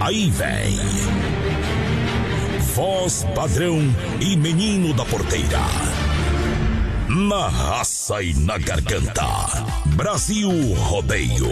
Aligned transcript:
Aí 0.00 0.30
vem. 0.30 0.78
Voz 2.74 3.24
padrão 3.34 3.78
e 4.20 4.36
menino 4.36 4.92
da 4.92 5.04
porteira. 5.04 5.60
Na 7.08 7.48
raça 7.48 8.22
e 8.22 8.34
na 8.34 8.58
garganta. 8.58 9.24
Brasil 9.94 10.50
Rodeio. 10.74 11.48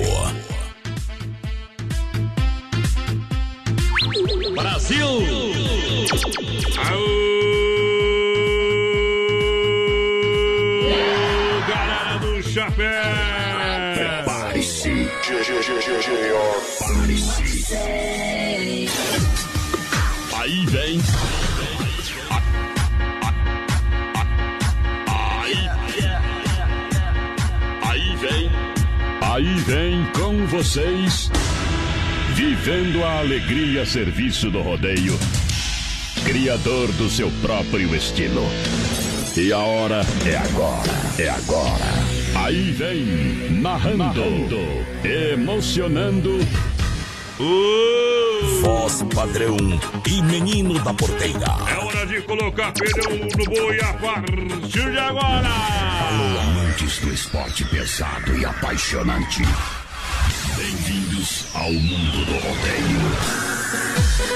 Brasil! 4.54 5.06
Aô! 6.76 7.22
Galera 11.68 12.18
do 12.18 12.42
chapéu! 12.42 13.02
Prepare-se. 13.94 15.08
Prepare-se. 16.78 17.51
Aí 20.34 20.66
vem. 20.66 21.00
Aí. 25.06 25.70
Aí 27.82 28.16
vem. 28.16 28.50
Aí 29.20 29.54
vem 29.60 30.04
com 30.12 30.46
vocês. 30.46 31.30
Vivendo 32.34 33.04
a 33.04 33.20
alegria 33.20 33.86
serviço 33.86 34.50
do 34.50 34.62
rodeio. 34.62 35.18
Criador 36.24 36.90
do 36.92 37.08
seu 37.08 37.30
próprio 37.42 37.94
estilo. 37.94 38.42
E 39.36 39.52
a 39.52 39.58
hora 39.58 40.02
é 40.26 40.36
agora. 40.36 40.92
É 41.18 41.28
agora. 41.28 42.12
Aí 42.34 42.70
vem, 42.72 43.50
narrando, 43.60 44.56
emocionando. 45.04 46.38
Uh! 47.40 48.60
Voz 48.60 49.02
padrão 49.14 49.56
e 50.06 50.22
menino 50.22 50.78
da 50.80 50.92
porteira. 50.92 51.46
É 51.66 51.78
hora 51.82 52.06
de 52.06 52.20
colocar 52.22 52.72
pneu 52.72 53.26
no 53.36 53.44
boi 53.46 53.80
a 53.80 53.94
partir 53.94 54.90
de 54.90 54.98
agora. 54.98 55.48
Alô, 55.48 56.40
amantes 56.40 56.98
do 56.98 57.12
esporte 57.12 57.64
pesado 57.64 58.36
e 58.36 58.44
apaixonante. 58.44 59.42
Bem-vindos 60.56 61.46
ao 61.54 61.72
mundo 61.72 62.24
do 62.26 62.34
rodeio. 62.34 63.00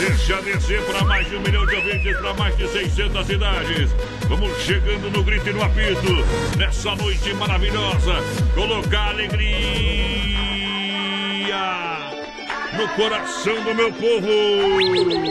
Deixa 0.01 0.41
descer 0.43 0.83
para 0.87 1.05
mais 1.05 1.29
de 1.29 1.37
um 1.37 1.41
milhão 1.43 1.67
de 1.67 1.75
ouvintes, 1.77 2.17
para 2.17 2.35
mais 2.35 2.57
de 2.57 2.67
600 2.69 3.27
cidades. 3.27 3.91
Vamos 4.27 4.59
chegando 4.63 5.11
no 5.11 5.23
grito 5.23 5.51
e 5.51 5.53
no 5.53 5.63
apito, 5.63 6.57
nessa 6.57 6.95
noite 6.97 7.35
maravilhosa. 7.35 8.15
Colocar 8.55 9.11
alegria 9.11 9.97
no 12.77 12.89
coração 12.89 13.63
do 13.65 13.75
meu 13.75 13.93
povo. 13.93 14.27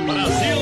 Brasil! 0.06 0.58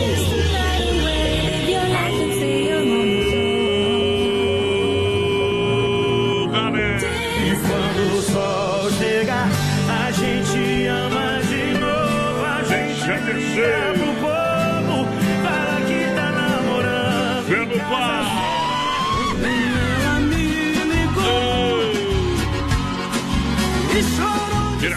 Galera! 6.52 7.08
E 7.46 7.56
quando 7.56 8.18
o 8.18 8.22
sol 8.22 8.92
chegar, 8.92 9.48
a 9.90 10.12
gente 10.12 10.88
ama 10.88 11.42
de 11.44 11.80
novo. 11.80 12.46
A 12.46 12.64
gente 12.64 13.06
Deixa 13.06 13.34
descer. 13.34 13.93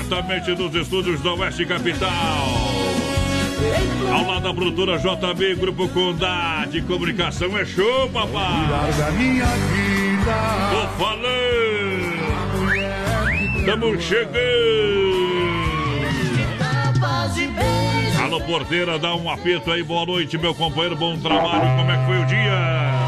Diretamente 0.06 0.54
dos 0.54 0.72
estúdios 0.72 1.20
da 1.20 1.34
Oeste 1.34 1.66
Capital. 1.66 2.08
Ao 4.12 4.24
lado 4.24 4.42
da 4.42 4.54
produtora 4.54 4.98
JB, 4.98 5.56
Grupo 5.56 5.88
Condade, 5.88 6.80
Comunicação 6.82 7.58
é 7.58 7.64
show, 7.64 8.08
papai! 8.10 8.68
Da 8.96 9.10
minha 9.10 9.44
vida. 9.44 10.32
Tô 10.70 10.86
falando! 10.96 11.26
Tamo 13.66 14.00
chegando! 14.00 14.36
Alô, 18.22 18.40
porteira, 18.42 19.00
dá 19.00 19.16
um 19.16 19.28
apito 19.28 19.72
aí, 19.72 19.82
boa 19.82 20.06
noite, 20.06 20.38
meu 20.38 20.54
companheiro, 20.54 20.94
bom 20.94 21.18
trabalho, 21.18 21.76
como 21.76 21.90
é 21.90 21.98
que 21.98 22.06
foi 22.06 22.20
o 22.20 22.26
dia? 22.26 23.05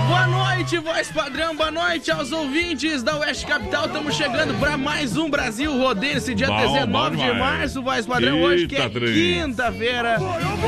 Boa 0.59 0.65
noite, 0.67 0.79
voz 0.79 1.13
padrão. 1.13 1.55
Boa 1.55 1.71
noite 1.71 2.11
aos 2.11 2.33
ouvintes 2.33 3.05
da 3.05 3.17
Oeste 3.19 3.47
Capital. 3.47 3.87
Estamos 3.87 4.17
chegando 4.17 4.59
para 4.59 4.77
mais 4.77 5.17
um 5.17 5.31
Brasil 5.31 5.73
Rodeio 5.79 6.17
esse 6.19 6.35
dia 6.35 6.49
Bom, 6.49 6.57
19 6.57 7.17
bom 7.17 7.25
de 7.25 7.33
março, 7.39 7.81
voz 7.81 8.05
padrão. 8.05 8.43
Hoje 8.43 8.67
que 8.67 8.75
é 8.75 8.83
Eita, 8.83 8.99
quinta-feira. 8.99 10.17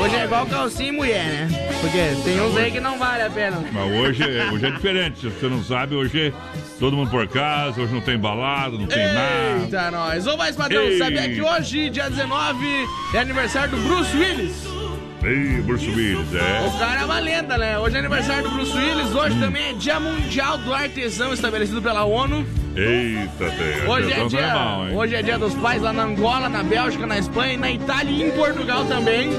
Hoje 0.01 0.15
é 0.15 0.23
igual 0.23 0.45
calcinha 0.45 0.87
e 0.87 0.91
mulher, 0.93 1.25
né? 1.25 1.49
Porque 1.81 2.23
tem 2.23 2.39
uns 2.39 2.55
aí 2.55 2.71
que 2.71 2.79
não 2.79 2.97
vale 2.97 3.23
a 3.23 3.29
pena. 3.29 3.61
Mas 3.69 3.91
hoje, 3.91 4.23
é- 4.23 4.49
hoje 4.49 4.65
é 4.65 4.71
diferente, 4.71 5.19
se 5.19 5.27
você 5.27 5.49
não 5.49 5.61
sabe, 5.61 5.93
hoje 5.93 6.27
é 6.27 6.33
todo 6.79 6.95
mundo 6.95 7.11
por 7.11 7.27
casa, 7.27 7.81
hoje 7.81 7.93
não 7.93 8.01
tem 8.01 8.17
balada, 8.17 8.77
não 8.77 8.87
tem 8.87 9.05
nada. 9.05 9.59
Eita, 9.61 9.91
nós. 9.91 10.25
Ô, 10.25 10.37
voz 10.37 10.55
padrão, 10.55 10.83
Ei. 10.83 10.97
sabia 10.99 11.27
que 11.27 11.41
hoje, 11.41 11.89
dia 11.89 12.09
19, 12.09 12.65
é 13.13 13.17
aniversário 13.19 13.71
do 13.71 13.77
Bruce 13.85 14.15
Willis? 14.15 14.80
Ei, 15.23 15.61
Bruce 15.61 15.87
Willis, 15.87 16.33
é. 16.33 16.67
O 16.67 16.79
cara 16.79 17.01
é 17.01 17.05
uma 17.05 17.19
lenda, 17.19 17.55
né? 17.57 17.77
Hoje 17.77 17.95
é 17.95 17.99
aniversário 17.99 18.43
do 18.43 18.49
Bruce 18.49 18.75
Willis. 18.75 19.13
Hoje 19.13 19.39
também 19.39 19.69
é 19.69 19.73
Dia 19.73 19.99
Mundial 19.99 20.57
do 20.57 20.73
Artesão, 20.73 21.31
estabelecido 21.31 21.79
pela 21.79 22.03
ONU. 22.03 22.43
Eita, 22.75 23.51
tem. 23.51 23.87
Hoje 23.87 24.11
é, 24.11 24.13
Atenção, 24.15 24.27
dia, 24.29 24.89
hein? 24.89 24.97
hoje 24.97 25.15
é 25.15 25.21
dia 25.21 25.37
dos 25.37 25.53
pais 25.55 25.81
lá 25.81 25.93
na 25.93 26.03
Angola, 26.03 26.49
na 26.49 26.63
Bélgica, 26.63 27.05
na 27.05 27.19
Espanha, 27.19 27.57
na 27.57 27.69
Itália 27.69 28.11
e 28.11 28.23
em 28.29 28.31
Portugal 28.31 28.85
também. 28.85 29.29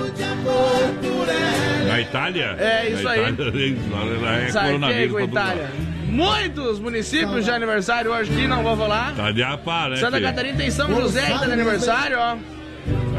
Na 1.88 2.00
Itália? 2.00 2.56
É, 2.60 2.88
isso 2.90 3.02
Na 3.02 3.10
aí. 3.10 3.30
Itália, 3.30 3.72
lá 4.22 4.36
é 4.36 4.48
Sartei 4.50 4.72
coronavírus 4.72 5.12
todo 5.12 5.30
Itália. 5.30 5.70
Muitos 6.06 6.78
municípios 6.78 7.44
de 7.44 7.50
aniversário 7.50 8.12
hoje 8.12 8.30
aqui, 8.30 8.46
não 8.46 8.62
vou 8.62 8.76
falar. 8.76 9.14
Tá 9.16 9.32
de 9.32 9.42
apá, 9.42 9.88
né? 9.88 9.96
Santa? 9.96 10.20
Catarina 10.20 10.58
tem 10.58 10.70
São 10.70 10.94
José 10.94 11.22
que 11.22 11.38
tá 11.38 11.46
de 11.46 11.52
aniversário, 11.52 12.18
ó. 12.20 12.36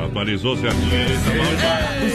Atualizou 0.01 0.57
certinho. 0.57 0.91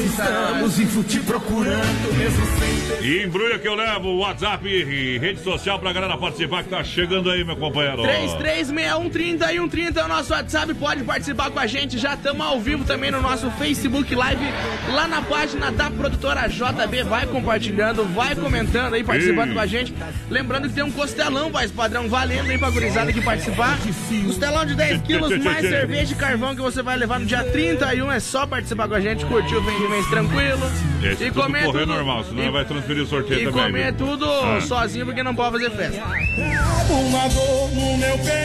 Estamos 0.04 0.78
em 0.78 0.86
fute 0.86 1.20
procurando, 1.20 2.16
mesmo 2.16 2.46
sem 2.58 2.98
ter. 2.98 3.04
E 3.04 3.24
embrulha 3.24 3.58
que 3.58 3.68
eu 3.68 3.74
levo, 3.74 4.18
WhatsApp 4.18 4.66
e 4.68 5.18
rede 5.18 5.42
social 5.42 5.78
pra 5.78 5.92
galera 5.92 6.16
participar 6.16 6.64
que 6.64 6.70
tá 6.70 6.82
chegando 6.82 7.30
aí, 7.30 7.44
meu 7.44 7.56
companheiro. 7.56 8.02
336130 8.02 9.52
e 9.52 9.58
130 9.58 10.00
é 10.00 10.04
o 10.04 10.08
nosso 10.08 10.32
WhatsApp, 10.32 10.74
pode 10.74 11.04
participar 11.04 11.50
com 11.50 11.58
a 11.58 11.66
gente. 11.66 11.98
Já 11.98 12.14
estamos 12.14 12.44
ao 12.44 12.60
vivo 12.60 12.84
também 12.84 13.10
no 13.10 13.22
nosso 13.22 13.50
Facebook 13.52 14.14
Live, 14.14 14.44
lá 14.92 15.06
na 15.06 15.22
página 15.22 15.70
da 15.70 15.90
produtora 15.90 16.48
JB. 16.48 17.04
Vai 17.04 17.26
compartilhando, 17.26 18.04
vai 18.04 18.34
comentando 18.34 18.94
aí, 18.94 19.04
participando 19.04 19.48
Ei. 19.48 19.54
com 19.54 19.60
a 19.60 19.66
gente. 19.66 19.94
Lembrando 20.28 20.68
que 20.68 20.74
tem 20.74 20.84
um 20.84 20.90
costelão, 20.90 21.50
vai 21.50 21.68
padrão, 21.68 22.08
valendo 22.08 22.50
aí 22.50 22.58
pra 22.58 22.70
gurizada 22.70 23.12
que 23.12 23.20
participar. 23.20 23.78
Costelão 24.26 24.66
de 24.66 24.74
10 24.74 25.02
quilos, 25.02 25.38
mais 25.38 25.60
cerveja 25.60 26.12
e 26.12 26.16
carvão 26.16 26.54
que 26.54 26.60
você 26.60 26.82
vai 26.82 26.96
levar 26.96 27.20
no 27.20 27.26
dia 27.26 27.44
31. 27.76 28.10
É 28.12 28.20
só 28.20 28.46
participar 28.46 28.88
com 28.88 28.94
a 28.94 29.00
gente, 29.00 29.24
curtir 29.26 29.56
o 29.56 29.62
Vem 29.62 29.78
de 29.78 29.88
Mês 29.88 30.06
tranquilo. 30.06 30.70
Esse 31.02 31.24
e 31.24 31.30
tudo 31.30 31.42
comer 31.42 31.64
correr 31.64 31.80
tudo. 31.80 31.92
normal, 31.94 32.24
senão 32.24 32.44
e, 32.44 32.50
vai 32.50 32.64
transferir 32.64 33.02
o 33.02 33.06
sorteio 33.06 33.40
e 33.40 33.44
também. 33.44 33.64
comer 33.66 33.92
viu? 33.94 34.06
tudo 34.06 34.26
Ah. 34.30 34.60
sozinho 34.60 35.06
porque 35.06 35.22
não 35.22 35.34
pode 35.34 35.52
fazer 35.58 35.70
festa. 35.70 36.02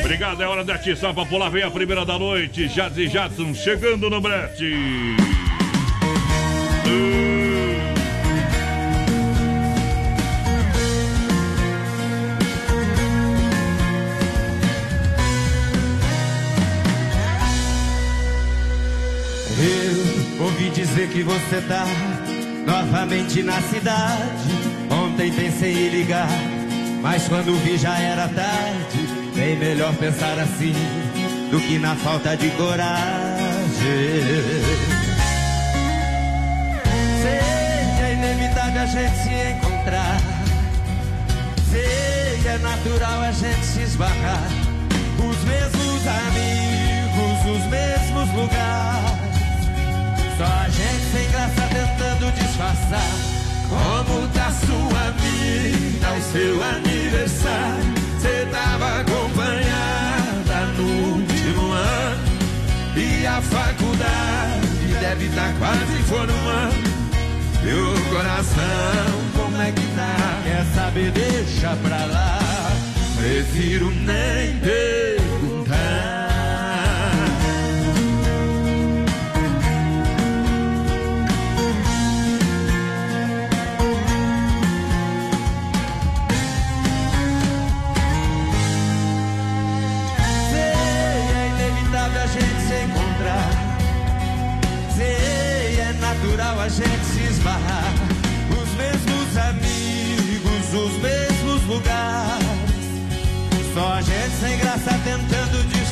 Obrigado, 0.01 0.41
é 0.43 0.47
hora 0.47 0.63
de 0.63 0.71
atiçar 0.71 1.13
pra 1.13 1.25
pular. 1.25 1.49
Vem 1.49 1.63
a 1.63 1.71
primeira 1.71 2.05
da 2.05 2.17
noite. 2.19 2.67
Jazz 2.67 2.97
e 2.97 3.07
Jadson 3.07 3.53
chegando 3.53 4.09
no 4.09 4.19
brete. 4.21 4.71
Eu 6.85 7.32
dizer 20.85 21.07
que 21.09 21.23
você 21.23 21.61
tá 21.61 21.85
novamente 22.65 23.41
na 23.41 23.61
cidade. 23.61 24.49
Ontem 24.91 25.31
pensei 25.31 25.87
em 25.87 25.89
ligar, 25.89 26.27
mas 27.01 27.27
quando 27.27 27.57
vi 27.63 27.77
já 27.77 27.97
era 27.99 28.27
tarde. 28.27 29.07
Bem 29.33 29.57
melhor 29.57 29.93
pensar 29.95 30.37
assim 30.37 30.75
do 31.49 31.59
que 31.61 31.79
na 31.79 31.95
falta 31.95 32.35
de 32.35 32.49
coragem. 32.51 32.97
Sei 37.21 37.95
que 37.95 38.03
é 38.03 38.13
inevitável 38.13 38.81
a 38.81 38.85
gente 38.85 39.15
se 39.15 39.29
encontrar. 39.51 40.17
Sei 41.71 42.39
que 42.41 42.47
é 42.47 42.57
natural 42.57 43.21
a 43.21 43.31
gente 43.31 43.65
se 43.65 43.81
esbarrar. 43.83 44.43
Os 45.17 45.43
mesmos 45.45 46.07
amigos, 46.07 47.57
os 47.57 47.69
mesmos 47.71 48.29
lugares. 48.35 49.22
Só 50.43 50.49
a 50.49 50.67
gente 50.67 51.05
sem 51.13 51.31
graça 51.31 51.61
tentando 51.69 52.29
disfarçar. 52.33 53.11
Como 53.69 54.27
tá 54.27 54.51
sua 54.51 55.11
vida, 55.11 56.11
o 56.11 56.21
seu 56.33 56.61
aniversário? 56.61 57.93
Cê 58.19 58.45
tava 58.51 58.99
acompanhada 58.99 60.65
no 60.77 61.13
último 61.13 61.71
ano. 61.71 62.23
E 62.97 63.25
a 63.25 63.41
faculdade 63.41 64.93
deve 64.99 65.29
tá 65.29 65.53
quase 65.59 66.03
formando. 66.09 66.91
O 67.63 68.09
coração, 68.13 69.21
como 69.37 69.61
é 69.61 69.71
que 69.71 69.87
tá? 69.95 70.41
Quer 70.43 70.65
saber, 70.75 71.11
deixa 71.11 71.73
pra 71.77 72.05
lá. 72.05 72.39
Prefiro 73.15 73.89
nem 73.91 74.59
perguntar. 74.59 75.32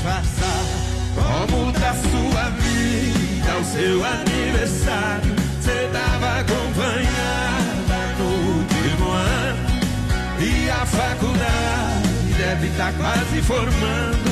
Disfarçar. 0.01 0.65
Como 1.13 1.71
tá 1.73 1.93
sua 1.93 2.49
vida, 2.49 3.57
o 3.59 3.63
seu 3.63 4.03
aniversário? 4.03 5.35
Cê 5.61 5.89
tava 5.93 6.39
acompanhada 6.39 8.15
no 8.17 8.25
último 8.57 9.11
ano. 9.11 9.69
E 10.39 10.69
a 10.69 10.85
faculdade 10.85 12.33
deve 12.37 12.67
estar 12.67 12.93
quase 12.93 13.41
formando. 13.41 14.31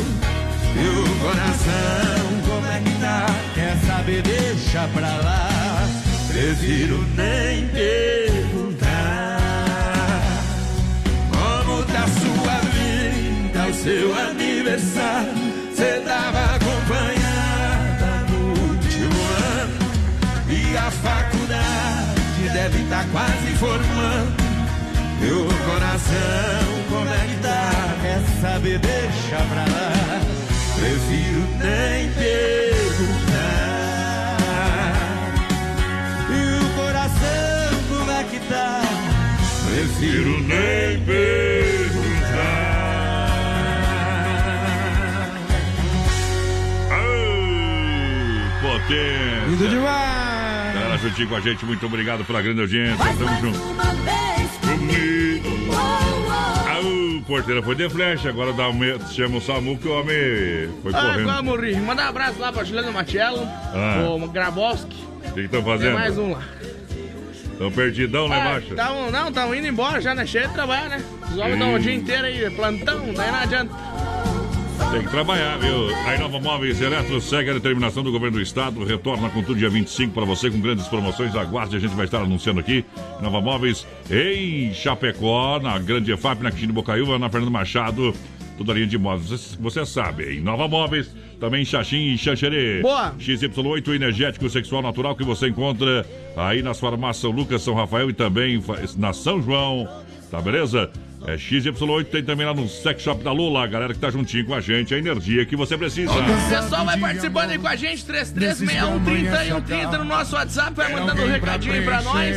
E 0.75 0.87
o 0.87 1.03
coração, 1.19 2.41
como 2.47 2.67
é 2.67 2.79
que 2.79 2.91
tá? 2.99 3.25
Quer 3.53 3.77
saber, 3.85 4.21
deixa 4.23 4.87
pra 4.93 5.17
lá. 5.17 5.49
Prefiro 6.29 7.05
nem 7.15 7.67
perguntar. 7.67 8.89
Como 11.31 11.83
tá 11.83 12.07
sua 12.07 12.59
vida, 12.71 13.67
o 13.67 13.73
seu 13.73 14.17
aniversário? 14.17 15.48
Cê 15.79 16.01
tava 16.01 16.55
acompanhada 16.55 18.11
no 18.29 18.39
último 18.67 19.19
ano. 19.55 19.79
E 20.49 20.75
a 20.75 20.91
faculdade 20.91 22.49
deve 22.51 22.83
estar 22.83 23.05
quase 23.13 23.55
formando. 23.55 24.35
O 25.21 25.47
coração, 25.71 26.83
como 26.89 27.09
é 27.09 27.27
que 27.27 27.37
tá? 27.41 27.95
Quer 28.01 28.21
saber, 28.41 28.79
deixa 28.79 29.37
pra 29.37 29.63
lá. 29.73 30.19
Prefiro 30.75 31.47
nem 31.59 32.11
perguntar. 32.11 33.39
E 36.29 36.39
o 36.61 36.69
coração, 36.75 37.79
como 37.87 38.11
é 38.11 38.23
que 38.25 38.39
tá? 38.49 38.81
Prefiro 39.65 40.41
nem 40.41 40.99
perguntar. 41.05 41.48
Potência. 48.89 49.45
Lindo 49.47 49.67
demais! 49.67 50.73
Galera, 50.73 50.97
juntinho 50.97 51.29
com 51.29 51.35
a 51.35 51.39
gente, 51.39 51.63
muito 51.63 51.85
obrigado 51.85 52.25
pela 52.25 52.41
grande 52.41 52.61
audiência. 52.61 52.97
Tamo 52.97 53.39
junto. 53.39 53.59
Au, 56.67 57.21
porteira 57.27 57.61
foi 57.61 57.75
de 57.75 57.87
flecha, 57.87 58.29
agora 58.29 58.51
dá 58.51 58.67
um 58.69 58.73
me... 58.73 58.97
chama 59.11 59.37
o 59.37 59.41
Samu 59.41 59.77
que 59.77 59.87
o 59.87 59.91
homem 59.99 60.15
foi 60.81 60.91
Ah, 60.95 61.01
correndo. 61.01 61.25
vamos 61.25 61.59
rir. 61.61 61.79
Manda 61.79 62.03
um 62.03 62.07
abraço 62.09 62.39
lá 62.39 62.51
pra 62.51 62.63
Juliano 62.63 62.91
Machello, 62.91 63.43
Ah. 63.73 64.07
o 64.09 64.27
Grabowski. 64.27 64.97
O 65.29 65.33
que 65.33 65.41
estão 65.41 65.61
Tem 65.61 65.71
fazendo? 65.71 65.93
mais 65.93 66.17
um 66.17 66.31
lá. 66.31 66.41
Estão 67.51 67.71
perdidão 67.71 68.25
lá 68.27 68.35
Ah, 68.35 68.39
embaixo? 68.39 68.73
tão, 68.75 69.11
não, 69.11 69.27
estão 69.27 69.53
indo 69.53 69.67
embora 69.67 70.01
já, 70.01 70.15
né? 70.15 70.25
Cheio 70.25 70.47
de 70.47 70.53
trabalhar, 70.53 70.89
né? 70.89 71.03
Os 71.29 71.37
homens 71.37 71.53
estão 71.53 71.73
o 71.75 71.79
dia 71.79 71.93
inteiro 71.93 72.23
aí, 72.25 72.49
plantão, 72.51 73.13
daí 73.13 73.31
não 73.31 73.39
adianta. 73.39 73.88
Tem 74.91 75.03
que 75.03 75.11
trabalhar, 75.11 75.57
viu? 75.57 75.95
A 76.07 76.15
Inova 76.15 76.39
Móveis 76.39 76.81
Eletro 76.81 77.21
segue 77.21 77.51
a 77.51 77.53
determinação 77.53 78.01
do 78.01 78.11
governo 78.11 78.37
do 78.37 78.41
estado. 78.41 78.83
Retorna 78.83 79.29
com 79.29 79.43
tudo 79.43 79.59
dia 79.59 79.69
25 79.69 80.13
para 80.13 80.25
você 80.25 80.49
com 80.49 80.59
grandes 80.59 80.87
promoções. 80.87 81.35
Aguarde, 81.35 81.75
a 81.75 81.79
gente 81.79 81.93
vai 81.95 82.05
estar 82.05 82.21
anunciando 82.21 82.59
aqui. 82.59 82.83
Inova 83.19 83.39
Móveis 83.39 83.85
em 84.09 84.73
Chapecó, 84.73 85.59
na 85.59 85.77
Grande 85.77 86.11
EFAP, 86.11 86.41
na 86.41 86.49
Quintino 86.49 86.73
Bocaiúva, 86.73 87.19
na 87.19 87.29
Fernando 87.29 87.51
Machado. 87.51 88.15
Toda 88.57 88.71
a 88.71 88.75
linha 88.75 88.87
de 88.87 88.97
móveis. 88.97 89.29
Você, 89.29 89.57
você 89.59 89.85
sabe, 89.85 90.37
em 90.37 90.41
Nova 90.41 90.67
Móveis, 90.67 91.15
também 91.39 91.61
em 91.61 91.65
Xaxim 91.65 92.13
e 92.13 92.17
Xanxerê. 92.17 92.81
Boa. 92.81 93.13
XY8 93.19 93.95
energético 93.95 94.49
sexual 94.49 94.81
natural 94.81 95.15
que 95.15 95.23
você 95.23 95.47
encontra 95.47 96.05
aí 96.35 96.61
nas 96.61 96.79
farmácias 96.79 97.21
São 97.21 97.31
Lucas, 97.31 97.61
São 97.61 97.73
Rafael 97.73 98.09
e 98.09 98.13
também 98.13 98.61
na 98.97 99.13
São 99.13 99.41
João. 99.41 99.87
Tá 100.29 100.41
beleza? 100.41 100.89
É 101.27 101.35
XY8 101.35 102.05
tem 102.05 102.23
também 102.23 102.45
lá 102.45 102.53
no 102.53 102.67
Sex 102.67 103.01
Shop 103.03 103.23
da 103.23 103.31
Lula, 103.31 103.63
a 103.63 103.67
galera 103.67 103.93
que 103.93 103.99
tá 103.99 104.09
juntinho 104.09 104.45
com 104.45 104.53
a 104.53 104.61
gente, 104.61 104.93
a 104.93 104.97
energia 104.97 105.45
que 105.45 105.55
você 105.55 105.77
precisa. 105.77 106.11
O 106.11 106.49
pessoal 106.49 106.85
vai 106.85 106.97
participando 106.97 107.51
aí 107.51 107.57
com 107.57 107.67
a 107.67 107.75
gente, 107.75 108.05
3361 108.05 109.97
no 109.97 110.05
nosso 110.05 110.35
WhatsApp, 110.35 110.73
vai 110.75 110.91
mandando 110.93 111.21
um 111.21 111.27
recadinho 111.27 111.73
aí 111.73 111.81
pra 111.83 112.01
nós. 112.01 112.35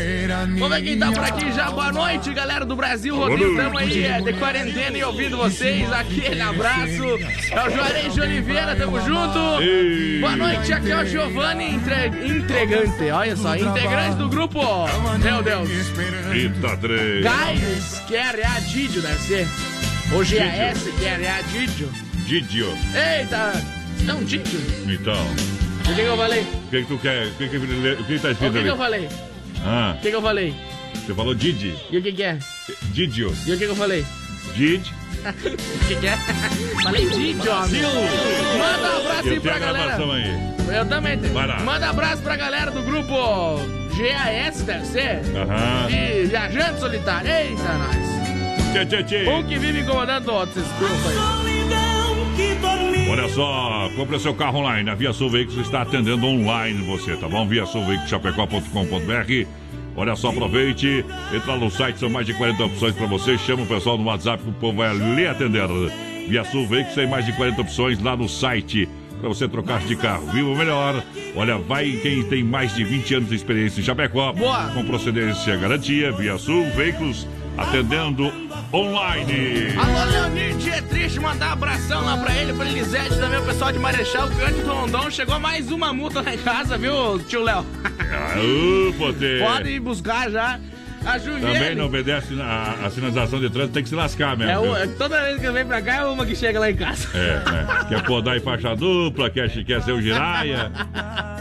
Vamos 0.59 0.77
ver 0.77 0.83
quem 0.83 0.99
tá 0.99 1.13
por 1.13 1.25
aqui 1.25 1.53
já. 1.53 1.71
Boa 1.71 1.93
noite, 1.93 2.33
galera 2.33 2.65
do 2.65 2.75
Brasil 2.75 3.17
Rodeio. 3.17 3.57
Tamo 3.57 3.79
aí 3.79 4.05
é, 4.05 4.21
de 4.21 4.33
quarentena 4.35 4.99
e 4.99 5.05
ouvindo 5.05 5.37
vocês. 5.37 5.91
Aquele 5.93 6.41
abraço. 6.41 7.05
É 7.51 7.67
o 7.67 7.71
Juarez 7.71 8.15
de 8.15 8.21
Oliveira, 8.21 8.75
tamo 8.75 9.01
junto. 9.01 9.63
Ei. 9.63 10.21
Boa 10.21 10.37
noite, 10.37 10.73
aqui 10.73 10.91
é 10.91 11.03
o 11.03 11.07
Giovanni, 11.07 11.75
entre... 11.75 12.07
entregante. 12.27 13.11
Olha 13.11 13.37
só, 13.37 13.57
integrante 13.57 14.17
do 14.17 14.29
grupo. 14.29 14.61
Meu 15.23 15.43
Deus. 15.43 15.69
Eita, 16.33 16.77
três. 16.79 17.23
Gás, 17.23 18.03
que 18.07 18.17
é 18.17 18.23
a 18.23 18.33
Didio, 18.73 19.03
deve 19.03 19.21
ser. 19.21 19.49
Ou 20.13 20.19
GAS, 20.21 20.83
que 20.99 21.05
é 21.05 21.31
a 21.31 21.43
Didio. 21.43 21.89
Didio. 22.27 22.69
Eita, 22.95 23.53
não, 24.05 24.23
Didio. 24.25 24.61
Então, 24.89 25.27
O 25.81 25.85
que, 25.85 25.95
que 25.95 26.01
eu 26.03 26.17
falei? 26.17 26.41
o 26.43 26.69
que, 26.71 26.83
que 26.83 26.87
tu 26.87 26.99
quer? 26.99 27.27
O 27.27 27.31
que, 27.35 27.49
que, 27.49 27.57
o 27.57 27.61
que 28.05 28.19
tá 28.19 28.29
O 28.29 28.33
escrito 28.33 28.53
que, 28.53 28.63
que 28.63 28.69
eu 28.69 28.73
ali? 28.73 28.79
falei? 28.79 29.09
Ah, 29.65 29.95
O 29.99 30.01
que, 30.03 30.11
que 30.11 30.17
eu 30.17 30.23
falei? 30.23 30.55
você 30.95 31.15
falou 31.15 31.35
Didi. 31.35 31.75
E 31.91 31.99
o 31.99 32.03
que, 32.03 32.13
que 32.13 32.23
é? 32.23 32.39
Didio. 32.93 33.35
E 33.47 33.53
o 33.53 33.59
que, 33.59 33.65
que 33.65 33.71
eu 33.71 33.77
falei? 33.77 34.05
Did. 34.57 34.85
O 35.23 35.87
que, 35.87 35.95
que 35.97 36.07
é? 36.07 36.17
falei 36.83 37.09
Didio, 37.11 37.53
homem. 37.53 37.83
Manda 38.59 38.89
um 38.89 39.01
abraço 39.01 39.29
aí 39.29 39.35
Eu 39.37 39.41
tenho 39.41 39.41
pra 39.41 39.55
a 39.55 39.59
galera. 39.59 39.97
aí. 39.97 40.77
Eu 40.77 40.87
também 40.87 41.19
tenho. 41.19 41.33
Vai 41.35 41.47
lá. 41.47 41.61
Manda 41.61 41.91
abraço 41.91 42.23
pra 42.23 42.37
galera 42.37 42.71
do 42.73 42.83
grupo 42.83 43.15
GAS, 43.97 44.63
deve 44.63 44.85
ser. 44.87 45.21
Aham. 45.37 45.91
E 45.91 46.27
Viajante 46.27 46.81
Solitário. 46.81 47.31
Eita, 47.31 47.63
nós. 47.63 48.22
Tchê, 48.73 48.87
tchê, 48.87 49.03
tchê. 49.05 49.29
Um 49.29 49.43
que 49.43 49.59
vive 49.59 49.81
incomodando 49.81 50.29
o 50.29 50.35
outro, 50.35 50.59
esses 50.61 50.73
grupos 50.79 51.07
aí. 51.07 51.43
Olha 53.11 53.29
só, 53.29 53.91
compre 53.95 54.19
seu 54.19 54.35
carro 54.35 54.61
online. 54.61 54.89
A 54.89 54.95
Via 54.95 55.13
Sul 55.13 55.29
Veículos 55.29 55.61
está 55.67 55.83
atendendo 55.83 56.27
online 56.27 56.83
você, 56.87 57.15
tá 57.17 57.29
bom? 57.29 57.47
Via 57.47 57.67
Sul 57.67 57.85
Veículos 57.85 58.09
Chapecó.com.br. 58.09 59.47
Olha 59.95 60.17
só, 60.17 60.31
aproveite. 60.31 61.05
Entra 61.35 61.59
no 61.59 61.71
site, 61.71 61.99
são 61.99 62.09
mais 62.09 62.25
de 62.27 62.33
40 62.33 62.65
opções 62.65 62.95
para 62.95 63.07
você. 63.07 63.37
Chama 63.37 63.65
o 63.65 63.67
pessoal 63.67 63.99
no 63.99 64.05
WhatsApp 64.05 64.43
que 64.43 64.49
o 64.49 64.55
povo 64.55 64.79
vai 64.79 64.97
lhe 64.97 65.27
atender. 65.27 65.69
Via 66.27 66.43
Sul 66.45 66.67
Veículos 66.67 66.95
tem 66.95 67.07
mais 67.07 67.27
de 67.27 67.33
40 67.35 67.61
opções 67.61 68.03
lá 68.03 68.17
no 68.17 68.27
site. 68.27 68.89
para 69.21 69.29
você 69.29 69.47
trocar 69.47 69.81
de 69.81 69.95
carro. 69.97 70.27
Viva 70.29 70.49
o 70.49 70.57
melhor. 70.57 71.03
Olha, 71.37 71.59
vai 71.59 71.91
quem 72.03 72.23
tem 72.25 72.43
mais 72.43 72.75
de 72.75 72.85
20 72.85 73.15
anos 73.17 73.29
de 73.29 73.37
experiência 73.37 73.81
em 73.81 73.85
Chapecó. 73.85 74.33
Boa. 74.33 74.69
Com 74.69 74.83
procedência 74.85 75.55
garantia, 75.57 76.11
Via 76.11 76.39
Sul, 76.39 76.65
veículos 76.71 77.27
atendendo 77.57 78.33
online. 78.73 79.75
Alô, 79.77 80.11
Leonide, 80.11 80.71
é 80.71 80.81
triste 80.83 81.21
mandar 81.21 81.51
um 81.51 81.53
abração 81.53 82.05
lá 82.05 82.17
pra 82.17 82.35
ele, 82.37 82.53
pra 82.53 82.67
Elisete, 82.67 83.19
também 83.19 83.39
o 83.39 83.45
pessoal 83.45 83.73
de 83.73 83.79
Marechal, 83.79 84.29
Cândido 84.31 84.73
Rondon. 84.73 85.11
Chegou 85.11 85.39
mais 85.39 85.71
uma 85.71 85.93
multa 85.93 86.23
lá 86.23 86.35
em 86.35 86.39
casa, 86.39 86.79
viu, 86.79 87.19
tio 87.21 87.43
Léo? 87.43 87.65
Ah, 87.85 88.35
ô, 88.39 88.93
poder. 88.95 89.45
Pode 89.45 89.69
ir 89.69 89.81
buscar 89.81 90.31
já. 90.31 90.59
A 91.05 91.19
Juviene. 91.19 91.53
Também 91.53 91.75
não 91.75 91.87
obedece 91.87 92.29
a, 92.41 92.87
a 92.87 92.91
sinalização 92.91 93.41
de 93.41 93.51
trânsito, 93.51 93.75
tem 93.75 93.83
que 93.83 93.89
se 93.89 93.95
lascar 93.95 94.37
mesmo. 94.37 94.53
É, 94.53 94.59
o- 94.59 94.77
é 94.77 94.87
toda 94.87 95.21
vez 95.25 95.41
que 95.41 95.47
eu 95.47 95.53
venho 95.53 95.67
pra 95.67 95.83
cá 95.83 95.97
é 95.97 96.05
uma 96.05 96.25
que 96.25 96.35
chega 96.37 96.59
lá 96.61 96.71
em 96.71 96.77
casa. 96.77 97.09
É, 97.15 97.51
né? 97.51 97.67
Quer 97.89 98.03
podar 98.05 98.37
em 98.37 98.41
faixa 98.41 98.75
dupla, 98.77 99.29
quer, 99.29 99.49
quer 99.65 99.83
ser 99.83 99.93
o 99.93 100.01
giraia. 100.01 100.71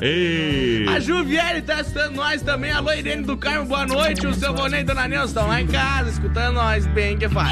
Ei! 0.02 0.86
A 0.90 1.00
Juviene 1.00 1.62
tá 1.62 1.82
escutando 1.82 2.16
nós 2.16 2.42
também. 2.42 2.72
Alô, 2.72 2.92
Irene 2.92 3.24
do 3.24 3.38
Carmo, 3.38 3.66
boa 3.66 3.86
noite. 3.86 4.26
O 4.26 4.34
seu 4.34 4.54
Vonei 4.54 4.82
e 4.82 4.84
Dona 4.84 5.08
Neuza 5.08 5.28
estão 5.28 5.48
lá 5.48 5.62
em 5.62 5.68
casa, 5.68 6.10
escutando 6.10 6.56
nós 6.56 6.86
bem 6.88 7.18
que 7.18 7.30
faz. 7.30 7.52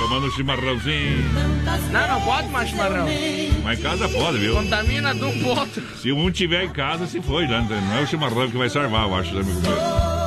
Tomando 0.00 0.26
um 0.26 0.30
chimarrãozinho. 0.32 1.24
Não, 1.92 2.08
não 2.08 2.20
pode 2.22 2.48
mais 2.48 2.68
chimarrão. 2.70 3.06
Mas 3.64 3.78
em 3.78 3.82
casa 3.82 4.08
pode, 4.08 4.38
viu? 4.38 4.54
Contamina 4.54 5.14
de 5.14 5.24
um 5.24 5.38
ponto. 5.42 5.80
Se 5.96 6.10
um 6.12 6.30
tiver 6.30 6.64
em 6.64 6.70
casa, 6.70 7.06
se 7.06 7.20
foi, 7.20 7.46
né? 7.46 7.64
Não 7.68 7.98
é 7.98 8.02
o 8.02 8.06
chimarrão 8.06 8.50
que 8.50 8.56
vai 8.56 8.68
salvar, 8.68 9.06
eu 9.08 9.14
acho, 9.14 9.34
né, 9.34 9.40
amigo 9.42 9.60
meu? 9.60 10.21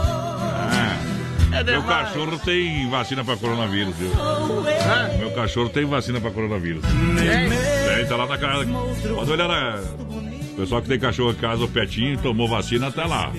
É 1.55 1.63
meu 1.63 1.83
cachorro 1.83 2.37
tem 2.39 2.89
vacina 2.89 3.23
pra 3.23 3.37
coronavírus, 3.37 3.95
viu? 3.95 4.11
Hã? 4.11 5.17
Meu 5.17 5.31
cachorro 5.31 5.69
tem 5.69 5.85
vacina 5.85 6.19
pra 6.19 6.29
coronavírus. 6.29 6.83
Tem? 6.83 7.95
Tem, 7.95 8.05
tá 8.05 8.17
lá 8.17 8.27
na 8.27 8.37
casa. 8.37 8.65
Pode 9.15 9.31
olhar 9.31 9.47
na... 9.47 9.79
O 10.51 10.55
pessoal 10.57 10.81
que 10.81 10.89
tem 10.89 10.99
cachorro 10.99 11.31
em 11.31 11.35
casa, 11.35 11.63
o 11.63 11.67
Petinho, 11.67 12.17
tomou 12.17 12.47
vacina, 12.47 12.91
tá 12.91 13.05
lá. 13.05 13.31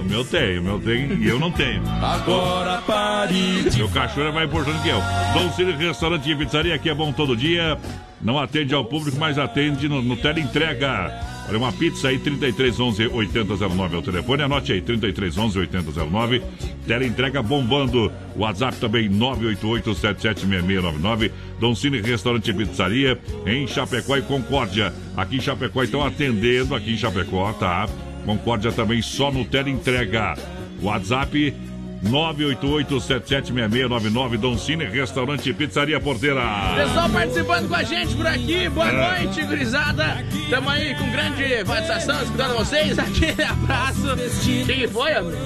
O 0.00 0.04
meu 0.04 0.24
tem, 0.24 0.58
o 0.58 0.62
meu 0.62 0.80
tem 0.80 1.12
e 1.14 1.28
eu 1.28 1.38
não 1.38 1.52
tenho. 1.52 1.82
Agora 1.88 2.80
pare 2.86 3.68
Meu 3.76 3.88
cachorro 3.88 4.28
é 4.28 4.32
mais 4.32 4.48
importante 4.48 4.82
que 4.82 4.88
eu. 4.88 5.00
Dom 5.34 5.52
Cílio 5.52 5.76
Restaurante 5.76 6.28
e 6.28 6.34
Pizzaria, 6.34 6.74
aqui 6.74 6.88
é 6.88 6.94
bom 6.94 7.12
todo 7.12 7.36
dia. 7.36 7.78
Não 8.20 8.38
atende 8.38 8.74
ao 8.74 8.84
público, 8.84 9.16
mas 9.18 9.38
atende 9.38 9.88
no, 9.88 10.02
no 10.02 10.16
teleentrega. 10.16 11.29
Olha, 11.48 11.58
uma 11.58 11.72
pizza 11.72 12.08
aí, 12.08 12.18
3311 12.18 13.08
8009 13.08 13.96
é 13.96 13.98
o 13.98 14.02
telefone. 14.02 14.42
Anote 14.42 14.72
aí, 14.72 14.80
3311 14.80 15.58
8009. 15.58 16.42
Teleentrega 16.86 17.42
bombando. 17.42 18.12
WhatsApp 18.36 18.76
também, 18.78 19.08
988 19.08 19.94
776699. 19.94 21.32
Dom 21.58 21.74
Cine 21.74 22.00
Restaurante 22.00 22.50
e 22.50 22.54
Pizzaria, 22.54 23.18
em 23.46 23.66
Chapecó 23.66 24.16
e 24.16 24.22
Concórdia. 24.22 24.92
Aqui 25.16 25.36
em 25.36 25.40
Chapecó 25.40 25.82
estão 25.82 26.04
atendendo, 26.04 26.74
aqui 26.74 26.92
em 26.92 26.96
Chapecó, 26.96 27.52
tá? 27.52 27.88
Concórdia 28.24 28.70
também 28.70 29.02
só 29.02 29.32
no 29.32 29.44
teleentrega. 29.44 30.36
WhatsApp 30.82 31.54
988-776699 32.04 34.36
Dom 34.38 34.56
Cine, 34.56 34.84
Restaurante 34.86 35.52
Pizzaria 35.52 36.00
Porteira. 36.00 36.40
Pessoal 36.76 37.10
participando 37.10 37.68
com 37.68 37.74
a 37.74 37.82
gente 37.82 38.14
por 38.14 38.26
aqui, 38.26 38.68
boa 38.70 38.90
noite, 38.90 39.42
gurizada. 39.42 40.24
Tamo 40.48 40.70
aí 40.70 40.94
com 40.94 41.10
grande 41.10 41.62
satisfação 41.66 42.22
escutando 42.22 42.56
vocês. 42.56 42.98
Aquele 42.98 43.42
abraço. 43.42 44.12
O 44.12 44.16
que 44.40 44.64
que 44.64 44.88
foi, 44.88 45.12
amigo? 45.12 45.36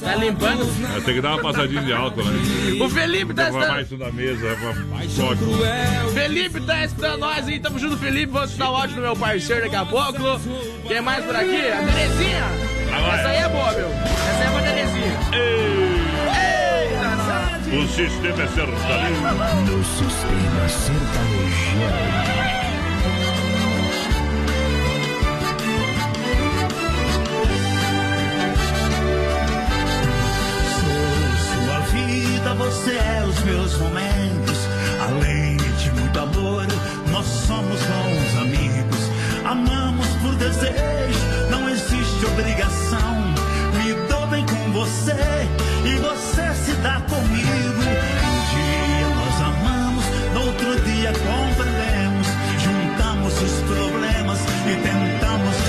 Tá 0.00 0.16
limpando? 0.16 0.66
Tem 1.04 1.14
que 1.14 1.20
dar 1.20 1.34
uma 1.34 1.42
passadinha 1.42 1.82
de 1.82 1.92
álcool, 1.92 2.24
né? 2.24 2.32
O 2.84 2.90
Felipe 2.90 3.32
tá 3.32 3.44
escutando. 3.44 3.70
mais 3.70 3.88
na 3.90 4.10
mesa. 4.12 4.56
Sorte. 5.08 5.42
Felipe 6.12 6.60
tá 6.60 6.84
escutando 6.84 7.18
nós 7.20 7.46
aí, 7.46 7.60
tamo 7.60 7.78
junto, 7.78 7.96
Felipe. 7.96 8.32
Vou 8.32 8.42
escutar 8.44 8.70
o 8.70 8.76
áudio 8.76 8.96
do 8.96 9.02
meu 9.02 9.14
parceiro 9.16 9.62
daqui 9.62 9.76
a 9.76 9.86
pouco. 9.86 10.40
Quem 10.86 11.00
mais 11.00 11.24
por 11.24 11.36
aqui? 11.36 11.68
A 11.68 11.82
Terezinha. 11.84 12.73
Essa 13.14 13.28
aí 13.28 13.36
é 13.36 13.48
boa, 13.48 13.72
meu. 13.72 13.88
Essa 13.90 14.40
aí 14.40 14.46
é 14.46 14.50
pra 14.50 14.62
Terezinha. 14.62 15.18
Eita, 16.34 17.10
sabe? 17.24 17.76
O 17.76 17.88
sistema 17.88 18.42
é 18.42 18.48
sertanejo. 18.48 19.20
No 19.70 19.84
sistema 19.84 20.68
sertanejo. 20.68 22.44
Sou 30.80 31.64
sua 31.64 31.78
vida, 31.90 32.54
você 32.54 32.92
é 32.96 33.24
os 33.26 33.38
meus 33.44 33.78
momentos. 33.78 34.58
Além 35.00 35.56
de 35.56 35.90
muito 35.92 36.18
amor, 36.18 36.66
nós 37.10 37.26
somos 37.26 37.80
bons 37.82 38.36
amigos. 38.40 39.10
Amamos 39.44 40.06
por 40.22 40.34
desejo, 40.36 41.43
existe 42.24 42.26
obrigação. 42.26 43.34
Me 43.74 43.94
dou 44.08 44.26
bem 44.28 44.44
com 44.46 44.72
você 44.72 45.14
e 45.84 45.96
você 45.98 46.54
se 46.54 46.72
dá 46.76 47.00
comigo. 47.08 47.48
Um 48.24 48.38
dia 48.54 49.08
nós 49.14 49.40
amamos, 49.40 50.04
no 50.32 50.46
outro 50.46 50.80
dia 50.80 51.12
compreendemos. 51.12 52.26
Juntamos 52.58 53.42
os 53.42 53.60
problemas 53.62 54.40
e 54.40 54.74
tentamos 54.82 55.63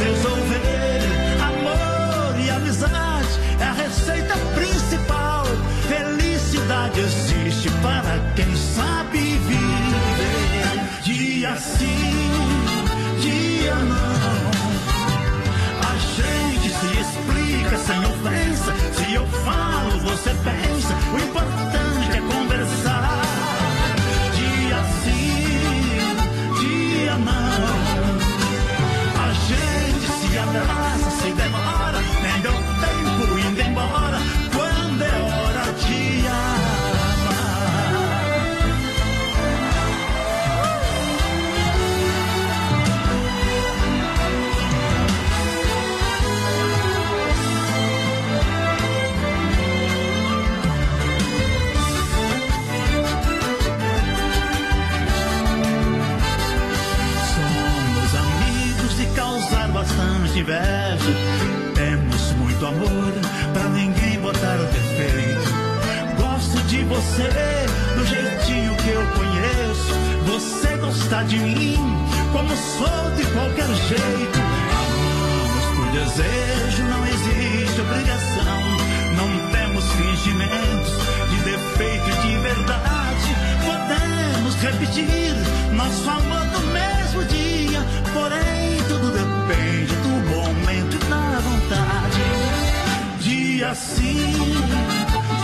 falo, 20.16 20.18
você 20.18 20.65
inveja. 60.46 61.74
Temos 61.74 62.32
muito 62.34 62.66
amor 62.66 63.14
pra 63.54 63.64
ninguém 63.70 64.20
botar 64.20 64.58
defeito. 64.58 65.50
Gosto 66.18 66.62
de 66.68 66.84
você 66.84 67.30
do 67.96 68.06
jeitinho 68.06 68.75
que 68.75 68.90
eu 68.90 69.02
conheço. 69.08 69.94
Você 70.28 70.78
gosta 70.78 71.24
de 71.24 71.40
mim 71.40 71.78
como 72.32 72.50
sou 72.50 73.12
de 73.18 73.25
qualquer 73.34 73.68
jeito. 73.88 74.40
Amamos 74.78 75.66
por 75.75 75.88
desejo, 75.92 76.84
não 76.84 77.06
existe 77.08 77.82
obrigação. 77.82 78.62
Não 79.18 79.52
temos 79.52 79.84
fingimentos 79.94 80.94
de 81.30 81.38
defeito 81.44 82.10
e 82.10 82.28
de 82.28 82.38
verdade. 82.38 83.36
Podemos 83.66 84.56
repetir 84.62 85.36
nosso 85.74 86.10
amor 86.10 86.46
no 86.46 86.60
mesmo 86.72 87.25
dia. 87.25 87.82
Porém, 88.14 88.55
Dia 93.56 93.74
sim, 93.74 94.18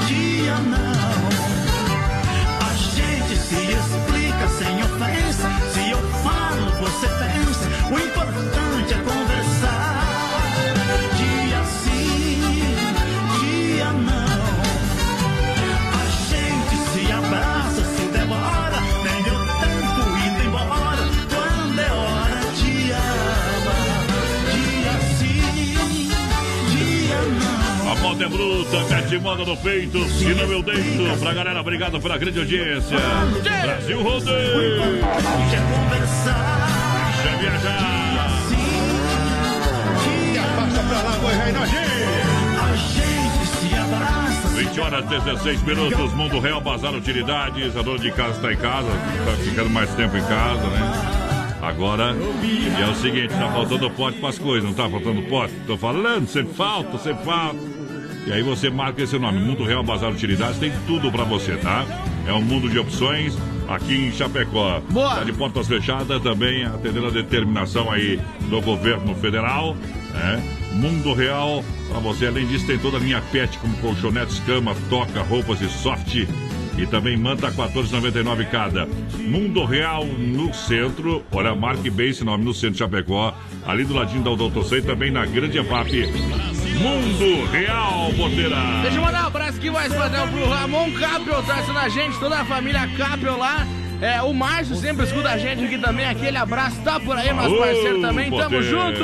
dia 0.09 0.57
não. 0.67 1.29
A 2.59 2.73
gente 2.75 3.37
se 3.37 3.55
explica 3.55 4.10
de 29.11 29.19
moda 29.19 29.43
no 29.43 29.57
peito, 29.57 29.97
e 29.97 30.33
no 30.33 30.47
meu 30.47 30.63
dedo. 30.63 31.19
Pra 31.19 31.33
galera, 31.33 31.59
obrigado 31.59 31.99
pela 31.99 32.17
grande 32.17 32.39
audiência. 32.39 32.97
Brasil 33.61 34.01
Rodeio. 34.01 34.81
Quer 35.49 35.61
conversar. 35.69 37.11
Quer 37.21 37.37
viajar. 37.39 37.91
A 42.61 42.75
gente 42.77 43.47
se 43.47 43.75
abraça. 43.75 44.47
20 44.47 44.79
horas 44.79 45.05
16 45.05 45.61
minutos, 45.63 46.13
Mundo 46.13 46.39
Real, 46.39 46.61
Bazar 46.61 46.95
Utilidades. 46.95 47.75
A 47.75 47.81
dona 47.81 47.99
de 47.99 48.11
casa 48.11 48.37
está 48.37 48.53
em 48.53 48.57
casa, 48.57 48.87
está 49.19 49.43
ficando 49.43 49.69
mais 49.71 49.93
tempo 49.93 50.15
em 50.15 50.23
casa, 50.23 50.67
né? 50.67 51.57
Agora 51.61 52.15
é 52.15 52.85
o 52.89 52.95
seguinte: 52.95 53.33
tá 53.33 53.51
faltando 53.51 53.91
pote 53.91 54.19
para 54.19 54.29
as 54.29 54.39
coisas, 54.39 54.63
não 54.63 54.73
tá 54.73 54.89
faltando 54.89 55.21
pote? 55.23 55.53
Tô 55.67 55.77
falando, 55.77 56.29
sempre 56.29 56.53
falta, 56.53 56.97
sempre 56.97 57.25
falta. 57.25 57.80
E 58.25 58.31
aí 58.31 58.43
você 58.43 58.69
marca 58.69 59.01
esse 59.01 59.17
nome, 59.17 59.39
Mundo 59.39 59.63
Real 59.63 59.83
Bazar 59.83 60.11
Utilidades, 60.11 60.59
tem 60.59 60.71
tudo 60.85 61.11
para 61.11 61.23
você, 61.23 61.55
tá? 61.57 61.85
É 62.27 62.33
um 62.33 62.41
mundo 62.41 62.69
de 62.69 62.77
opções 62.77 63.35
aqui 63.67 63.95
em 63.95 64.11
Chapecó. 64.11 64.79
Boa. 64.91 65.15
Tá 65.15 65.23
de 65.23 65.33
portas 65.33 65.67
fechadas 65.67 66.21
também, 66.21 66.63
atendendo 66.65 67.07
a 67.07 67.11
determinação 67.11 67.91
aí 67.91 68.19
do 68.49 68.61
governo 68.61 69.15
federal, 69.15 69.75
né? 70.13 70.43
Mundo 70.73 71.13
Real, 71.13 71.63
para 71.89 71.99
você, 71.99 72.27
além 72.27 72.45
disso, 72.47 72.67
tem 72.67 72.77
toda 72.77 72.97
a 72.97 72.99
linha 72.99 73.21
pet, 73.31 73.57
como 73.57 73.75
colchonetes, 73.77 74.39
cama, 74.45 74.75
toca, 74.89 75.21
roupas 75.21 75.59
e 75.61 75.69
soft. 75.69 76.27
E 76.77 76.87
também 76.87 77.17
manta 77.17 77.51
14,99 77.51 78.49
cada. 78.49 78.87
Mundo 79.19 79.65
Real 79.65 80.05
no 80.05 80.53
centro. 80.53 81.21
Olha, 81.31 81.53
marque 81.53 81.89
bem 81.89 82.09
esse 82.09 82.23
nome 82.23 82.45
no 82.45 82.53
centro 82.53 82.71
de 82.71 82.77
Chapecó. 82.79 83.35
Ali 83.65 83.83
do 83.83 83.93
ladinho 83.93 84.23
da 84.23 84.31
Odontossei 84.31 84.81
também 84.81 85.11
na 85.11 85.25
Grande 85.25 85.59
EFAP. 85.59 86.09
Mundo 86.81 87.45
Real, 87.51 88.11
Boteira. 88.13 88.57
Deixa 88.81 88.97
eu 88.97 89.03
mandar 89.03 89.25
um 89.25 89.27
abraço 89.27 89.57
aqui, 89.59 89.69
mais 89.69 89.93
padrão, 89.93 90.27
pro 90.29 90.49
Ramon 90.49 90.91
Caprio, 90.93 91.43
trazendo 91.43 91.77
a 91.77 91.87
gente, 91.87 92.19
toda 92.19 92.39
a 92.39 92.45
família 92.45 92.89
Caprio 92.97 93.37
lá. 93.37 93.67
É, 94.01 94.19
o 94.23 94.33
Márcio 94.33 94.75
sempre 94.75 95.05
escuta 95.05 95.29
a 95.29 95.37
gente 95.37 95.63
aqui 95.63 95.77
também. 95.77 96.07
Aquele 96.07 96.35
abraço, 96.35 96.81
tá 96.81 96.99
por 96.99 97.15
aí, 97.15 97.31
nosso 97.31 97.55
parceiro 97.55 98.01
também. 98.01 98.31
Tamo 98.31 98.61
junto. 98.63 99.03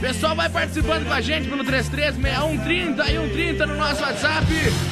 Pessoal 0.00 0.36
vai 0.36 0.48
participando 0.48 1.04
com 1.04 1.12
a 1.12 1.20
gente 1.20 1.48
pelo 1.48 1.64
336130 1.64 3.02
e 3.10 3.16
130 3.16 3.66
no 3.66 3.76
nosso 3.76 4.02
WhatsApp. 4.02 4.46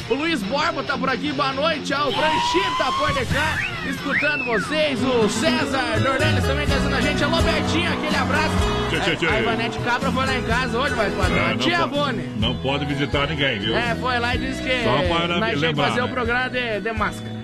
O 0.09 0.13
Luiz 0.13 0.43
Borba 0.43 0.83
tá 0.83 0.97
por 0.97 1.09
aqui, 1.09 1.31
boa 1.31 1.53
noite. 1.53 1.93
Ó, 1.93 2.09
O 2.09 2.11
Franchita 2.11 2.91
por 2.97 3.13
cá, 3.33 3.57
escutando 3.89 4.43
vocês. 4.43 5.01
O 5.01 5.29
César 5.29 6.01
Dornelis 6.03 6.43
também 6.43 6.67
trazendo 6.67 6.95
a 6.95 7.01
gente. 7.01 7.23
Alô, 7.23 7.41
Bertinho, 7.41 7.93
aquele 7.93 8.15
abraço. 8.17 8.55
Tchê, 8.89 8.99
tchê, 8.99 9.15
tchê. 9.15 9.25
A 9.27 9.39
Ivanete 9.39 9.79
Cabra 9.79 10.11
foi 10.11 10.25
lá 10.25 10.35
em 10.37 10.43
casa 10.43 10.77
hoje, 10.77 10.95
mais 10.95 11.13
padrão. 11.13 11.37
É, 11.37 11.55
tia 11.55 11.87
Bone. 11.87 12.29
Não 12.37 12.57
pode 12.57 12.83
visitar 12.83 13.25
ninguém, 13.27 13.59
viu? 13.59 13.77
É, 13.77 13.95
foi 13.95 14.19
lá 14.19 14.35
e 14.35 14.37
disse 14.37 14.61
que 14.61 14.83
Só 14.83 15.15
para 15.15 15.39
nós 15.39 15.57
tinha 15.57 15.73
que 15.73 15.79
fazer 15.79 16.01
o 16.01 16.07
né? 16.07 16.11
programa 16.11 16.49
de, 16.49 16.81
de 16.81 16.91
máscara. 16.91 17.35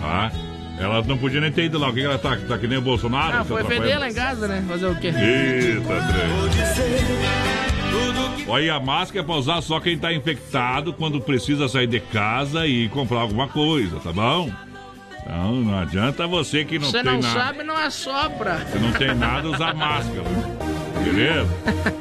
Tá? 0.00 0.32
Ela 0.80 1.02
não 1.02 1.18
podia 1.18 1.40
nem 1.40 1.52
ter 1.52 1.64
ido 1.64 1.78
lá. 1.78 1.90
O 1.90 1.92
que 1.92 2.02
ela 2.02 2.18
tá? 2.18 2.36
Tá 2.48 2.56
que 2.58 2.66
nem 2.66 2.78
o 2.78 2.82
Bolsonaro? 2.82 3.38
Ah, 3.38 3.44
foi 3.44 3.62
feder 3.64 3.98
lá 3.98 4.08
em 4.08 4.14
casa, 4.14 4.48
né? 4.48 4.64
Fazer 4.66 4.86
o 4.86 4.94
quê? 4.96 5.08
Eita, 5.08 5.82
trem. 6.08 6.30
Olha, 8.48 8.74
a 8.74 8.80
máscara 8.80 9.20
é 9.20 9.22
pra 9.24 9.34
usar 9.36 9.60
só 9.60 9.78
quem 9.78 9.96
tá 9.98 10.12
infectado 10.12 10.92
quando 10.92 11.20
precisa 11.20 11.68
sair 11.68 11.86
de 11.86 12.00
casa 12.00 12.66
e 12.66 12.88
comprar 12.88 13.20
alguma 13.20 13.46
coisa, 13.46 14.00
tá 14.00 14.10
bom? 14.12 14.50
Então, 15.22 15.52
não 15.60 15.78
adianta 15.78 16.26
você 16.26 16.64
que 16.64 16.78
não 16.78 16.86
Você 16.90 17.02
tem 17.02 17.12
não 17.12 17.20
nada. 17.20 17.38
sabe, 17.40 17.62
não 17.62 17.76
assopra. 17.76 18.56
Você 18.56 18.78
não 18.78 18.92
tem 18.92 19.14
nada, 19.14 19.48
usar 19.50 19.74
máscara. 19.74 20.24
Beleza? 21.04 21.48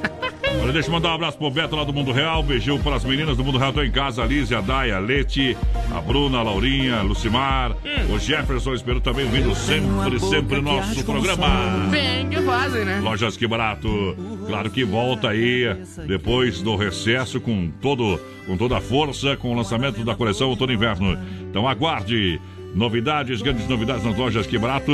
Olha, 0.61 0.73
deixa 0.73 0.89
eu 0.89 0.91
mandar 0.93 1.11
um 1.11 1.15
abraço 1.15 1.37
pro 1.37 1.49
Beto 1.49 1.75
lá 1.75 1.83
do 1.83 1.93
Mundo 1.93 2.11
Real. 2.11 2.43
Beijão 2.43 2.77
para 2.79 2.95
as 2.97 3.05
meninas 3.05 3.37
do 3.37 3.43
Mundo 3.43 3.57
Real. 3.57 3.71
Tô 3.71 3.81
em 3.81 3.89
casa, 3.91 4.23
a 4.23 4.25
Liz, 4.25 4.51
a 4.51 4.59
Daya, 4.61 4.97
a 4.97 4.99
Leti, 4.99 5.55
a 5.95 6.01
Bruna, 6.01 6.39
a 6.39 6.43
Laurinha, 6.43 6.97
a 6.97 7.01
Lucimar, 7.01 7.71
Hum. 7.71 8.13
o 8.13 8.19
Jefferson. 8.19 8.73
Espero 8.73 8.99
também 8.99 9.25
ouvindo 9.25 9.55
sempre, 9.55 10.19
sempre 10.19 10.61
nosso 10.61 11.03
programa. 11.05 11.87
Bem 11.89 12.27
que 12.29 12.41
fazem, 12.41 12.83
né? 12.85 12.99
Lojas 13.01 13.37
Que 13.37 13.47
Barato, 13.47 14.15
claro 14.47 14.69
que 14.69 14.83
volta 14.83 15.29
aí 15.29 15.65
depois 16.05 16.61
do 16.61 16.75
recesso 16.75 17.39
com, 17.39 17.71
todo, 17.81 18.19
com 18.45 18.57
toda 18.57 18.77
a 18.77 18.81
força, 18.81 19.37
com 19.37 19.51
o 19.53 19.55
lançamento 19.55 20.03
da 20.03 20.13
coleção 20.13 20.49
Outono 20.49 20.73
Inverno. 20.73 21.17
Então 21.49 21.67
aguarde 21.67 22.39
novidades, 22.75 23.41
grandes 23.41 23.67
novidades 23.67 24.03
nas 24.03 24.15
lojas 24.17 24.45
Que 24.45 24.57
Barato. 24.57 24.91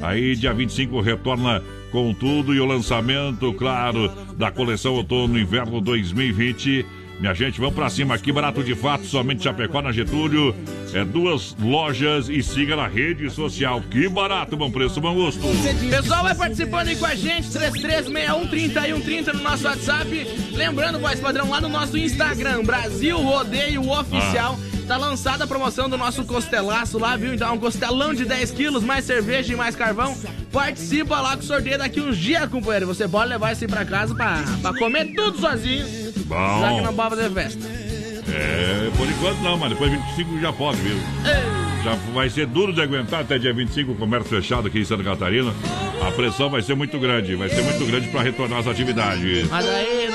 Aí 0.00 0.36
dia 0.36 0.54
25 0.54 1.00
retorna 1.00 1.60
com 1.90 2.12
tudo 2.12 2.54
e 2.54 2.60
o 2.60 2.66
lançamento, 2.66 3.52
claro, 3.54 4.10
da 4.36 4.50
coleção 4.50 4.94
Outono 4.94 5.38
Inverno 5.38 5.80
2020. 5.80 6.86
Minha 7.20 7.34
gente, 7.34 7.58
vamos 7.58 7.74
pra 7.74 7.90
cima 7.90 8.14
aqui, 8.14 8.30
barato 8.30 8.62
de 8.62 8.76
fato, 8.76 9.04
somente 9.04 9.42
Chapecó 9.42 9.82
na 9.82 9.90
Getúlio. 9.90 10.54
É 10.94 11.04
duas 11.04 11.56
lojas 11.60 12.28
e 12.28 12.40
siga 12.44 12.76
na 12.76 12.86
rede 12.86 13.28
social. 13.28 13.82
Que 13.90 14.08
barato, 14.08 14.56
bom 14.56 14.70
preço, 14.70 15.00
bom 15.00 15.14
gosto. 15.14 15.40
Pessoal, 15.90 16.22
vai 16.22 16.34
participando 16.34 16.88
aí 16.88 16.96
com 16.96 17.06
a 17.06 17.16
gente, 17.16 17.50
336130 17.50 18.88
e 18.88 18.92
130 18.92 19.32
no 19.32 19.42
nosso 19.42 19.64
WhatsApp. 19.64 20.26
Lembrando, 20.52 21.00
voz 21.00 21.18
padrão, 21.18 21.50
lá 21.50 21.60
no 21.60 21.68
nosso 21.68 21.98
Instagram, 21.98 22.62
Brasil 22.62 23.18
Rodeio 23.18 23.90
Oficial. 23.90 24.56
Tá 24.88 24.96
lançada 24.96 25.44
a 25.44 25.46
promoção 25.46 25.86
do 25.86 25.98
nosso 25.98 26.24
costelaço 26.24 26.98
lá, 26.98 27.14
viu? 27.14 27.34
Então, 27.34 27.54
um 27.54 27.58
costelão 27.58 28.14
de 28.14 28.24
10 28.24 28.52
quilos, 28.52 28.82
mais 28.82 29.04
cerveja 29.04 29.52
e 29.52 29.56
mais 29.56 29.76
carvão. 29.76 30.16
Participa 30.50 31.20
lá 31.20 31.36
com 31.36 31.42
o 31.42 31.46
sorteio 31.46 31.76
daqui 31.76 32.00
uns 32.00 32.16
dias, 32.16 32.48
companheiro. 32.48 32.86
Você 32.86 33.06
pode 33.06 33.28
levar 33.28 33.52
isso 33.52 33.64
aí 33.64 33.68
pra 33.68 33.84
casa 33.84 34.14
pra, 34.14 34.42
pra 34.62 34.72
comer 34.72 35.14
tudo 35.14 35.38
sozinho. 35.38 35.84
Bom. 36.24 36.60
Já 36.60 36.74
que 36.74 36.80
não 36.80 36.94
pode 36.94 37.16
fazer 37.16 37.30
festa. 37.30 37.97
É, 38.32 38.90
por 38.96 39.08
enquanto 39.08 39.38
não, 39.40 39.56
mas 39.56 39.70
depois 39.70 39.90
25 39.90 40.40
já 40.40 40.52
pode, 40.52 40.78
viu? 40.78 40.96
Já 41.84 41.94
vai 42.12 42.28
ser 42.28 42.46
duro 42.46 42.72
de 42.72 42.80
aguentar 42.80 43.20
até 43.20 43.38
dia 43.38 43.54
25 43.54 43.92
o 43.92 43.94
comércio 43.94 44.28
fechado 44.28 44.66
aqui 44.66 44.80
em 44.80 44.84
Santa 44.84 45.04
Catarina. 45.04 45.52
A 46.02 46.10
pressão 46.12 46.48
vai 46.50 46.60
ser 46.62 46.74
muito 46.74 46.98
grande, 46.98 47.34
vai 47.36 47.48
ser 47.48 47.62
muito 47.62 47.84
grande 47.86 48.08
para 48.08 48.22
retornar 48.22 48.58
as 48.60 48.66
atividades. 48.66 49.48
Mas 49.48 49.68
aí. 49.68 50.08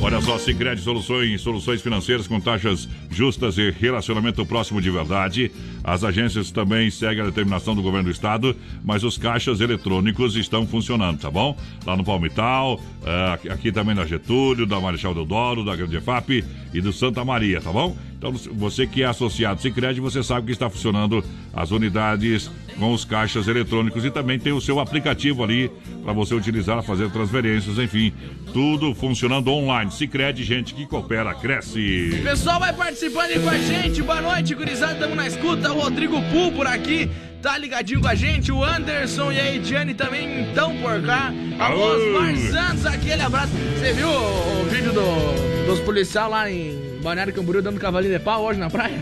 Olha 0.00 0.20
só, 0.20 0.38
Sicredi 0.38 0.82
Soluções, 0.82 1.40
soluções 1.40 1.80
financeiras 1.80 2.26
com 2.26 2.38
taxas 2.40 2.88
justas 3.10 3.56
e 3.58 3.70
relacionamento 3.70 4.44
próximo 4.44 4.80
de 4.80 4.90
verdade. 4.90 5.50
As 5.82 6.04
agências 6.04 6.50
também 6.50 6.90
seguem 6.90 7.22
a 7.22 7.26
determinação 7.26 7.74
do 7.74 7.82
governo 7.82 8.04
do 8.08 8.10
estado, 8.10 8.54
mas 8.84 9.02
os 9.02 9.16
caixas 9.16 9.60
eletrônicos 9.60 10.36
estão 10.36 10.66
funcionando, 10.66 11.18
tá 11.20 11.30
bom? 11.30 11.56
Lá 11.86 11.96
no 11.96 12.04
Palmital, 12.04 12.80
eh, 13.04 13.38
aqui- 13.50 13.72
também 13.72 13.94
na 13.94 14.04
Getúlio, 14.06 14.66
da 14.66 14.78
Marechal 14.78 15.14
Deodoro, 15.14 15.64
da 15.64 15.74
Grande 15.74 15.96
EFAP 15.96 16.44
e 16.72 16.80
do 16.80 16.92
Santa 16.92 17.24
Maria, 17.24 17.43
tá 17.60 17.70
bom? 17.72 17.96
Então, 18.18 18.32
você 18.32 18.86
que 18.86 19.02
é 19.02 19.06
associado 19.06 19.60
Sicredi, 19.60 20.00
você 20.00 20.22
sabe 20.22 20.46
que 20.46 20.52
está 20.52 20.70
funcionando 20.70 21.22
as 21.52 21.70
unidades 21.70 22.50
com 22.78 22.92
os 22.92 23.04
caixas 23.04 23.46
eletrônicos 23.48 24.02
e 24.04 24.10
também 24.10 24.38
tem 24.38 24.52
o 24.52 24.60
seu 24.60 24.80
aplicativo 24.80 25.44
ali 25.44 25.70
para 26.02 26.12
você 26.14 26.34
utilizar, 26.34 26.82
fazer 26.82 27.10
transferências, 27.10 27.78
enfim, 27.78 28.12
tudo 28.52 28.94
funcionando 28.94 29.48
online. 29.50 29.90
Sicredi, 29.90 30.42
gente 30.42 30.72
que 30.74 30.86
coopera, 30.86 31.34
cresce. 31.34 32.18
Pessoal, 32.22 32.58
vai 32.58 32.72
participando 32.72 33.30
aí 33.30 33.38
com 33.40 33.50
a 33.50 33.58
gente. 33.58 34.02
Boa 34.02 34.20
noite, 34.22 34.54
gurizada. 34.54 34.94
Estamos 34.94 35.16
na 35.16 35.26
escuta. 35.26 35.72
O 35.72 35.80
Rodrigo 35.80 36.16
Pul 36.32 36.52
por 36.52 36.66
aqui. 36.66 37.10
Tá 37.42 37.58
ligadinho 37.58 38.00
com 38.00 38.08
a 38.08 38.14
gente. 38.14 38.50
O 38.50 38.64
Anderson 38.64 39.30
e 39.32 39.38
a 39.38 39.54
Ediane 39.54 39.92
também 39.92 40.48
estão 40.48 40.74
por 40.78 41.02
cá. 41.02 41.30
Alô, 41.58 41.82
Alô. 41.92 42.16
Osmar 42.16 42.36
Santos, 42.38 42.86
aquele 42.86 43.20
abraço. 43.20 43.52
Você 43.78 43.92
viu 43.92 44.08
o, 44.08 44.62
o 44.62 44.64
vídeo 44.70 44.92
do- 44.94 45.66
dos 45.66 45.78
policiais 45.80 46.30
lá 46.30 46.50
em 46.50 46.93
Balneário 47.04 47.34
Camboriú 47.34 47.60
dando 47.62 47.78
cavalinho 47.78 48.18
de 48.18 48.24
pau 48.24 48.42
hoje 48.44 48.58
na 48.58 48.70
praia? 48.70 48.98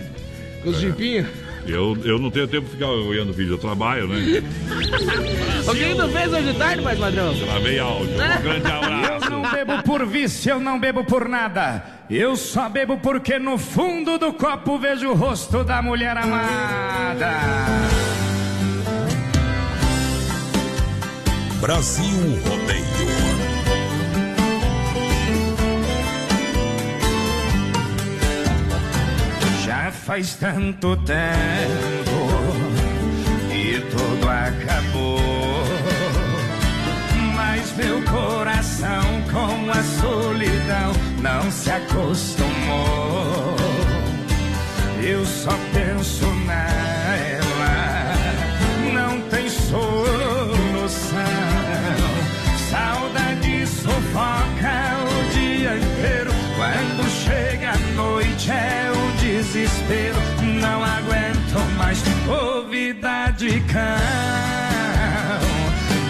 Com 0.65 0.71
os 0.71 0.79
jipinhos. 0.81 1.29
Eu, 1.65 1.97
eu 2.05 2.19
não 2.19 2.29
tenho 2.29 2.49
tempo 2.49 2.67
de 2.67 2.73
ficar 2.73 2.89
olhando 2.89 3.31
o 3.31 3.33
vídeo, 3.33 3.55
eu 3.55 3.59
trabalho, 3.59 4.09
né? 4.09 4.43
O 5.65 5.73
que 5.73 5.95
tu 5.95 6.09
fez 6.09 6.33
hoje 6.33 6.53
de 6.53 6.59
tarde, 6.59 6.83
mais 6.83 6.99
padrão? 6.99 7.33
Gravei 7.39 7.79
áudio. 7.79 8.13
Um 8.15 8.43
grande 8.43 8.69
Eu 8.69 8.77
abraço. 8.77 9.31
não 9.31 9.43
bebo 9.49 9.83
por 9.85 10.05
vício, 10.05 10.51
eu 10.51 10.59
não 10.61 10.81
bebo 10.81 11.05
por 11.05 11.29
nada. 11.29 11.85
Eu 12.11 12.35
só 12.35 12.69
bebo 12.69 12.99
porque 12.99 13.39
no 13.39 13.57
fundo 13.57 14.19
do 14.19 14.33
copo 14.33 14.77
vejo 14.77 15.11
o 15.11 15.15
rosto 15.15 15.63
da 15.63 15.81
mulher 15.81 16.17
amada. 16.17 17.31
Brasil 21.61 22.41
Rodeio. 22.45 23.32
Faz 29.93 30.35
tanto 30.35 30.97
tempo 30.97 32.33
que 33.51 33.81
tudo 33.91 34.29
acabou. 34.29 35.65
Mas 37.37 37.73
meu 37.77 38.03
coração 38.03 39.03
com 39.31 39.71
a 39.71 39.83
solidão 40.01 40.93
não 41.21 41.51
se 41.51 41.71
acostumou. 41.71 43.57
Eu 45.03 45.25
só 45.27 45.53
penso 45.73 46.27
nela, 46.47 48.15
não 48.93 49.21
tem 49.29 49.49
solução. 49.49 51.19
Saudade 52.71 53.67
sufoca 53.67 54.97
o 55.05 55.33
dia 55.33 55.77
inteiro. 55.77 56.31
Quando 56.57 57.09
chega 57.11 57.71
a 57.73 57.79
noite 57.97 58.51
é 58.51 58.92
desespero. 59.53 60.17
Não 60.61 60.83
aguento 60.83 61.59
mais 61.77 62.03
ouvida 62.27 63.31
de 63.37 63.61
cão. 63.61 63.83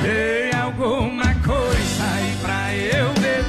Dei 0.02 0.52
alguma 0.52 1.35
coisa 1.44 2.05
aí 2.14 2.37
pra 2.40 2.74
eu 2.74 3.12
beber. 3.14 3.42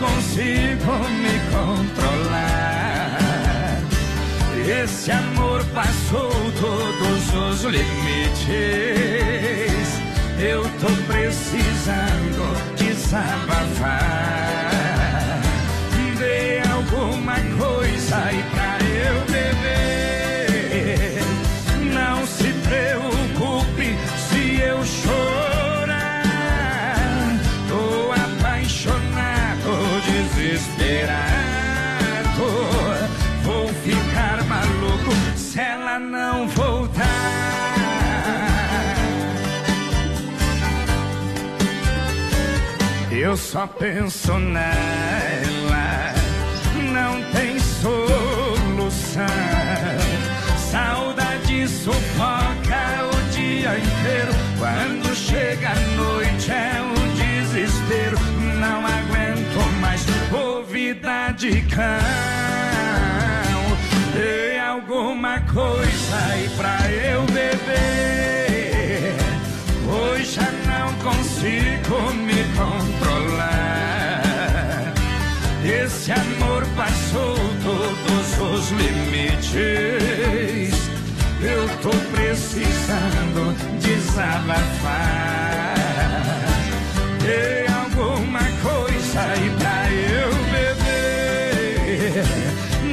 consigo 0.00 0.92
me 1.20 1.38
controlar. 1.50 3.18
Esse 4.82 5.10
amor 5.10 5.64
passou 5.74 6.30
todos 6.60 7.34
os 7.34 7.64
limites. 7.64 8.50
Eu 10.38 10.62
tô 10.80 10.88
precisando 11.06 12.56
desabafar. 12.76 14.49
Eu 43.30 43.36
só 43.36 43.64
penso 43.64 44.36
nela, 44.40 44.64
não 46.92 47.22
tem 47.30 47.60
solução. 47.60 49.24
Saudade 50.58 51.68
sufoca 51.68 53.06
o 53.06 53.30
dia 53.30 53.78
inteiro. 53.78 54.32
Quando 54.58 55.14
chega 55.14 55.70
a 55.70 55.74
noite 55.94 56.50
é 56.50 56.82
um 56.82 56.94
desespero. 57.14 58.18
Não 58.58 58.84
aguento 58.84 59.60
mais 59.80 60.04
ouvida 60.32 61.30
de 61.30 61.62
cão. 61.68 61.86
Dê 64.12 64.58
alguma 64.58 65.38
coisa 65.42 66.16
aí 66.32 66.48
pra 66.56 66.90
eu 66.90 67.22
beber. 67.26 69.14
Hoje 69.88 70.40
não 70.66 70.69
consigo 71.02 72.12
me 72.14 72.44
controlar. 72.56 74.22
Esse 75.64 76.12
amor 76.12 76.64
passou 76.76 77.36
todos 77.62 78.38
os 78.38 78.70
limites. 78.70 79.50
Eu 81.42 81.68
tô 81.82 81.90
precisando 82.14 83.54
desabafar. 83.80 85.74
Tem 87.20 87.66
alguma 87.74 88.40
coisa 88.62 89.20
aí 89.20 89.50
pra 89.58 89.90
eu 89.90 90.30
beber? 90.52 92.24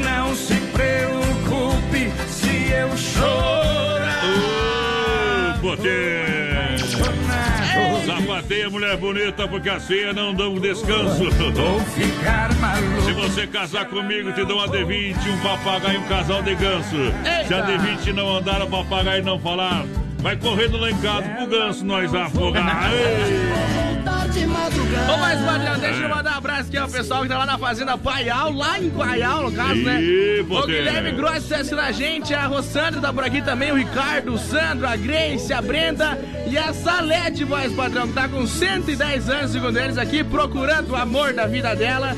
Não 0.04 0.36
se 0.36 0.56
preocupe 0.74 2.12
se 2.30 2.72
eu 2.72 2.98
chorar. 2.98 4.24
Ô, 5.56 5.60
potência! 5.60 6.57
Sapateia, 8.08 8.70
mulher 8.70 8.96
bonita, 8.96 9.46
porque 9.50 9.68
a 9.70 9.82
ceia 9.82 10.14
não 10.14 10.34
dá 10.34 10.48
um 10.48 10.58
descanso. 10.62 11.26
Se 13.04 13.12
você 13.12 13.46
casar 13.46 13.84
comigo, 13.88 14.32
te 14.32 14.46
dou 14.46 14.60
uma 14.60 14.68
D20, 14.70 15.18
um 15.30 15.38
papagaio 15.40 15.96
e 15.96 15.98
um 15.98 16.08
casal 16.08 16.42
de 16.42 16.56
ganso. 16.56 16.96
Se 17.46 17.54
a 17.54 17.66
D20 17.68 18.14
não 18.14 18.38
andar, 18.38 18.62
o 18.62 18.68
papagaio 18.68 19.22
não 19.26 19.38
falar, 19.38 19.84
vai 20.20 20.38
correndo 20.38 20.78
lá 20.78 20.90
em 20.90 20.98
casa 21.02 21.28
pro 21.28 21.48
ganso 21.48 21.84
nós 21.84 22.16
afogar. 22.16 22.90
Ei! 22.94 23.67
Ô, 25.14 25.18
mas, 25.18 25.40
padrão, 25.42 25.80
deixa 25.80 26.02
eu 26.02 26.10
mandar 26.10 26.34
um 26.34 26.38
abraço 26.38 26.68
aqui 26.68 26.78
ao 26.78 26.90
pessoal 26.90 27.24
que 27.24 27.30
tá 27.30 27.38
lá 27.38 27.46
na 27.46 27.58
Fazenda 27.58 27.98
Paial, 27.98 28.52
lá 28.52 28.80
em 28.80 28.90
Paial, 28.90 29.44
no 29.44 29.52
caso, 29.52 29.76
né? 29.82 30.02
Ih, 30.02 30.46
O. 30.50 30.66
Guilherme 30.66 31.12
Gross 31.12 31.48
tá 31.48 31.56
assistindo 31.56 31.80
a 31.80 31.92
gente, 31.92 32.34
a 32.34 32.46
Rossandra 32.46 33.00
tá 33.02 33.14
por 33.14 33.24
aqui 33.24 33.42
também, 33.42 33.72
o 33.72 33.76
Ricardo, 33.76 34.34
o 34.34 34.38
Sandro, 34.38 34.88
a 34.88 34.96
Grace, 34.96 35.52
a 35.54 35.62
Brenda 35.62 36.18
e 36.50 36.58
a 36.58 36.74
Salete, 36.74 37.44
voz 37.44 37.72
padrão, 37.74 38.08
que 38.08 38.14
tá 38.14 38.28
com 38.28 38.46
110 38.46 39.30
anos, 39.30 39.52
segundo 39.52 39.78
eles, 39.78 39.98
aqui, 39.98 40.24
procurando 40.24 40.92
o 40.92 40.96
amor 40.96 41.34
da 41.34 41.46
vida 41.46 41.76
dela. 41.76 42.16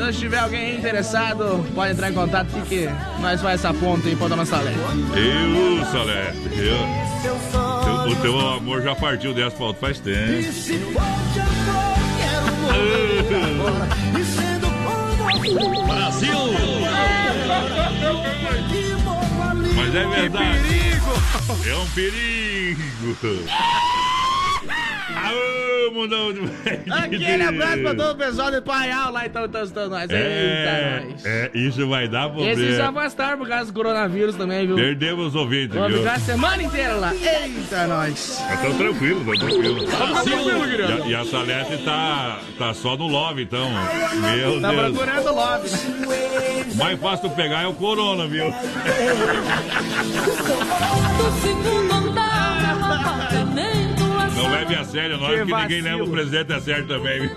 Então, 0.00 0.10
se 0.14 0.18
tiver 0.18 0.38
alguém 0.38 0.78
interessado, 0.78 1.62
pode 1.74 1.92
entrar 1.92 2.10
em 2.10 2.14
contato 2.14 2.48
que 2.66 2.88
nós 3.20 3.42
faz 3.42 3.62
essa 3.62 3.74
ponta 3.74 4.08
aí 4.08 4.16
pra 4.16 4.28
dona 4.28 4.46
Salete. 4.46 4.78
Eu, 4.78 5.84
Salete, 5.84 6.38
eu. 6.58 8.10
O 8.10 8.16
teu 8.22 8.40
amor 8.40 8.80
já 8.80 8.96
partiu 8.96 9.34
dessa 9.34 9.62
outra 9.62 9.78
faz 9.78 10.00
tempo. 10.00 10.22
Brasil! 15.86 16.32
Mas 19.76 19.94
é 19.94 20.06
verdade. 20.06 20.60
É 21.68 21.76
um 21.76 21.86
perigo. 21.90 23.18
Aô, 25.30 25.90
mundão 25.92 26.32
de 26.32 26.40
Aquele 26.90 27.42
abraço 27.42 27.78
pra 27.82 27.94
todo 27.94 28.12
o 28.12 28.16
pessoal 28.16 28.50
de 28.50 28.60
Paial 28.60 29.12
lá, 29.12 29.26
então, 29.26 29.44
então, 29.44 29.64
então 29.64 29.88
nós. 29.88 30.02
Eita, 30.02 30.14
É, 30.14 31.02
nós. 31.10 31.24
é, 31.26 31.50
isso 31.54 31.88
vai 31.88 32.08
dar 32.08 32.26
Esses 32.38 32.76
já 32.76 32.84
problema. 32.84 32.88
afastaram 33.00 33.38
por 33.38 33.48
causa 33.48 33.66
do 33.66 33.72
coronavírus 33.72 34.36
também, 34.36 34.66
viu? 34.66 34.76
Perdemos 34.76 35.26
os 35.28 35.34
ouvintes, 35.34 35.76
Vou 35.76 35.88
viu? 35.88 35.98
ficar 35.98 36.14
a 36.14 36.20
semana 36.20 36.62
inteira 36.62 36.94
lá. 36.94 37.12
Eita, 37.14 37.86
nós. 37.86 38.42
Mas 38.48 38.60
tão 38.60 38.74
tranquilo, 38.78 39.24
tão 39.24 39.34
tranquilo. 39.48 39.86
Tá 39.86 40.06
tranquilo, 40.22 40.64
E 40.64 40.70
querido. 40.70 41.02
a, 41.02 41.06
e 41.06 41.14
a 41.14 41.24
Salete 41.24 41.78
tá, 41.84 42.40
tá 42.58 42.74
só 42.74 42.96
no 42.96 43.06
love, 43.06 43.42
então. 43.42 43.68
Meu 43.70 44.60
Tá 44.60 44.70
Deus. 44.70 44.96
procurando 44.96 45.34
lobby. 45.34 45.68
né? 45.70 46.64
O 46.72 46.76
mais 46.76 47.00
fácil 47.00 47.30
pegar 47.30 47.62
é 47.62 47.66
o 47.66 47.72
corona, 47.74 48.26
viu? 48.26 48.44
Não 54.40 54.48
leve 54.48 54.74
a 54.74 54.84
sério, 54.84 55.18
nós 55.18 55.38
Que 55.38 55.44
que 55.44 55.54
ninguém 55.54 55.82
leva 55.82 56.02
o 56.02 56.10
presidente 56.10 56.52
a 56.54 56.60
sério 56.60 56.86
também? 56.86 57.30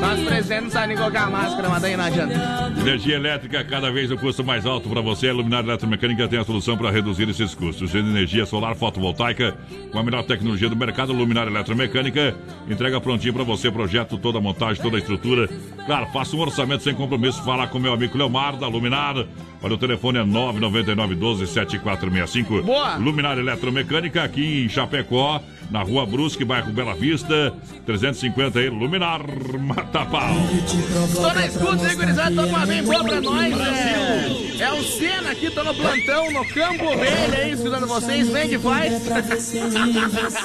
Nós 0.00 0.20
presentes 0.26 0.62
não 0.64 0.70
sabem 0.70 0.88
nem 0.88 0.96
colocar 0.96 1.22
a 1.22 1.30
máscara, 1.30 1.68
mas 1.68 1.82
daí 1.82 1.96
não 1.96 2.04
adianta. 2.04 2.34
Energia 2.80 3.14
elétrica, 3.14 3.62
cada 3.62 3.90
vez 3.92 4.10
o 4.10 4.18
custo 4.18 4.42
mais 4.42 4.66
alto 4.66 4.88
para 4.88 5.00
você. 5.00 5.28
A 5.28 5.32
Luminária 5.32 5.68
Eletromecânica 5.68 6.26
tem 6.26 6.40
a 6.40 6.44
solução 6.44 6.76
para 6.76 6.90
reduzir 6.90 7.28
esses 7.28 7.54
custos. 7.54 7.90
Usando 7.90 8.08
energia 8.08 8.44
solar 8.46 8.74
fotovoltaica, 8.74 9.56
com 9.92 9.98
a 9.98 10.02
melhor 10.02 10.24
tecnologia 10.24 10.68
do 10.68 10.74
mercado, 10.74 11.12
Luminária 11.12 11.50
Eletromecânica 11.50 12.34
entrega 12.68 13.00
prontinho 13.00 13.32
para 13.32 13.44
você 13.44 13.70
projeto, 13.70 14.18
toda 14.18 14.38
a 14.38 14.40
montagem, 14.40 14.82
toda 14.82 14.96
a 14.96 14.98
estrutura. 14.98 15.48
Claro, 15.86 16.06
faça 16.12 16.34
um 16.34 16.40
orçamento 16.40 16.82
sem 16.82 16.94
compromisso. 16.94 17.44
Fala 17.44 17.68
com 17.68 17.78
meu 17.78 17.92
amigo 17.92 18.18
Leomar 18.18 18.56
da 18.56 18.66
Luminar. 18.66 19.24
Olha, 19.62 19.74
o 19.74 19.78
telefone 19.78 20.18
é 20.18 20.24
999 20.24 21.14
12 21.14 21.46
7465. 21.46 22.62
Boa. 22.62 22.96
Luminária 22.96 23.40
Eletromecânica 23.40 24.22
aqui 24.22 24.64
em 24.64 24.68
Chapecó, 24.68 25.40
na 25.76 25.82
Rua 25.82 26.06
Brusque, 26.06 26.42
bairro 26.42 26.72
Bela 26.72 26.94
Vista, 26.94 27.52
350 27.84 28.58
aí, 28.58 28.70
Luminar 28.70 29.20
Matapau. 29.60 30.34
Tô 31.14 31.34
na 31.34 31.46
escuta, 31.46 32.30
tô 32.34 32.42
com 32.44 32.48
uma 32.48 32.64
bem 32.64 32.82
boa 32.82 33.04
pra 33.04 33.20
nós. 33.20 33.60
É, 33.60 34.62
é 34.62 34.72
o 34.72 34.82
Senna 34.82 35.32
aqui, 35.32 35.50
tô 35.50 35.62
no 35.62 35.74
plantão, 35.74 36.32
no 36.32 36.46
Campo 36.46 36.96
Velho 36.96 37.34
aí, 37.34 37.50
escutando 37.52 37.86
vocês. 37.86 38.26
Vem 38.30 38.48
que 38.48 38.58
faz. 38.58 39.06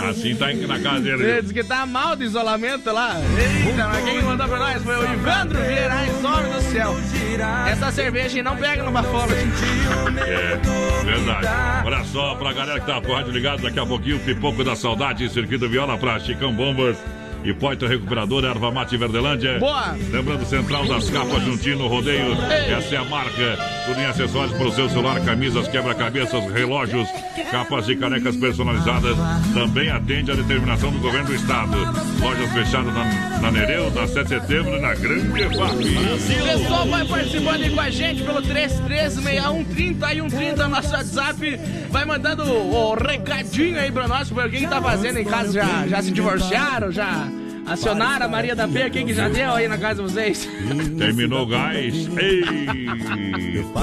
Assim 0.03 0.35
tá 0.35 0.47
na 0.53 0.79
casa 0.79 1.07
Ele 1.07 1.17
dele. 1.17 1.41
Diz 1.43 1.51
que 1.53 1.63
tá 1.63 1.85
mal 1.85 2.13
de 2.17 2.25
isolamento 2.25 2.91
lá. 2.91 3.15
Eita, 3.15 3.87
mas 3.87 4.03
quem 4.03 4.21
mandou 4.21 4.47
pra 4.49 4.59
nós 4.59 4.83
foi 4.83 4.97
o 4.97 5.13
Ivandro 5.13 5.59
ai, 5.89 6.09
homem 6.25 6.51
do 6.51 6.61
céu. 6.61 6.95
Essa 7.67 7.91
cerveja 7.91 8.43
não 8.43 8.57
pega 8.57 8.83
no 8.83 8.91
bafolo. 8.91 9.31
É, 9.31 10.59
verdade. 11.05 11.47
Olha 11.85 12.03
só, 12.05 12.35
pra 12.35 12.51
galera 12.53 12.79
que 12.79 12.85
tá 12.85 13.01
com 13.01 13.11
o 13.11 13.15
rádio 13.15 13.31
ligado, 13.31 13.61
daqui 13.61 13.79
a 13.79 13.85
pouquinho, 13.85 14.19
Pipoco 14.19 14.63
da 14.63 14.75
Saudade, 14.75 15.20
Circuito 15.29 15.69
Viola 15.69 15.97
pra 15.97 16.19
Chicão 16.19 16.53
Bombas. 16.53 16.97
E 17.43 17.53
Poitra 17.53 17.87
Recuperadora, 17.87 18.49
Erva 18.49 18.71
Mate 18.71 18.97
Verdelândia. 18.97 19.57
Boa. 19.59 19.95
Lembrando, 20.11 20.45
Central 20.45 20.85
das 20.85 21.09
Capas 21.09 21.43
Juntinho 21.43 21.77
no 21.79 21.87
Rodeio. 21.87 22.37
Ei. 22.51 22.73
Essa 22.73 22.95
é 22.95 22.97
a 22.97 23.03
marca. 23.03 23.57
Tudo 23.87 23.99
em 23.99 24.05
acessórios 24.05 24.55
para 24.55 24.67
o 24.67 24.71
seu 24.71 24.87
celular, 24.89 25.19
camisas, 25.21 25.67
quebra-cabeças, 25.67 26.43
relógios, 26.51 27.07
capas 27.49 27.89
e 27.89 27.95
canecas 27.95 28.35
personalizadas. 28.35 29.17
Também 29.53 29.89
atende 29.89 30.31
a 30.31 30.35
determinação 30.35 30.91
do 30.91 30.99
governo 30.99 31.27
do 31.27 31.35
estado. 31.35 31.77
Lojas 32.21 32.51
fechadas 32.53 32.93
na, 32.93 33.39
na 33.39 33.51
Nereu, 33.51 33.89
na 33.91 34.07
7 34.07 34.23
de 34.23 34.29
setembro 34.29 34.77
e 34.77 34.79
na 34.79 34.93
Grande 34.93 35.41
EFAP. 35.41 35.73
O 35.73 36.59
pessoal 36.59 36.87
vai 36.87 37.05
participando 37.05 37.63
aí 37.63 37.69
com 37.71 37.81
a 37.81 37.89
gente 37.89 38.23
pelo 38.23 38.41
336130 38.41 40.13
e 40.13 40.21
130 40.21 40.67
nosso 40.67 40.91
WhatsApp. 40.93 41.59
Vai 41.89 42.05
mandando 42.05 42.43
o, 42.43 42.93
recadinho 42.93 43.79
aí 43.79 43.91
pra 43.91 44.07
nós, 44.07 44.29
porque 44.29 44.57
quem 44.57 44.67
tá 44.67 44.81
fazendo 44.81 45.17
em 45.17 45.25
casa 45.25 45.53
já, 45.53 45.87
já 45.87 46.01
se 46.01 46.11
divorciaram, 46.11 46.91
já 46.91 47.30
acionaram 47.65 48.25
a 48.25 48.29
Maria 48.29 48.55
da 48.55 48.67
Penha, 48.67 48.89
quem 48.89 49.05
que 49.05 49.13
já 49.13 49.29
deu 49.29 49.53
aí 49.53 49.67
na 49.67 49.77
casa 49.77 50.03
de 50.03 50.11
vocês? 50.11 50.47
Terminou 50.97 51.43
o 51.43 51.47
gás. 51.47 52.07
Eita. 52.17 53.81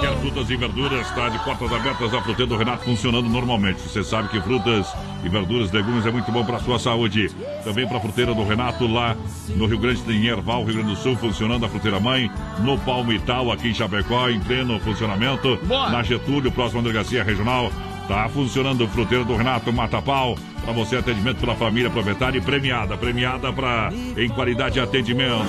Quer 0.00 0.16
frutas 0.16 0.48
e 0.48 0.56
verduras, 0.56 1.06
está 1.06 1.28
de 1.28 1.38
portas 1.40 1.70
abertas 1.70 2.14
a 2.14 2.22
fruteira 2.22 2.46
do 2.46 2.56
Renato 2.56 2.84
funcionando 2.84 3.28
normalmente. 3.28 3.82
Você 3.82 4.02
sabe 4.02 4.28
que 4.28 4.40
frutas 4.40 4.86
e 5.22 5.28
verduras, 5.28 5.70
legumes 5.70 6.06
é 6.06 6.10
muito 6.10 6.32
bom 6.32 6.42
para 6.42 6.56
a 6.56 6.60
sua 6.60 6.78
saúde. 6.78 7.30
Também 7.62 7.86
para 7.86 7.98
a 7.98 8.00
fruteira 8.00 8.34
do 8.34 8.42
Renato, 8.42 8.86
lá 8.86 9.14
no 9.54 9.66
Rio 9.66 9.78
Grande 9.78 10.00
de 10.00 10.26
Erval, 10.26 10.64
Rio 10.64 10.76
Grande 10.76 10.94
do 10.94 10.96
Sul, 10.96 11.16
funcionando 11.16 11.66
a 11.66 11.68
fruteira 11.68 12.00
mãe, 12.00 12.30
no 12.60 12.78
Palmital, 12.78 13.52
aqui 13.52 13.68
em 13.68 13.74
Chapecó, 13.74 14.30
em 14.30 14.40
pleno 14.40 14.80
funcionamento. 14.80 15.58
Boa. 15.64 15.90
Na 15.90 16.02
Getúlio, 16.02 16.50
próxima 16.50 16.80
delegacia 16.80 17.22
regional. 17.22 17.70
Tá 18.10 18.28
funcionando 18.28 18.82
o 18.82 18.88
fruteiro 18.88 19.24
do 19.24 19.36
Renato 19.36 19.72
Matapau. 19.72 20.36
Para 20.64 20.72
você, 20.72 20.96
atendimento 20.96 21.38
pela 21.38 21.54
família 21.54 21.88
proprietária 21.88 22.38
e 22.38 22.40
premiada. 22.40 22.96
Premiada 22.96 23.52
pra, 23.52 23.92
em 24.16 24.28
qualidade 24.28 24.74
de 24.74 24.80
atendimento. 24.80 25.46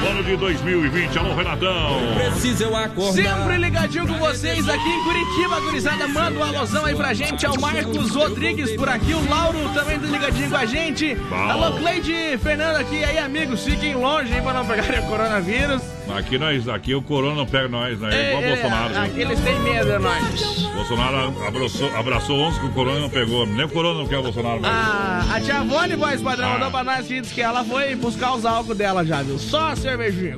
No 0.00 0.06
ano 0.06 0.22
de 0.22 0.36
2020, 0.36 1.18
alô 1.18 1.34
Renatão. 1.34 1.98
Preciso 2.14 2.62
eu 2.62 2.76
acordar. 2.76 3.14
Sempre 3.14 3.56
ligadinho 3.58 4.06
com 4.06 4.16
vocês 4.20 4.68
aqui 4.68 4.88
em 4.88 5.02
Curitiba, 5.02 5.60
gurizada. 5.62 6.06
Manda 6.06 6.38
um 6.38 6.44
alusão 6.44 6.84
aí 6.86 6.94
pra 6.94 7.12
gente. 7.12 7.44
É 7.44 7.50
o 7.50 7.60
Marcos 7.60 8.14
Rodrigues 8.14 8.76
por 8.76 8.88
aqui. 8.88 9.12
O 9.12 9.28
Lauro 9.28 9.58
também 9.74 9.98
tá 9.98 10.06
ligadinho 10.06 10.50
com 10.50 10.56
a 10.56 10.66
gente. 10.66 11.16
Bom. 11.16 11.34
Alô, 11.34 11.72
Cleide 11.78 12.38
Fernando 12.38 12.76
aqui. 12.76 13.00
E 13.00 13.04
aí, 13.04 13.18
amigos, 13.18 13.64
fiquem 13.64 13.96
longe 13.96 14.32
aí 14.32 14.40
pra 14.40 14.52
não 14.52 14.64
pegarem 14.64 15.00
o 15.00 15.06
coronavírus. 15.08 15.82
Aqui 16.16 16.38
nós, 16.38 16.68
aqui 16.68 16.94
o 16.94 17.02
corona 17.02 17.34
não 17.34 17.46
pega 17.46 17.68
nós, 17.68 17.98
né? 17.98 18.08
É 18.12 18.28
igual 18.30 18.42
É, 18.44 18.54
Bolsonaro. 18.54 18.92
viu? 18.94 19.02
Aqui 19.02 19.20
eles 19.20 19.40
têm 19.40 19.58
medo 19.60 19.90
de 19.92 19.98
nós. 19.98 20.62
Bolsonaro 20.74 21.46
abraçou, 21.46 21.96
abraçou 21.96 22.36
11 22.40 22.60
que 22.60 22.66
o 22.66 22.70
corona 22.70 23.00
não 23.00 23.08
pegou. 23.10 23.46
Nem 23.46 23.64
o 23.64 23.68
corona 23.68 23.98
não 24.00 24.06
quer 24.08 24.18
o 24.18 24.22
Bolsonaro. 24.22 24.60
velho. 24.60 24.72
Ah, 24.74 25.24
a 25.34 25.40
tia 25.40 25.62
Vone, 25.62 25.96
voz 25.96 26.20
padrão, 26.20 26.48
Ah. 26.48 26.52
mandou 26.54 26.70
pra 26.70 26.84
nós 26.84 27.06
que 27.06 27.20
diz 27.20 27.32
que 27.32 27.40
ela 27.40 27.64
foi 27.64 27.94
buscar 27.94 28.34
os 28.34 28.44
álcool 28.44 28.74
dela 28.74 29.04
já, 29.04 29.22
viu? 29.22 29.38
Só 29.38 29.68
a 29.72 29.76
cervejinha. 29.76 30.36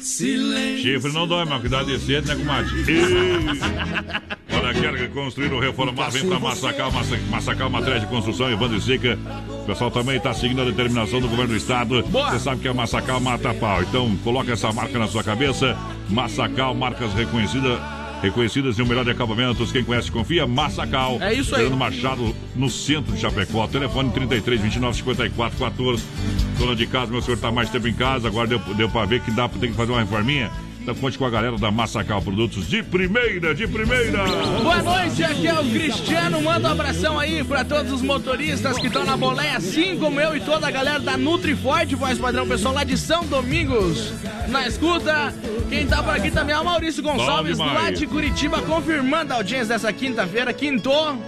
Chifre 0.00 1.12
não 1.12 1.26
dói, 1.26 1.44
mas 1.46 1.60
cuidado 1.60 1.86
de 1.86 1.98
cedo, 1.98 2.28
né, 2.28 2.34
comadre? 2.36 2.70
Ei! 2.86 4.56
Olha, 4.56 4.74
quer 4.74 5.08
construir 5.10 5.52
ou 5.52 5.60
reformar, 5.60 6.10
vem 6.10 6.26
pra 6.28 6.38
Massacal, 6.38 6.92
Massa- 6.92 7.18
Massacal 7.30 7.70
Matriz 7.70 8.00
de 8.00 8.06
Construção, 8.06 8.50
Evandro 8.50 8.76
e 8.76 8.80
Zica. 8.80 9.18
O 9.64 9.66
pessoal 9.66 9.90
também 9.90 10.20
tá 10.20 10.34
seguindo 10.34 10.60
a 10.60 10.64
determinação 10.66 11.22
do 11.22 11.26
governo 11.26 11.52
do 11.52 11.56
estado. 11.56 12.02
Boa. 12.02 12.30
Você 12.30 12.40
sabe 12.40 12.60
que 12.60 12.68
é 12.68 12.72
Massacal 12.72 13.18
mata 13.18 13.54
pau. 13.54 13.82
Então, 13.82 14.14
coloca 14.18 14.52
essa 14.52 14.70
marca 14.70 14.98
na 14.98 15.06
sua 15.06 15.24
cabeça. 15.24 15.74
Massacal, 16.10 16.74
marcas 16.74 17.14
reconhecidas. 17.14 17.80
Reconhecidas 18.20 18.78
em 18.78 18.82
o 18.82 18.86
melhor 18.86 19.06
de 19.06 19.10
acabamentos. 19.10 19.72
Quem 19.72 19.82
conhece, 19.82 20.12
confia. 20.12 20.46
Massacal. 20.46 21.16
É 21.18 21.32
isso 21.32 21.54
aí. 21.54 21.62
Fernando 21.62 21.78
Machado, 21.78 22.36
no 22.54 22.68
centro 22.68 23.14
de 23.14 23.20
Chapecó. 23.20 23.66
Telefone 23.66 24.10
33 24.10 24.60
29 24.60 24.98
54 24.98 25.58
14. 25.58 26.04
Dona 26.58 26.76
de 26.76 26.86
casa, 26.86 27.10
meu 27.10 27.22
senhor 27.22 27.38
tá 27.38 27.50
mais 27.50 27.70
tempo 27.70 27.88
em 27.88 27.94
casa. 27.94 28.28
Agora 28.28 28.46
deu, 28.46 28.58
deu 28.58 28.90
pra 28.90 29.06
ver 29.06 29.22
que 29.22 29.30
dá 29.30 29.48
ter 29.48 29.68
que 29.68 29.74
fazer 29.74 29.92
uma 29.92 30.00
reforminha. 30.00 30.50
Então 30.84 30.94
conte 30.96 31.16
com 31.16 31.24
a 31.24 31.30
galera 31.30 31.56
da 31.56 31.70
Massacal 31.70 32.20
Produtos 32.20 32.68
de 32.68 32.82
primeira, 32.82 33.54
de 33.54 33.66
primeira. 33.66 34.22
Boa 34.62 34.82
noite, 34.82 35.24
aqui 35.24 35.46
é 35.46 35.54
o 35.54 35.64
Cristiano. 35.64 36.42
Manda 36.42 36.68
um 36.68 36.72
abração 36.72 37.18
aí 37.18 37.42
pra 37.42 37.64
todos 37.64 37.90
os 37.90 38.02
motoristas 38.02 38.76
que 38.76 38.88
estão 38.88 39.02
na 39.02 39.16
boleia, 39.16 39.56
assim 39.56 39.98
como 39.98 40.20
eu 40.20 40.36
e 40.36 40.40
toda 40.40 40.68
a 40.68 40.70
galera 40.70 41.00
da 41.00 41.16
Nutriforte, 41.16 41.94
voz 41.94 42.18
padrão, 42.18 42.46
pessoal 42.46 42.74
lá 42.74 42.84
de 42.84 42.98
São 42.98 43.24
Domingos. 43.24 44.12
Na 44.48 44.68
escuta, 44.68 45.32
quem 45.70 45.86
tá 45.86 46.02
por 46.02 46.14
aqui 46.14 46.30
também 46.30 46.54
é 46.54 46.58
o 46.58 46.64
Maurício 46.66 47.02
Gonçalves, 47.02 47.56
lá 47.56 47.90
de 47.90 48.06
Curitiba, 48.06 48.60
confirmando 48.60 49.32
a 49.32 49.36
audiência 49.36 49.68
dessa 49.68 49.90
quinta-feira. 49.90 50.52
Quintou. 50.52 51.18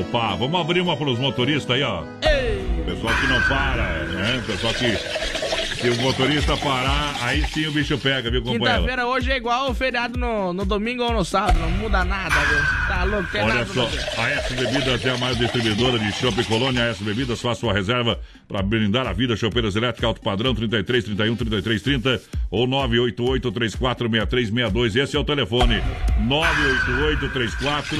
Opa, 0.00 0.36
vamos 0.36 0.60
abrir 0.60 0.80
uma 0.80 0.96
para 0.96 1.10
os 1.10 1.18
motoristas 1.18 1.74
aí, 1.74 1.82
ó. 1.82 2.04
Ei! 2.22 2.84
Pessoal 2.86 3.12
que 3.16 3.26
não 3.26 3.42
para, 3.48 4.04
né? 4.04 4.44
Pessoal 4.46 4.72
que. 4.74 5.61
Se 5.82 5.90
o 5.90 6.00
motorista 6.00 6.56
parar, 6.58 7.12
aí 7.22 7.44
sim 7.48 7.66
o 7.66 7.72
bicho 7.72 7.98
pega, 7.98 8.30
viu, 8.30 8.40
companheiro? 8.40 8.82
Quinta-feira 8.82 9.04
hoje 9.04 9.32
é 9.32 9.36
igual 9.36 9.68
o 9.68 9.74
feriado 9.74 10.16
no, 10.16 10.52
no 10.52 10.64
domingo 10.64 11.02
ou 11.02 11.12
no 11.12 11.24
sábado, 11.24 11.58
não 11.58 11.68
muda 11.72 12.04
nada, 12.04 12.36
viu? 12.44 12.58
Tá 12.86 13.02
louco, 13.02 13.28
tem 13.32 13.42
Olha 13.42 13.54
nada 13.54 13.66
só, 13.66 13.90
a 14.16 14.30
S 14.30 14.54
Bebidas 14.54 15.04
é 15.04 15.10
a 15.10 15.18
maior 15.18 15.34
distribuidora 15.34 15.98
de 15.98 16.12
chopp 16.12 16.44
Colônia. 16.44 16.84
A 16.84 16.86
S 16.90 17.02
Bebidas, 17.02 17.40
faça 17.40 17.62
sua 17.62 17.72
reserva 17.72 18.20
para 18.46 18.62
blindar 18.62 19.08
a 19.08 19.12
vida. 19.12 19.34
Chopeiras 19.34 19.74
elétricas 19.74 20.06
alto 20.06 20.20
padrão 20.20 20.54
33 20.54 21.02
31 21.02 21.34
33 21.34 21.82
30 21.82 22.22
ou 22.48 22.68
988 22.68 23.50
34 23.50 24.08
6362. 24.08 24.94
Esse 24.94 25.16
é 25.16 25.18
o 25.18 25.24
telefone 25.24 25.82
988 26.20 27.28
34 27.28 27.96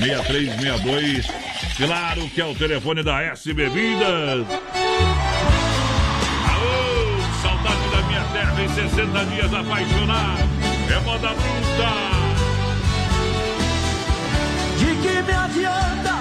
6362. 0.00 1.26
Claro 1.76 2.28
que 2.30 2.40
é 2.40 2.44
o 2.44 2.56
telefone 2.56 3.04
da 3.04 3.22
S 3.22 3.54
Bebidas. 3.54 4.48
60 8.74 9.24
dias 9.26 9.54
apaixonado. 9.54 10.48
É 10.90 11.00
moda 11.00 11.28
bruta. 11.28 11.92
De 14.78 14.94
que 14.96 15.22
me 15.22 15.32
adianta? 15.32 16.14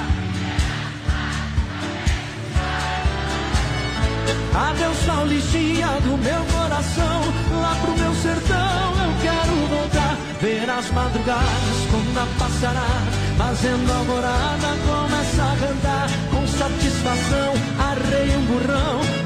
Adeus 4.54 4.98
Paulistinha 5.08 5.88
do 6.02 6.18
meu 6.18 6.44
coração. 6.54 7.22
Lá 7.60 7.76
pro 7.82 7.98
meu 7.98 8.14
sertão 8.14 8.94
eu 9.04 9.14
quero 9.24 9.56
voltar. 9.68 10.18
Ver 10.40 10.70
as 10.70 10.92
madrugadas 10.92 11.88
como 11.90 12.12
na 12.14 12.28
passarada 12.38 13.24
Fazendo 13.38 13.92
alvorada 13.92 14.78
começa 14.86 15.44
a 15.44 15.56
cantar. 15.58 16.10
Com 16.30 16.46
satisfação 16.46 17.54
arrei 17.80 18.36
um 18.38 18.46
burrão 18.46 19.23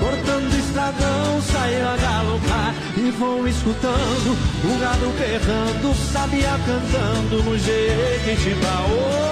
O 0.87 0.89
estradão 0.89 1.41
saio 1.41 1.85
a 1.85 1.97
galopar 1.97 2.73
E 2.95 3.11
vou 3.11 3.45
escutando 3.45 4.37
o 4.63 4.79
gado 4.79 5.09
berrando 5.19 5.93
Sabia 6.13 6.57
cantando 6.65 7.43
no 7.43 7.57
Jequitibá 7.57 8.85
oh! 8.89 9.27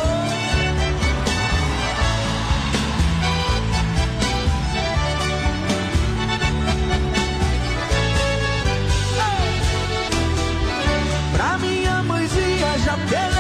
Pra 11.38 11.58
minha 11.60 12.04
mãezinha 12.04 12.80
já 12.84 12.98
telegrafei 12.98 13.35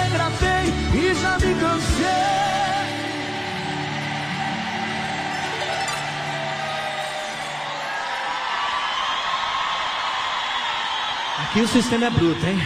Aqui 11.56 11.64
o 11.64 11.68
sistema 11.70 12.08
é 12.08 12.10
bruto, 12.10 12.46
hein? 12.46 12.60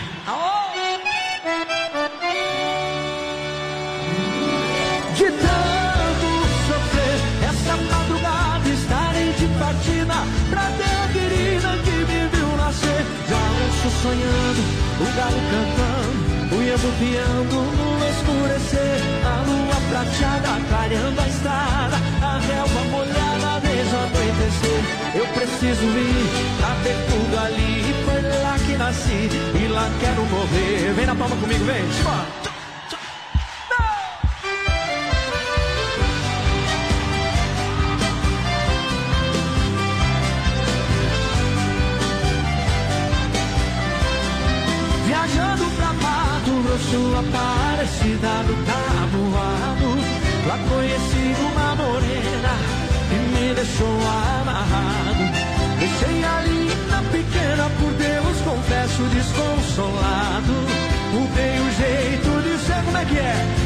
De 5.16 5.26
tanto 5.26 6.30
sofrer, 6.66 7.20
essa 7.50 7.78
madrugada 7.78 8.68
estarei 8.68 9.32
de 9.34 9.46
partida 9.60 10.16
pra 10.50 10.66
ter 10.72 10.96
a 11.04 11.08
querida 11.14 11.78
que 11.84 11.92
me 11.92 12.22
viu 12.34 12.50
nascer. 12.58 13.06
Já 13.30 13.38
ouço 13.62 13.90
sonhando, 14.02 14.62
o 15.02 15.06
galo 15.16 15.42
cantando, 15.52 16.56
o 16.56 16.64
iambo 16.64 16.92
piando 16.98 17.58
no 17.78 17.90
escurecer. 18.10 18.98
A 19.24 19.46
lua 19.46 19.78
prateada 19.92 20.52
clareando 20.68 21.22
a 21.22 21.28
estrada, 21.28 21.98
a 22.24 22.40
relva 22.40 22.82
molhada 22.90 23.29
anoitecer. 23.88 24.82
Eu 25.16 25.26
preciso 25.28 25.84
ir 25.84 26.58
pra 26.58 26.74
ver 26.84 26.96
tudo 27.10 27.40
ali, 27.40 27.84
foi 28.06 28.22
lá 28.44 28.58
que 28.66 28.78
nasci 28.78 29.30
e 29.56 29.68
lá 29.68 29.90
quero 30.00 30.24
morrer. 30.26 30.94
Vem 30.96 31.06
na 31.06 31.16
palma 31.16 31.36
comigo, 31.38 31.64
vem, 31.66 31.92
simbora. 31.94 32.28
Viajando 45.06 45.66
pra 45.76 45.94
Mato 45.94 46.52
Grosso, 46.64 47.16
Aparecida 47.18 48.44
do 48.46 48.54
Tabuado 48.66 50.20
Lá 50.48 50.58
conheci 50.70 51.19
deixou 53.80 53.98
amarrado 54.42 55.24
Deixei 55.80 56.24
a 56.24 56.42
linda 56.42 57.02
pequena, 57.12 57.70
por 57.80 57.94
Deus, 57.94 58.42
confesso 58.42 59.04
desconsolado 59.04 60.54
Mudei 61.14 61.60
o 61.60 61.72
jeito 61.72 62.42
de 62.44 62.66
ser, 62.66 62.84
como 62.84 62.98
é 62.98 63.06
que 63.06 63.18
é? 63.18 63.59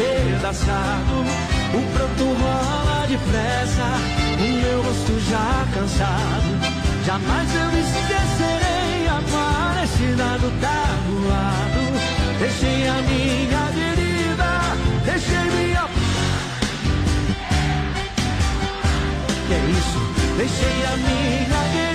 Despedaçado. 0.00 1.16
O 1.74 1.80
pranto 1.92 2.24
rola 2.24 3.06
depressa, 3.06 3.88
o 4.34 4.42
meu 4.42 4.82
rosto 4.82 5.20
já 5.30 5.66
cansado. 5.74 6.50
Jamais 7.04 7.48
eu 7.54 7.70
esquecerei 7.78 9.08
a 9.08 9.20
parecida 9.30 10.38
do 10.38 10.50
tabuado. 10.60 11.84
Deixei 12.38 12.88
a 12.88 13.02
minha 13.02 13.64
querida, 13.74 14.50
deixei 15.04 15.46
minha. 15.56 15.84
Que 19.46 19.54
é 19.54 19.62
isso? 19.70 20.00
Deixei 20.36 20.78
a 20.84 20.96
minha 20.96 21.62
querida, 21.72 21.89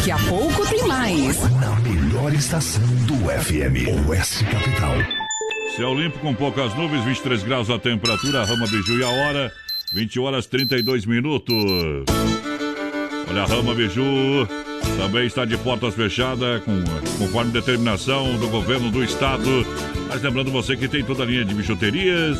Daqui 0.00 0.12
a 0.12 0.18
pouco 0.30 0.66
tem 0.66 0.88
mais. 0.88 1.38
Na 1.60 1.78
melhor 1.80 2.32
estação 2.32 2.82
do 3.04 3.16
FM, 3.16 4.08
Oeste 4.08 4.42
Capital. 4.46 4.94
Céu 5.76 5.94
limpo 5.94 6.18
com 6.20 6.34
poucas 6.34 6.74
nuvens, 6.74 7.04
23 7.04 7.42
graus 7.42 7.68
a 7.68 7.78
temperatura, 7.78 8.42
Rama 8.42 8.66
Biju 8.66 8.98
e 8.98 9.04
a 9.04 9.08
hora, 9.10 9.52
20 9.92 10.18
horas 10.20 10.46
32 10.46 11.04
minutos. 11.04 11.54
Olha, 13.28 13.42
a 13.42 13.44
Rama 13.44 13.74
Biju 13.74 14.48
também 14.96 15.26
está 15.26 15.44
de 15.44 15.58
portas 15.58 15.94
fechadas, 15.94 16.62
com, 16.64 16.82
conforme 17.18 17.52
determinação 17.52 18.38
do 18.38 18.48
governo 18.48 18.90
do 18.90 19.04
estado. 19.04 19.66
Mas 20.08 20.22
lembrando 20.22 20.50
você 20.50 20.78
que 20.78 20.88
tem 20.88 21.04
toda 21.04 21.24
a 21.24 21.26
linha 21.26 21.44
de 21.44 21.54
bijuterias, 21.54 22.38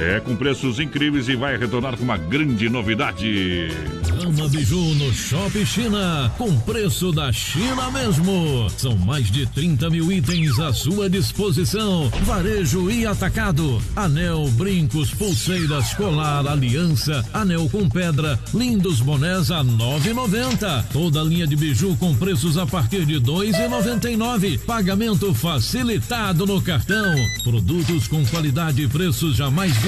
é 0.00 0.20
com 0.20 0.36
preços 0.36 0.78
incríveis 0.78 1.28
e 1.28 1.34
vai 1.34 1.56
retornar 1.56 1.96
com 1.96 2.04
uma 2.04 2.16
grande 2.16 2.68
novidade. 2.68 3.68
Ama 4.20 4.48
Biju 4.48 4.94
no 4.94 5.12
Shopping 5.12 5.64
China, 5.64 6.32
com 6.38 6.58
preço 6.60 7.12
da 7.12 7.32
China 7.32 7.90
mesmo. 7.90 8.68
São 8.76 8.96
mais 8.96 9.30
de 9.30 9.46
30 9.46 9.90
mil 9.90 10.12
itens 10.12 10.58
à 10.58 10.72
sua 10.72 11.08
disposição. 11.08 12.10
Varejo 12.22 12.90
e 12.90 13.06
atacado. 13.06 13.80
Anel, 13.96 14.48
brincos, 14.50 15.10
pulseiras, 15.10 15.94
colar, 15.94 16.46
aliança, 16.46 17.24
anel 17.32 17.68
com 17.68 17.88
pedra, 17.88 18.38
lindos 18.54 19.00
bonés 19.00 19.50
a 19.50 19.64
9,90. 19.64 20.84
Toda 20.92 21.22
linha 21.22 21.46
de 21.46 21.56
biju 21.56 21.96
com 21.96 22.14
preços 22.14 22.56
a 22.56 22.66
partir 22.66 23.04
de 23.04 23.20
2,99. 23.20 24.58
Pagamento 24.60 25.32
facilitado 25.34 26.46
no 26.46 26.60
cartão. 26.60 27.14
Produtos 27.42 28.06
com 28.08 28.24
qualidade 28.26 28.82
e 28.82 28.88
preços 28.88 29.36
jamais 29.36 29.76
vistos 29.76 29.87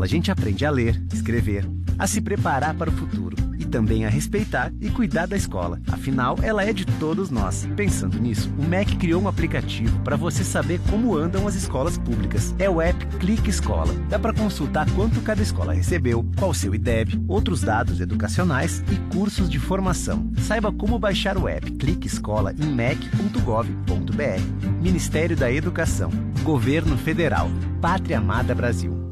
a 0.00 0.06
gente 0.06 0.30
aprende 0.30 0.64
a 0.64 0.70
ler, 0.70 1.02
escrever, 1.12 1.68
a 1.98 2.06
se 2.06 2.20
preparar 2.20 2.74
para 2.74 2.88
o 2.88 2.92
futuro 2.92 3.36
e 3.58 3.64
também 3.64 4.04
a 4.04 4.08
respeitar 4.08 4.72
e 4.80 4.88
cuidar 4.90 5.26
da 5.26 5.36
escola. 5.36 5.80
Afinal, 5.90 6.36
ela 6.42 6.64
é 6.64 6.72
de 6.72 6.84
todos 6.84 7.30
nós. 7.30 7.68
Pensando 7.76 8.18
nisso, 8.18 8.52
o 8.58 8.64
MEC 8.64 8.96
criou 8.96 9.22
um 9.22 9.28
aplicativo 9.28 10.00
para 10.00 10.16
você 10.16 10.42
saber 10.42 10.80
como 10.90 11.16
andam 11.16 11.46
as 11.46 11.54
escolas 11.54 11.98
públicas. 11.98 12.54
É 12.58 12.68
o 12.68 12.80
app 12.80 13.04
Clique 13.18 13.50
Escola. 13.50 13.94
Dá 14.08 14.18
para 14.18 14.32
consultar 14.32 14.90
quanto 14.92 15.20
cada 15.20 15.42
escola 15.42 15.72
recebeu, 15.72 16.24
qual 16.36 16.50
o 16.50 16.54
seu 16.54 16.74
IDEB, 16.74 17.22
outros 17.28 17.60
dados 17.60 18.00
educacionais 18.00 18.82
e 18.90 19.14
cursos 19.14 19.48
de 19.48 19.58
formação. 19.58 20.30
Saiba 20.38 20.72
como 20.72 20.98
baixar 20.98 21.36
o 21.36 21.48
app 21.48 21.70
Clique 21.72 22.06
Escola 22.06 22.52
em 22.52 22.66
mec.gov.br. 22.66 23.82
Ministério 24.80 25.36
da 25.36 25.52
Educação, 25.52 26.10
Governo 26.42 26.96
Federal, 26.96 27.48
Pátria 27.80 28.18
Amada 28.18 28.54
Brasil. 28.54 29.11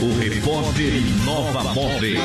o 0.00 0.16
repórter 0.16 0.94
Inova 0.94 1.74
Móveis. 1.74 2.20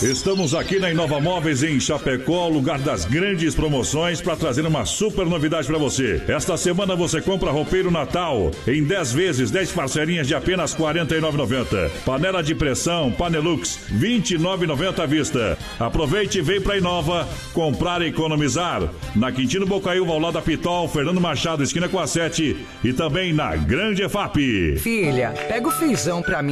Estamos 0.00 0.54
aqui 0.54 0.78
na 0.78 0.92
Inova 0.92 1.20
Móveis 1.20 1.64
em 1.64 1.80
Chapecó, 1.80 2.46
lugar 2.46 2.78
das 2.78 3.04
grandes 3.04 3.52
promoções, 3.52 4.20
para 4.20 4.36
trazer 4.36 4.64
uma 4.64 4.84
super 4.84 5.26
novidade 5.26 5.66
para 5.66 5.78
você. 5.78 6.22
Esta 6.28 6.56
semana 6.56 6.94
você 6.94 7.20
compra 7.20 7.50
roupeiro 7.50 7.90
Natal 7.90 8.52
em 8.66 8.84
10 8.84 9.12
vezes, 9.12 9.50
10 9.50 9.72
parcelinhas 9.72 10.28
de 10.28 10.36
apenas 10.36 10.72
R$ 10.72 10.84
49,90. 10.84 11.90
Panela 12.04 12.42
de 12.42 12.54
pressão 12.54 13.10
Panelux, 13.10 13.80
R$ 13.88 14.20
29,90 14.20 15.00
à 15.00 15.06
vista. 15.06 15.58
Aproveite 15.80 16.38
e 16.38 16.42
vem 16.42 16.60
para 16.60 16.78
Inova 16.78 17.28
comprar 17.52 18.02
e 18.02 18.06
economizar. 18.06 18.88
Na 19.16 19.32
Quintino 19.32 19.66
Bocaiúva, 19.66 20.12
ao 20.12 20.20
lado 20.20 20.34
da 20.34 20.42
Pitol, 20.42 20.86
Fernando 20.86 21.20
Machado, 21.20 21.64
esquina 21.64 21.88
com 21.88 21.98
a 21.98 22.06
7 22.06 22.56
e 22.84 22.92
também 22.92 23.32
na 23.32 23.56
Grande 23.56 24.02
EFAP. 24.02 24.76
Filha, 24.78 25.34
pega 25.48 25.66
o 25.66 25.72
feijão 25.72 26.22
pra 26.22 26.40
mim 26.42 26.51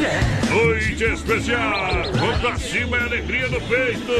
Noite 0.00 1.04
especial, 1.04 2.04
vamos 2.14 2.38
pra 2.38 2.56
cima 2.56 2.96
é 2.96 3.02
alegria 3.02 3.48
no 3.48 3.60
peito. 3.60 4.12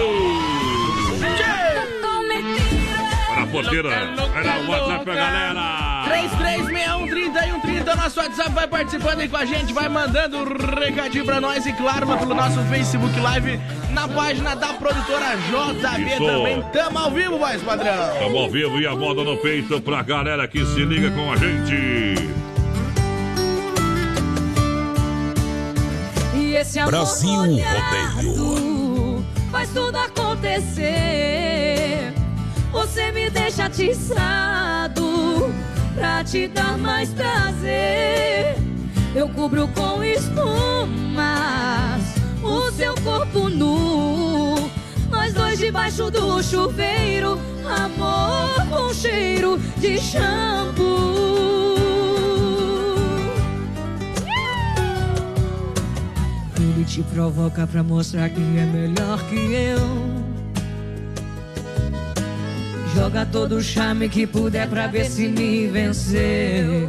Para 3.30 3.42
a 3.42 3.46
porteira, 3.46 3.88
era 3.88 4.60
o 4.60 4.70
WhatsApp 4.70 5.04
pra 5.04 5.14
galera. 5.14 6.04
33613130, 6.06 7.96
nosso 7.96 8.20
WhatsApp 8.20 8.50
vai 8.50 8.68
participando 8.68 9.20
aí 9.20 9.28
com 9.28 9.36
a 9.38 9.44
gente, 9.46 9.72
vai 9.72 9.88
mandando 9.88 10.36
um 10.36 10.78
recadinho 10.78 11.24
pra 11.24 11.40
nós 11.40 11.64
e 11.64 11.72
claro, 11.72 12.06
pelo 12.06 12.34
nosso 12.34 12.60
Facebook 12.64 13.18
Live, 13.18 13.58
na 13.90 14.06
página 14.06 14.54
da 14.54 14.74
produtora 14.74 15.34
JB 15.48 16.10
Isso. 16.10 16.26
também. 16.26 16.62
Tamo 16.74 16.98
ao 16.98 17.10
vivo, 17.10 17.38
voz 17.38 17.62
padrão. 17.62 18.18
Tamo 18.18 18.38
ao 18.38 18.50
vivo 18.50 18.78
e 18.78 18.86
a 18.86 18.94
moda 18.94 19.24
no 19.24 19.38
peito 19.38 19.80
pra 19.80 20.02
galera 20.02 20.46
que 20.46 20.62
se 20.66 20.84
liga 20.84 21.10
com 21.12 21.32
a 21.32 21.36
gente. 21.36 22.49
E 26.50 26.56
Esse 26.56 26.80
amor 26.80 26.90
Brasil 26.90 27.32
molhado 27.32 29.24
faz 29.52 29.70
tudo 29.70 29.96
acontecer. 29.96 30.82
Você 32.72 33.12
me 33.12 33.30
deixa 33.30 33.66
atiçado 33.66 35.54
pra 35.94 36.24
te 36.24 36.48
dar 36.48 36.76
mais 36.76 37.10
prazer. 37.10 38.56
Eu 39.14 39.28
cubro 39.28 39.68
com 39.68 40.02
espumas 40.02 41.20
o 42.42 42.72
seu 42.72 42.96
corpo 42.96 43.48
nu. 43.48 44.56
Nós 45.08 45.32
dois 45.32 45.56
debaixo 45.56 46.10
do 46.10 46.42
chuveiro, 46.42 47.38
amor 47.64 48.66
com 48.68 48.92
cheiro 48.92 49.56
de 49.76 50.00
shampoo. 50.00 51.30
Ele 56.80 56.88
te 56.88 57.02
provoca 57.02 57.66
pra 57.66 57.82
mostrar 57.82 58.30
que 58.30 58.40
é 58.40 58.64
melhor 58.64 59.22
que 59.28 59.36
eu. 59.36 59.78
Joga 62.94 63.26
todo 63.26 63.56
o 63.56 63.62
charme 63.62 64.08
que 64.08 64.26
puder 64.26 64.66
pra 64.66 64.86
ver 64.86 65.04
se 65.04 65.28
me 65.28 65.66
venceu. 65.66 66.88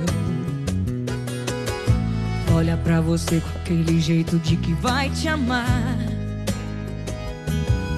Olha 2.55 2.77
pra 2.77 3.01
você 3.01 3.41
com 3.41 3.49
aquele 3.59 3.99
jeito 3.99 4.39
de 4.39 4.55
que 4.55 4.71
vai 4.75 5.09
te 5.09 5.27
amar. 5.27 5.97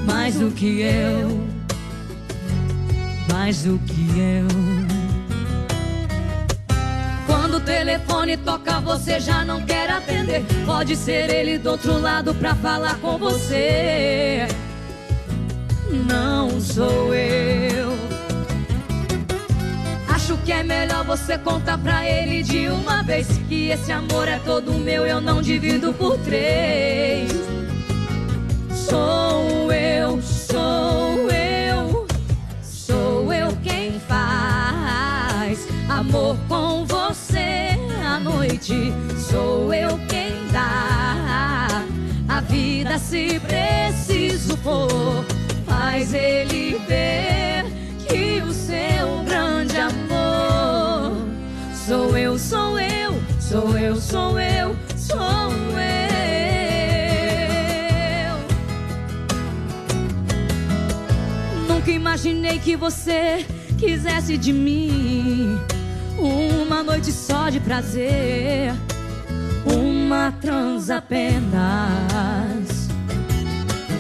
Mais 0.08 0.34
do 0.40 0.50
que 0.50 0.82
eu. 0.82 1.48
Mais 3.32 3.62
do 3.62 3.78
que 3.78 4.08
eu. 4.18 4.83
Telefone 7.66 8.38
toca, 8.38 8.80
você 8.82 9.20
já 9.20 9.44
não 9.46 9.62
quer 9.66 9.90
atender. 9.90 10.44
Pode 10.66 10.96
ser 10.96 11.30
ele 11.30 11.58
do 11.58 11.72
outro 11.72 12.00
lado 12.00 12.34
pra 12.36 12.56
falar 12.56 12.98
com 13.00 13.18
você. 13.18 14.48
Não 16.08 16.60
sou 16.60 17.14
eu. 17.14 17.94
Acho 20.10 20.38
que 20.38 20.52
é 20.52 20.64
melhor 20.64 21.04
você 21.06 21.38
contar 21.38 21.78
pra 21.78 22.10
ele 22.10 22.44
de 22.44 22.68
uma 22.70 23.04
vez 23.04 23.28
que 23.50 23.70
esse 23.70 23.92
amor 23.92 24.28
é 24.28 24.40
todo 24.40 24.74
meu, 24.74 25.06
eu 25.06 25.20
não 25.20 25.42
divido 25.42 25.94
por 25.94 26.18
três. 26.20 27.32
Sou 28.72 29.53
Sou 39.18 39.74
eu 39.74 39.98
quem 40.08 40.48
dá 40.52 41.84
a 42.28 42.42
vida 42.42 42.98
se 42.98 43.40
preciso 43.40 44.58
for. 44.58 45.26
Faz 45.66 46.14
ele 46.14 46.80
ver 46.88 47.66
que 48.08 48.42
o 48.42 48.54
seu 48.54 49.24
grande 49.26 49.78
amor 49.78 51.18
sou 51.74 52.18
eu, 52.18 52.38
sou 52.38 52.80
eu, 52.80 53.14
sou 53.40 53.78
eu, 53.78 53.96
sou 53.96 54.40
eu, 54.40 54.76
sou 54.96 55.52
eu. 55.80 55.94
Nunca 61.68 61.92
imaginei 61.92 62.60
que 62.60 62.76
você 62.76 63.46
quisesse 63.78 64.38
de 64.38 64.54
mim 64.54 65.60
uma 66.18 66.82
noite 66.84 67.12
só 67.44 67.50
de 67.50 67.60
prazer, 67.60 68.74
uma 69.66 70.34
trans 70.40 70.90
apenas. 70.90 71.52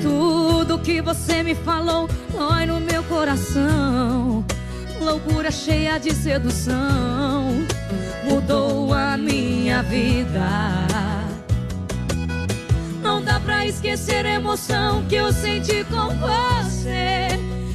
Tudo 0.01 0.79
que 0.79 1.01
você 1.01 1.43
me 1.43 1.53
falou 1.53 2.07
dói 2.31 2.65
no 2.65 2.79
meu 2.79 3.03
coração. 3.03 4.45
Loucura 5.01 5.51
cheia 5.51 5.99
de 5.99 6.13
sedução 6.13 7.65
mudou 8.23 8.93
a 8.93 9.17
minha 9.17 9.83
vida. 9.83 10.87
Não 13.01 13.21
dá 13.21 13.41
pra 13.41 13.65
esquecer 13.65 14.25
a 14.25 14.35
emoção 14.35 15.03
que 15.09 15.15
eu 15.15 15.33
senti 15.33 15.83
com 15.85 16.15
você 16.15 17.27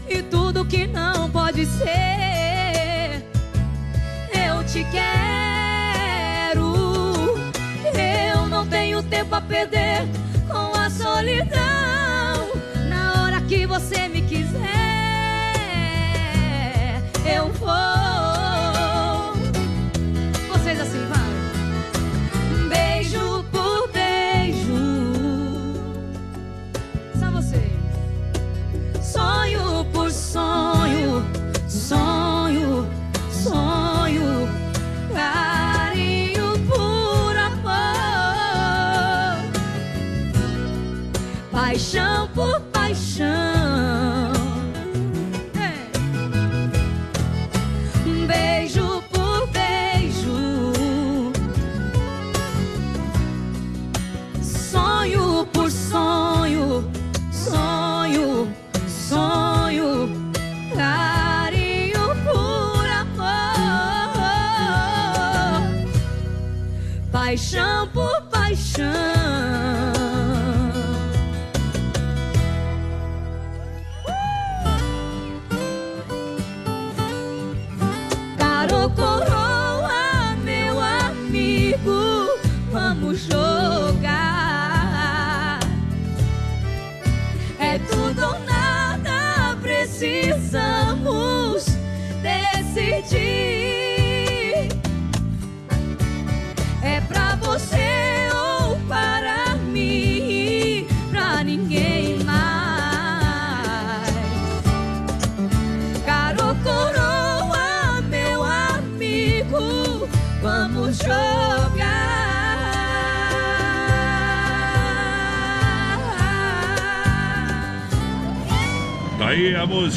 e 0.08 0.22
tudo 0.22 0.64
que 0.64 0.86
não 0.86 1.30
pode 1.30 1.66
ser. 1.66 3.22
Eu 4.32 4.64
te 4.64 4.82
quero. 4.90 5.47
Tenho 8.70 9.02
tempo 9.02 9.34
a 9.34 9.40
perder 9.40 10.06
com 10.46 10.78
a 10.78 10.90
solidão. 10.90 11.58
Na 12.88 13.22
hora 13.22 13.40
que 13.42 13.66
você 13.66 14.08
me 14.08 14.22
quiser, 14.22 14.62
eu 17.24 17.48
vou. 17.52 18.07
Paixão. 68.79 69.17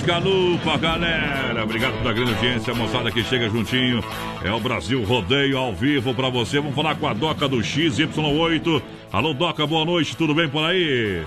Aí 0.01 0.11
a 0.11 0.17
música 0.17 0.17
Lupa, 0.17 0.77
galera. 0.77 1.63
Obrigado 1.63 1.97
pela 1.99 2.13
grande 2.13 2.33
audiência, 2.33 2.73
moçada 2.73 3.11
que 3.11 3.23
chega 3.23 3.49
juntinho. 3.49 4.03
É 4.43 4.51
o 4.51 4.59
Brasil 4.59 5.03
Rodeio 5.03 5.57
ao 5.57 5.73
vivo 5.73 6.13
pra 6.13 6.29
você. 6.29 6.59
Vamos 6.59 6.75
falar 6.75 6.95
com 6.95 7.07
a 7.07 7.13
Doca 7.13 7.47
do 7.47 7.57
XY8. 7.57 8.81
Alô, 9.11 9.33
Doca, 9.33 9.65
boa 9.67 9.85
noite, 9.85 10.15
tudo 10.17 10.33
bem 10.33 10.49
por 10.49 10.63
aí? 10.63 11.23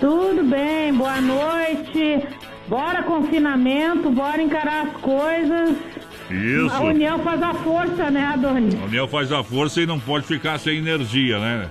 Tudo 0.00 0.44
bem, 0.44 0.92
boa 0.94 1.20
noite. 1.20 2.22
Bora 2.68 3.02
confinamento, 3.02 4.10
bora 4.10 4.40
encarar 4.40 4.86
as 4.86 4.92
coisas. 5.00 5.76
Isso. 6.30 6.74
A 6.74 6.80
união 6.80 7.18
faz 7.18 7.42
a 7.42 7.52
força, 7.52 8.10
né, 8.10 8.24
Adonis? 8.26 8.74
A 8.80 8.84
União 8.86 9.06
faz 9.06 9.30
a 9.30 9.42
força 9.42 9.82
e 9.82 9.86
não 9.86 10.00
pode 10.00 10.26
ficar 10.26 10.58
sem 10.58 10.78
energia, 10.78 11.38
né? 11.38 11.68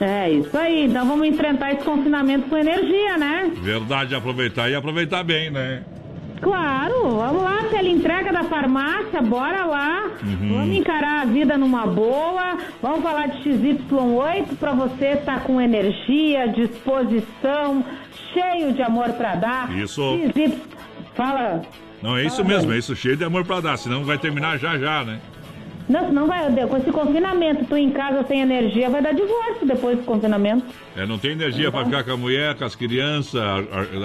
É 0.00 0.30
isso 0.30 0.56
aí. 0.56 0.86
Então 0.86 1.06
vamos 1.06 1.26
enfrentar 1.26 1.72
esse 1.72 1.84
confinamento 1.84 2.48
com 2.48 2.56
energia, 2.56 3.18
né? 3.18 3.50
Verdade, 3.60 4.14
aproveitar 4.14 4.70
e 4.70 4.74
aproveitar 4.74 5.22
bem, 5.22 5.50
né? 5.50 5.82
Claro, 6.40 7.16
vamos 7.16 7.42
lá, 7.42 7.60
entrega 7.90 8.32
da 8.32 8.44
farmácia, 8.44 9.20
bora 9.20 9.66
lá. 9.66 10.10
Uhum. 10.22 10.48
Vamos 10.48 10.76
encarar 10.76 11.22
a 11.22 11.24
vida 11.26 11.58
numa 11.58 11.86
boa. 11.86 12.56
Vamos 12.80 13.02
falar 13.02 13.28
de 13.28 13.48
XY8 13.48 14.56
para 14.58 14.72
você 14.72 15.08
estar 15.08 15.36
tá 15.36 15.40
com 15.40 15.60
energia, 15.60 16.48
disposição, 16.48 17.84
cheio 18.32 18.72
de 18.72 18.82
amor 18.82 19.10
para 19.12 19.34
dar. 19.34 19.78
Isso. 19.78 20.18
XY... 20.34 20.54
Fala. 21.14 21.62
Não, 22.02 22.16
é 22.16 22.24
isso 22.24 22.42
mesmo, 22.42 22.72
é 22.72 22.78
isso, 22.78 22.96
cheio 22.96 23.16
de 23.16 23.24
amor 23.24 23.44
para 23.44 23.60
dar, 23.60 23.76
senão 23.76 24.04
vai 24.04 24.16
terminar 24.16 24.58
já 24.58 24.78
já, 24.78 25.04
né? 25.04 25.20
Não, 25.90 26.12
não 26.12 26.26
vai, 26.28 26.46
com 26.68 26.76
esse 26.76 26.92
confinamento, 26.92 27.64
tu 27.64 27.76
em 27.76 27.90
casa 27.90 28.22
sem 28.28 28.40
energia, 28.40 28.88
vai 28.88 29.02
dar 29.02 29.12
divórcio 29.12 29.66
depois 29.66 29.98
do 29.98 30.04
confinamento. 30.04 30.64
É, 30.96 31.04
não 31.04 31.18
tem 31.18 31.32
energia 31.32 31.72
para 31.72 31.84
ficar 31.84 32.04
com 32.04 32.12
a 32.12 32.16
mulher, 32.16 32.54
com 32.54 32.64
as 32.64 32.76
crianças, 32.76 33.42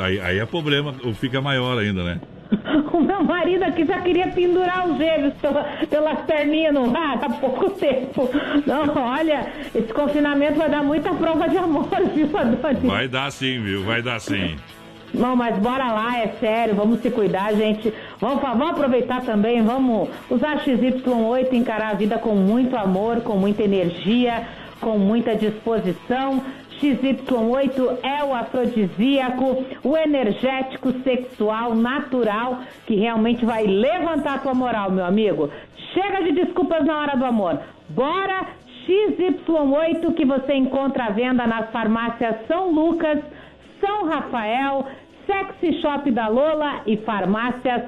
aí, 0.04 0.20
aí 0.20 0.40
é 0.40 0.46
problema, 0.48 0.96
ou 1.04 1.14
fica 1.14 1.40
maior 1.40 1.78
ainda, 1.78 2.04
né? 2.04 2.20
O 2.92 3.02
meu 3.02 3.24
marido 3.24 3.64
aqui 3.64 3.86
já 3.86 4.00
queria 4.00 4.30
pendurar 4.30 4.90
os 4.90 4.98
gêmeos 4.98 5.34
pela, 5.36 5.64
pelas 5.90 6.22
perninhas 6.22 6.74
no 6.74 6.96
ar 6.96 7.20
há 7.22 7.30
pouco 7.30 7.70
tempo. 7.72 8.30
Não, 8.66 9.04
olha, 9.04 9.52
esse 9.76 9.94
confinamento 9.94 10.58
vai 10.58 10.70
dar 10.70 10.82
muita 10.82 11.14
prova 11.14 11.50
de 11.50 11.58
amor, 11.58 11.90
viu, 12.16 12.30
Adonis? 12.38 12.84
Vai 12.84 13.08
dar 13.10 13.32
sim, 13.32 13.62
viu? 13.62 13.84
Vai 13.84 14.02
dar 14.02 14.20
sim. 14.20 14.56
Não, 15.18 15.36
mas 15.36 15.58
bora 15.58 15.92
lá, 15.92 16.20
é 16.20 16.28
sério, 16.40 16.76
vamos 16.76 17.00
se 17.00 17.10
cuidar, 17.10 17.54
gente. 17.54 17.94
Vamos, 18.20 18.42
vamos 18.42 18.70
aproveitar 18.70 19.22
também, 19.22 19.62
vamos 19.62 20.10
usar 20.30 20.58
XY8 20.60 21.54
e 21.54 21.58
encarar 21.58 21.92
a 21.92 21.96
vida 21.96 22.18
com 22.18 22.36
muito 22.36 22.76
amor, 22.76 23.22
com 23.22 23.36
muita 23.36 23.64
energia, 23.64 24.48
com 24.80 24.98
muita 24.98 25.36
disposição. 25.36 26.42
XY8 26.82 28.00
é 28.04 28.24
o 28.24 28.34
afrodisíaco, 28.34 29.66
o 29.84 29.98
energético 29.98 30.92
sexual 31.04 31.74
natural 31.74 32.60
que 32.86 32.96
realmente 32.96 33.46
vai 33.46 33.66
levantar 33.66 34.36
a 34.36 34.40
tua 34.40 34.54
moral, 34.54 34.92
meu 34.92 35.06
amigo. 35.06 35.50
Chega 35.94 36.24
de 36.24 36.34
desculpas 36.34 36.86
na 36.86 37.00
hora 37.00 37.16
do 37.16 37.26
amor. 37.26 37.60
Bora 37.90 38.48
XY8 38.88 40.14
que 40.14 40.26
você 40.26 40.54
encontra 40.54 41.06
à 41.06 41.10
venda 41.10 41.48
nas 41.48 41.70
farmácias 41.72 42.36
São 42.48 42.72
Lucas, 42.72 43.20
São 43.80 44.06
Rafael, 44.06 44.86
Sexy 45.26 45.82
Shop 45.82 46.12
da 46.12 46.28
Lola 46.28 46.82
e 46.86 46.98
farmácias 46.98 47.82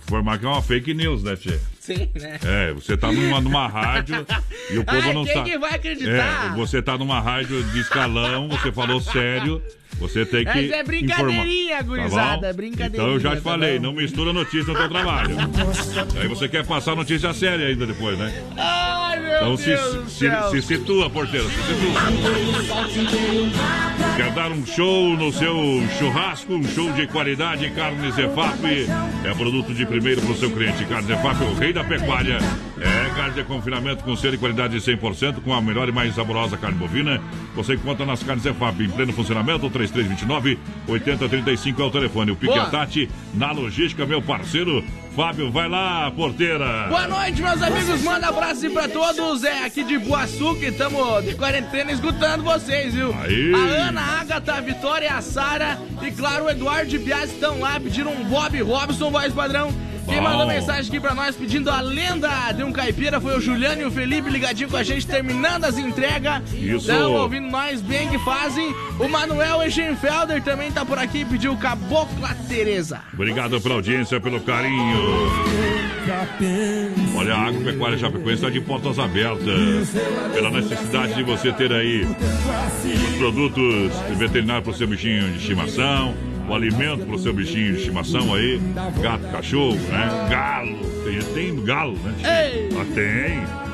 Formar 0.08 0.38
que 0.38 0.46
é 0.46 0.50
uma 0.50 0.62
fake 0.62 0.94
news, 0.94 1.24
né, 1.24 1.36
Tchê? 1.36 1.60
Sim, 1.80 2.10
né? 2.16 2.40
É, 2.44 2.74
você 2.74 2.98
tá 2.98 3.12
numa, 3.12 3.40
numa 3.42 3.68
rádio 3.68 4.26
e 4.72 4.78
o 4.78 4.84
povo 4.84 5.02
Ai, 5.02 5.14
não 5.14 5.24
quem 5.24 5.34
sabe. 5.34 5.52
que 5.52 5.58
vai 5.58 5.76
acreditar? 5.76 6.52
É, 6.52 6.56
você 6.56 6.82
tá 6.82 6.98
numa 6.98 7.20
rádio 7.20 7.64
de 7.64 7.80
escalão, 7.80 8.48
você 8.50 8.72
falou 8.72 9.00
sério, 9.00 9.62
você 10.00 10.26
tem 10.26 10.46
que. 10.46 10.54
Mas 10.54 10.72
é 10.72 10.84
brincadeirinha, 10.84 11.80
informar, 11.80 11.84
gurizada, 11.84 12.42
tá 12.42 12.48
é 12.48 12.54
brincadeirinha. 12.54 13.04
Então 13.04 13.14
eu 13.14 13.20
já 13.20 13.32
te 13.32 13.36
tá 13.36 13.42
falei, 13.42 13.78
bom? 13.78 13.84
não 13.86 13.94
mistura 13.94 14.34
notícia 14.34 14.74
no 14.74 14.80
teu 14.80 14.90
trabalho. 14.90 15.36
Aí 16.20 16.28
você 16.28 16.50
quer 16.50 16.66
passar 16.66 16.96
notícia 16.96 17.34
séria 17.34 17.68
ainda 17.68 17.86
depois, 17.86 18.18
né? 18.18 18.34
Ai, 19.16 19.20
meu 19.20 19.36
Então 19.36 19.56
Deus 19.56 19.62
se, 19.62 20.30
do 20.30 20.52
se, 20.52 20.62
se 20.62 20.68
situa, 20.68 21.10
porteiro, 21.10 21.50
se 21.50 21.56
situa. 21.56 22.02
Quer 24.18 24.32
dar 24.32 24.52
um 24.52 24.66
show 24.66 25.16
no 25.16 25.32
seu 25.32 25.56
churrasco, 25.98 26.54
um 26.54 26.64
show 26.64 26.92
de 26.94 27.08
qualidade, 27.08 27.70
Carnes 27.72 28.18
EFAP 28.18 28.88
é 29.24 29.34
produto 29.34 29.74
de 29.74 29.86
primeiro 29.86 30.22
para 30.22 30.32
o 30.32 30.38
seu 30.38 30.52
cliente. 30.52 30.86
Carnes 30.86 31.10
EFAP 31.10 31.42
é 31.42 31.46
o 31.46 31.54
rei 31.56 31.74
da 31.74 31.84
pecuária. 31.84 32.38
É 32.80 33.10
carne 33.16 33.36
de 33.36 33.44
confinamento 33.44 34.04
com 34.04 34.16
selo 34.16 34.36
e 34.36 34.38
qualidade 34.38 34.80
de 34.80 34.92
100%, 34.92 35.42
com 35.42 35.54
a 35.54 35.62
melhor 35.62 35.88
e 35.88 35.92
mais 35.92 36.14
saborosa 36.16 36.58
carne 36.58 36.78
bovina. 36.78 37.22
Você 37.56 37.76
encontra 37.76 38.06
nas 38.06 38.22
Carnes 38.22 38.46
EFAP 38.46 38.84
em 38.84 38.90
pleno 38.90 39.14
funcionamento, 39.14 39.70
3329 39.70 40.60
8035 40.88 41.82
é 41.82 41.86
o 41.86 41.92
telefone. 41.92 42.32
O 42.32 42.36
Pique 42.36 42.54
Boa. 42.54 42.70
Tati 42.70 43.10
na 43.34 43.52
logística, 43.52 44.06
meu 44.06 44.22
parceiro. 44.22 44.84
Fábio, 45.16 45.50
vai 45.50 45.70
lá, 45.70 46.12
porteira. 46.12 46.88
Boa 46.90 47.08
noite, 47.08 47.42
meus 47.42 47.62
amigos. 47.62 48.02
Manda 48.02 48.28
abraço 48.28 48.66
aí 48.66 48.70
pra 48.70 48.90
todos. 48.90 49.46
É 49.46 49.64
aqui 49.64 49.82
de 49.82 49.98
Boaçu 49.98 50.56
que 50.56 50.66
estamos 50.66 51.24
de 51.24 51.36
quarentena 51.36 51.90
escutando 51.90 52.44
vocês, 52.44 52.94
viu? 52.94 53.16
Aí. 53.22 53.54
A 53.54 53.88
Ana, 53.88 54.02
a 54.02 54.20
Agatha, 54.20 54.56
a 54.56 54.60
Vitória, 54.60 55.14
a 55.14 55.22
Sara 55.22 55.80
e, 56.02 56.12
claro, 56.12 56.46
o 56.46 56.50
Eduardo 56.50 56.94
e 56.94 57.00
Bias 57.00 57.32
estão 57.32 57.62
lá 57.62 57.80
pedindo 57.80 58.10
um 58.10 58.26
Bob 58.26 58.62
Robson, 58.62 59.10
voz 59.10 59.34
padrão. 59.34 59.74
Quem 60.06 60.18
Bom. 60.18 60.24
mandou 60.24 60.48
mensagem 60.48 60.88
aqui 60.88 61.00
pra 61.00 61.14
nós 61.16 61.36
pedindo 61.36 61.70
a 61.70 61.82
lenda 61.82 62.52
de 62.52 62.64
um 62.64 62.72
caipira 62.72 63.20
foi 63.20 63.38
o 63.38 63.42
Juliano 63.42 63.82
e 63.82 63.86
o 63.86 63.92
Felipe 63.92 64.30
ligadinho 64.30 64.70
com 64.70 64.78
a 64.78 64.84
gente, 64.84 65.06
terminando 65.06 65.66
as 65.66 65.78
entregas. 65.78 66.42
Isso. 66.54 66.92
Estão 66.92 67.14
ouvindo 67.14 67.50
nós 67.50 67.82
bem 67.82 68.08
que 68.10 68.20
fazem. 68.20 68.74
O 69.00 69.08
Manuel 69.08 69.64
Egenfelder 69.64 70.42
também 70.44 70.72
tá 70.72 70.86
por 70.86 70.98
aqui 70.98 71.20
e 71.20 71.26
pediu 71.26 71.56
Cabocla 71.58 72.36
Tereza. 72.48 73.02
Obrigado 73.14 73.60
pela 73.60 73.76
audiência, 73.76 74.20
pelo 74.20 74.40
carinho. 74.42 75.32
Olha, 77.16 77.36
a 77.36 77.48
Agropecuária 77.48 77.98
Chapecoense 77.98 78.36
está 78.36 78.50
de 78.50 78.62
portas 78.62 79.00
abertas. 79.00 79.90
Pela 80.34 80.52
necessidade 80.52 81.16
de 81.16 81.24
você 81.24 81.52
ter 81.52 81.72
aí 81.74 82.04
os 82.04 83.18
produtos 83.18 83.92
veterinários 84.18 84.64
para 84.64 84.74
o 84.74 84.76
seu 84.78 84.88
bichinho 84.88 85.30
de 85.32 85.38
estimação, 85.38 86.14
o 86.48 86.54
alimento 86.54 87.06
para 87.06 87.16
o 87.16 87.20
seu 87.20 87.34
bichinho 87.34 87.74
de 87.74 87.80
estimação 87.80 88.34
aí, 88.34 88.60
gato, 89.02 89.28
cachorro, 89.32 89.76
né? 89.76 90.28
Galo. 90.30 90.78
Tem, 91.04 91.20
tem 91.34 91.64
galo, 91.64 91.98
né? 92.04 92.14
Ah, 92.24 92.86
tem. 92.94 93.66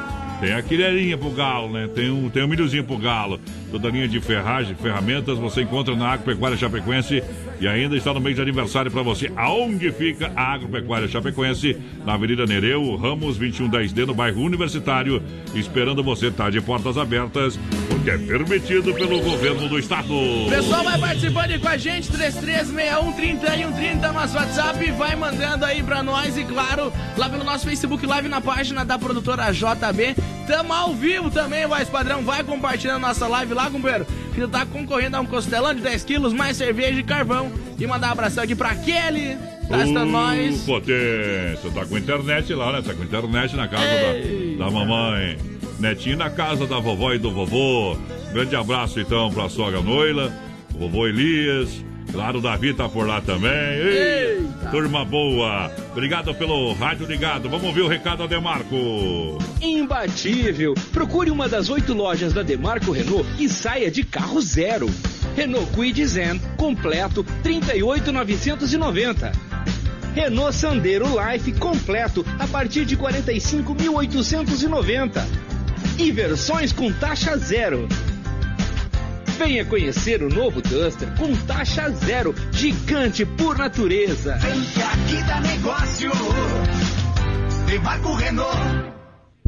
Tem 0.41 0.53
a 0.53 0.61
quilherinha 0.63 1.15
pro 1.19 1.30
galo, 1.30 1.72
né? 1.72 1.88
Tem 1.93 2.09
um, 2.09 2.28
tem 2.28 2.43
um 2.43 2.47
milhozinho 2.47 2.84
pro 2.84 2.97
galo. 2.97 3.39
Toda 3.69 3.88
a 3.88 3.91
linha 3.91 4.07
de 4.07 4.19
ferragem, 4.19 4.74
ferramentas, 4.74 5.38
você 5.38 5.61
encontra 5.61 5.95
na 5.95 6.13
Agropecuária 6.13 6.57
Chapecoense 6.57 7.24
e 7.59 7.67
ainda 7.67 7.95
está 7.95 8.11
no 8.11 8.19
mês 8.19 8.36
de 8.36 8.41
aniversário 8.41 8.89
para 8.89 9.03
você. 9.03 9.32
Aonde 9.36 9.91
fica 9.91 10.32
a 10.36 10.53
Agropecuária 10.53 11.07
Chapecoense? 11.07 11.78
Na 12.03 12.15
Avenida 12.15 12.47
Nereu, 12.47 12.95
Ramos 12.95 13.39
2110D, 13.39 14.07
no 14.07 14.15
bairro 14.15 14.41
Universitário. 14.41 15.22
Esperando 15.53 16.03
você, 16.03 16.32
tá 16.32 16.49
de 16.49 16.59
portas 16.59 16.97
abertas, 16.97 17.59
porque 18.01 18.09
é 18.09 18.17
permitido 18.17 18.93
pelo 18.93 19.21
governo 19.21 19.69
do 19.69 19.77
estado. 19.77 20.07
Pessoal 20.49 20.83
vai 20.83 20.99
participando 20.99 21.51
aí 21.51 21.59
com 21.59 21.67
a 21.67 21.77
gente, 21.77 22.11
3361-3130, 22.11 24.11
nosso 24.11 24.35
WhatsApp, 24.35 24.91
vai 24.91 25.15
mandando 25.15 25.65
aí 25.65 25.83
pra 25.83 26.01
nós 26.01 26.35
e, 26.35 26.43
claro, 26.43 26.91
lá 27.15 27.29
pelo 27.29 27.43
nosso 27.43 27.65
Facebook 27.65 28.05
Live 28.05 28.27
na 28.27 28.41
página 28.41 28.83
da 28.83 28.97
produtora 28.97 29.51
JB. 29.51 30.15
Tamo 30.47 30.73
ao 30.73 30.95
vivo 30.95 31.29
também, 31.29 31.67
voz 31.67 31.87
padrão, 31.87 32.23
vai 32.23 32.43
compartilhando 32.43 33.01
nossa 33.01 33.27
live 33.27 33.53
lá, 33.53 33.69
companheiro, 33.69 34.05
que 34.33 34.45
tá 34.47 34.65
concorrendo 34.65 35.17
a 35.17 35.21
um 35.21 35.25
costelão 35.25 35.73
de 35.73 35.81
10 35.81 36.03
quilos, 36.03 36.33
mais 36.33 36.57
cerveja 36.57 36.99
e 36.99 37.03
carvão. 37.03 37.51
E 37.79 37.85
mandar 37.85 38.09
um 38.09 38.11
abração 38.13 38.43
aqui 38.43 38.55
pra 38.55 38.75
Kelly, 38.75 39.37
tá 39.69 39.77
assistindo 39.77 40.05
nós. 40.05 40.61
Uh, 40.61 40.65
potência, 40.65 41.71
tá 41.73 41.85
com 41.85 41.97
internet 41.97 42.53
lá, 42.53 42.73
né? 42.73 42.81
Tá 42.81 42.93
com 42.93 43.03
internet 43.03 43.55
na 43.55 43.67
casa 43.67 43.85
da, 43.85 44.65
da 44.65 44.71
mamãe. 44.71 45.61
Netinho 45.82 46.15
na 46.15 46.29
casa 46.29 46.65
da 46.67 46.79
vovó 46.79 47.11
e 47.11 47.17
do 47.17 47.32
vovô. 47.32 47.97
Grande 48.32 48.55
abraço 48.55 48.99
então 48.99 49.32
pra 49.32 49.49
sogra 49.49 49.82
Noila, 49.82 50.32
vovô 50.69 51.07
Elias. 51.07 51.84
Claro, 52.11 52.38
o 52.38 52.41
Davi 52.41 52.71
tá 52.73 52.88
por 52.88 53.07
lá 53.07 53.19
também. 53.19 53.51
Ei, 53.51 54.47
turma 54.69 55.03
boa. 55.03 55.71
Obrigado 55.91 56.36
pelo 56.36 56.73
rádio 56.73 57.07
ligado. 57.07 57.49
Vamos 57.49 57.65
ouvir 57.65 57.82
o 57.82 57.88
recado 57.88 58.19
da 58.19 58.27
Demarco. 58.27 59.39
Imbatível. 59.59 60.75
Procure 60.91 61.32
uma 61.32 61.49
das 61.49 61.67
oito 61.69 61.95
lojas 61.95 62.32
da 62.32 62.43
Demarco 62.43 62.91
Renault 62.91 63.27
e 63.39 63.49
saia 63.49 63.89
de 63.89 64.03
carro 64.03 64.39
zero. 64.39 64.88
Renault 65.36 65.71
Kwid 65.71 66.05
Zen 66.05 66.39
completo 66.57 67.25
38,990. 67.41 69.32
Renault 70.13 70.55
Sandero 70.55 71.07
Life 71.07 71.53
completo 71.53 72.23
a 72.38 72.45
partir 72.45 72.86
de 72.86 72.95
45.890 72.95 75.50
e 75.97 76.11
versões 76.11 76.71
com 76.71 76.91
taxa 76.93 77.38
zero. 77.38 77.88
Venha 79.38 79.65
conhecer 79.65 80.21
o 80.21 80.29
novo 80.29 80.61
Duster 80.61 81.07
com 81.17 81.36
taxa 81.47 81.89
zero, 81.89 82.36
gigante 82.51 83.25
por 83.25 83.57
natureza. 83.57 84.38
Vem 84.38 84.61
que 84.61 84.82
aqui 84.82 85.23
dá 85.27 85.41
negócio. 85.41 86.11
Demarco 87.65 88.13
Renault. 88.13 88.91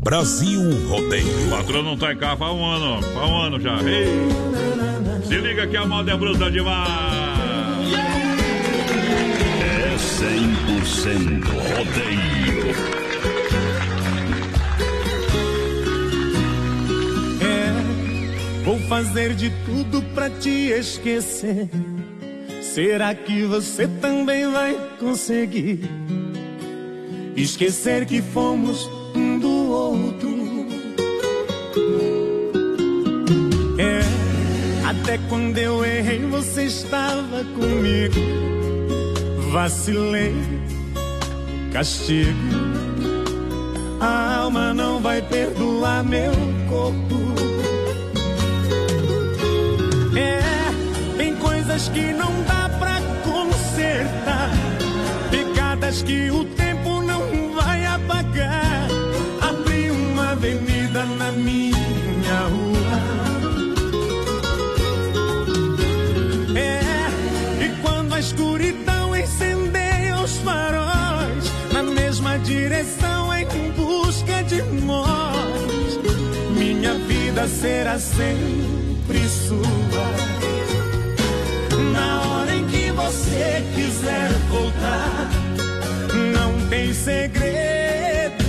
Brasil 0.04 0.88
Rodeio. 0.88 1.48
O 1.48 1.50
patrão 1.50 1.84
não 1.84 1.98
tá 1.98 2.12
em 2.12 2.18
casa 2.18 2.44
há 2.44 2.52
um 2.52 2.66
ano, 2.66 3.00
há 3.18 3.28
um 3.28 3.42
ano 3.42 3.60
já. 3.60 3.82
Ei. 3.84 5.24
Se 5.24 5.38
liga 5.38 5.68
que 5.68 5.78
a 5.78 5.86
moda 5.86 6.12
é 6.12 6.18
bruta 6.18 6.52
demais. 6.52 7.94
É 9.62 9.96
100% 9.96 11.44
rodeio. 11.78 13.03
Vou 18.64 18.80
fazer 18.80 19.36
de 19.36 19.52
tudo 19.66 20.02
pra 20.14 20.30
te 20.30 20.70
esquecer. 20.72 21.70
Será 22.62 23.14
que 23.14 23.44
você 23.44 23.88
também 23.88 24.50
vai 24.52 24.76
conseguir 25.00 25.82
esquecer 27.36 28.06
que 28.06 28.22
fomos 28.22 28.90
um 29.16 29.38
do 29.38 29.70
outro? 29.70 30.34
É, 33.78 34.02
até 34.88 35.20
quando 35.30 35.58
eu 35.58 35.86
errei, 35.86 36.20
você 36.26 36.64
estava 36.66 37.44
comigo. 37.54 38.16
Vacilei, 39.52 40.34
castigo. 41.72 42.32
A 44.00 44.38
alma 44.38 44.74
não 44.74 45.00
vai 45.00 45.22
perdoar 45.22 46.04
meu 46.04 46.32
corpo. 46.68 47.14
Tem 51.18 51.36
coisas 51.36 51.90
que 51.90 52.14
não 52.14 52.32
dá 52.44 52.70
pra 52.80 53.00
consertar. 53.24 54.50
Pecadas 55.30 56.02
que 56.04 56.30
o 56.32 56.44
tempo 56.46 57.02
não 57.02 57.54
vai 57.54 57.86
apagar. 57.86 58.88
Abri 59.42 59.92
uma 59.92 60.32
avenida 60.32 61.06
na 61.06 61.32
minha 61.32 62.40
rua. 62.50 63.00
É, 66.56 67.66
e 67.66 67.82
quando 67.82 68.14
a 68.14 68.20
escuridão 68.20 69.16
incendeia 69.16 70.20
os 70.22 70.38
faróis, 70.38 71.52
na 71.72 71.84
mesma 71.84 72.38
direção 72.40 73.34
em 73.34 73.72
busca 73.72 74.44
de 74.44 74.62
nós, 74.86 76.00
minha 76.58 76.94
vida 76.96 77.48
será 77.48 77.98
sempre 77.98 78.83
você 83.34 83.64
quiser 83.74 84.30
voltar, 84.50 85.30
não 86.34 86.70
tem 86.70 86.94
segredo. 86.94 88.44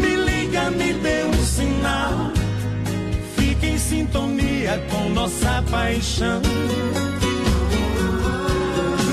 Me 0.00 0.16
liga, 0.16 0.70
me 0.70 0.94
dê 0.94 1.24
um 1.24 1.44
sinal. 1.44 2.32
Fique 3.36 3.66
em 3.66 3.78
sintonia 3.78 4.82
com 4.90 5.10
nossa 5.10 5.62
paixão. 5.70 6.40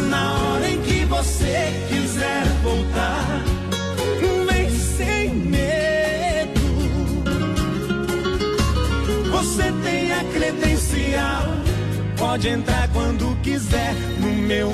Na 0.09 0.33
hora 0.33 0.69
em 0.69 0.81
que 0.81 1.03
você 1.05 1.73
quiser 1.89 2.45
voltar, 2.63 3.43
vem 4.49 4.69
sem 4.69 5.29
medo. 5.33 6.61
Você 9.29 9.73
tem 9.83 10.13
a 10.13 10.23
credencial, 10.31 11.43
pode 12.17 12.47
entrar 12.47 12.82
quiser 13.43 13.93
no 14.21 14.33
meu. 14.33 14.71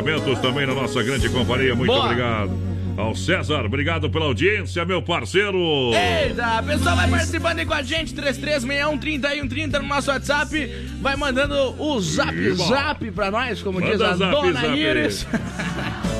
Linhas 0.00 0.22
Aviamentos 0.22 0.38
também 0.40 0.66
na 0.66 0.74
nossa 0.74 1.02
grande 1.02 1.28
companhia. 1.28 1.74
Muito 1.74 1.92
Boa. 1.92 2.04
obrigado. 2.06 2.50
Ao 2.96 3.14
César, 3.14 3.64
obrigado 3.64 4.10
pela 4.10 4.26
audiência, 4.26 4.84
meu 4.84 5.00
parceiro. 5.00 5.58
Eita, 5.94 6.62
pessoal 6.62 6.96
vai 6.96 7.08
participando 7.08 7.58
aí 7.60 7.66
com 7.66 7.72
a 7.72 7.82
gente, 7.82 8.12
3361 8.12 9.80
no 9.80 9.88
nosso 9.88 10.10
WhatsApp. 10.10 10.88
Vai 11.00 11.16
mandando 11.16 11.54
o 11.82 12.00
zap 12.00 12.34
Iba. 12.34 12.64
zap 12.64 13.10
pra 13.12 13.30
nós, 13.30 13.62
como 13.62 13.80
Manda 13.80 13.92
diz 13.92 14.00
a 14.02 14.16
zap, 14.16 14.32
dona 14.32 14.60
zap. 14.60 14.78
Iris. 14.78 15.26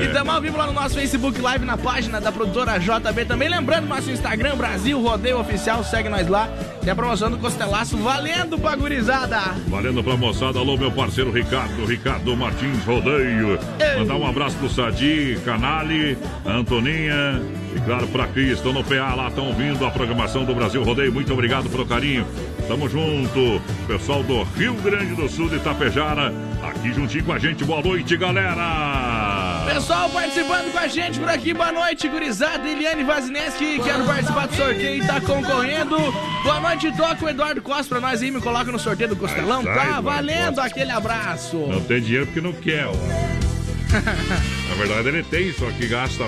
E 0.00 0.04
estamos 0.04 0.34
ao 0.34 0.40
vivo 0.40 0.56
lá 0.56 0.66
no 0.66 0.72
nosso 0.72 0.94
Facebook 0.94 1.38
Live, 1.38 1.62
na 1.66 1.76
página 1.76 2.22
da 2.22 2.32
produtora 2.32 2.78
JB. 2.78 3.26
Também 3.26 3.50
lembrando, 3.50 3.86
nosso 3.86 4.10
Instagram, 4.10 4.56
Brasil 4.56 4.98
Rodeio 4.98 5.38
Oficial, 5.38 5.84
segue 5.84 6.08
nós 6.08 6.26
lá. 6.26 6.48
Tem 6.90 6.92
a 6.92 6.96
promoção 6.96 7.30
do 7.30 7.38
Costelaço 7.38 7.96
valendo 7.98 8.58
pra 8.58 8.74
gurizada. 8.74 9.38
Valendo 9.68 10.02
pra 10.02 10.16
moçada, 10.16 10.58
alô 10.58 10.76
meu 10.76 10.90
parceiro 10.90 11.30
Ricardo, 11.30 11.86
Ricardo 11.86 12.36
Martins 12.36 12.84
Rodeio. 12.84 13.60
Mandar 13.96 14.16
um 14.16 14.26
abraço 14.26 14.56
pro 14.56 14.68
Sadi, 14.68 15.38
Canali, 15.44 16.18
Antoninha 16.44 17.40
e 17.76 17.80
claro 17.82 18.08
pra 18.08 18.26
Cris, 18.26 18.54
estão 18.54 18.72
no 18.72 18.82
PA 18.82 19.14
lá, 19.14 19.28
estão 19.28 19.46
ouvindo 19.46 19.86
a 19.86 19.90
programação 19.92 20.44
do 20.44 20.52
Brasil 20.52 20.82
Rodeio. 20.82 21.12
Muito 21.12 21.32
obrigado 21.32 21.70
pelo 21.70 21.86
carinho. 21.86 22.26
Tamo 22.66 22.88
junto. 22.88 23.62
pessoal 23.86 24.24
do 24.24 24.42
Rio 24.58 24.74
Grande 24.74 25.14
do 25.14 25.28
Sul 25.28 25.48
de 25.48 25.58
Itapejara, 25.58 26.34
aqui 26.60 26.92
juntinho 26.92 27.22
com 27.22 27.32
a 27.32 27.38
gente. 27.38 27.64
Boa 27.64 27.82
noite, 27.82 28.16
galera! 28.16 29.64
Pessoal 29.72 30.10
participando 30.10 30.72
com 30.72 30.78
a 30.78 30.88
gente 30.88 31.20
por 31.20 31.28
aqui, 31.28 31.54
boa 31.54 31.70
noite, 31.70 32.08
gurizada. 32.08 32.68
Eliane 32.68 33.04
Vazineski, 33.04 33.78
quero 33.78 34.04
participar 34.04 34.48
do 34.48 34.56
sorteio 34.56 35.04
e 35.04 35.06
tá 35.06 35.20
concorrendo. 35.20 35.96
Boa 36.42 36.60
noite, 36.60 36.90
toca 36.96 37.24
o 37.24 37.28
Eduardo 37.28 37.60
Costa 37.60 37.84
pra 37.88 38.00
nós 38.00 38.22
aí, 38.22 38.30
me 38.30 38.40
coloca 38.40 38.72
no 38.72 38.78
sorteio 38.78 39.10
do 39.10 39.16
Costelão. 39.16 39.62
Tá 39.62 40.00
valendo 40.00 40.46
Costa. 40.54 40.64
aquele 40.64 40.90
abraço. 40.90 41.56
Não 41.56 41.80
tem 41.80 42.00
dinheiro 42.00 42.26
porque 42.26 42.40
não 42.40 42.52
quer, 42.52 42.86
ó. 42.86 42.92
Na 44.68 44.74
verdade 44.76 45.08
ele 45.08 45.22
tem, 45.22 45.52
só 45.52 45.66
que 45.72 45.86
gasta, 45.86 46.24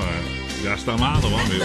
gasta 0.62 0.96
nada, 0.96 1.26
ó, 1.26 1.30
meu. 1.30 1.62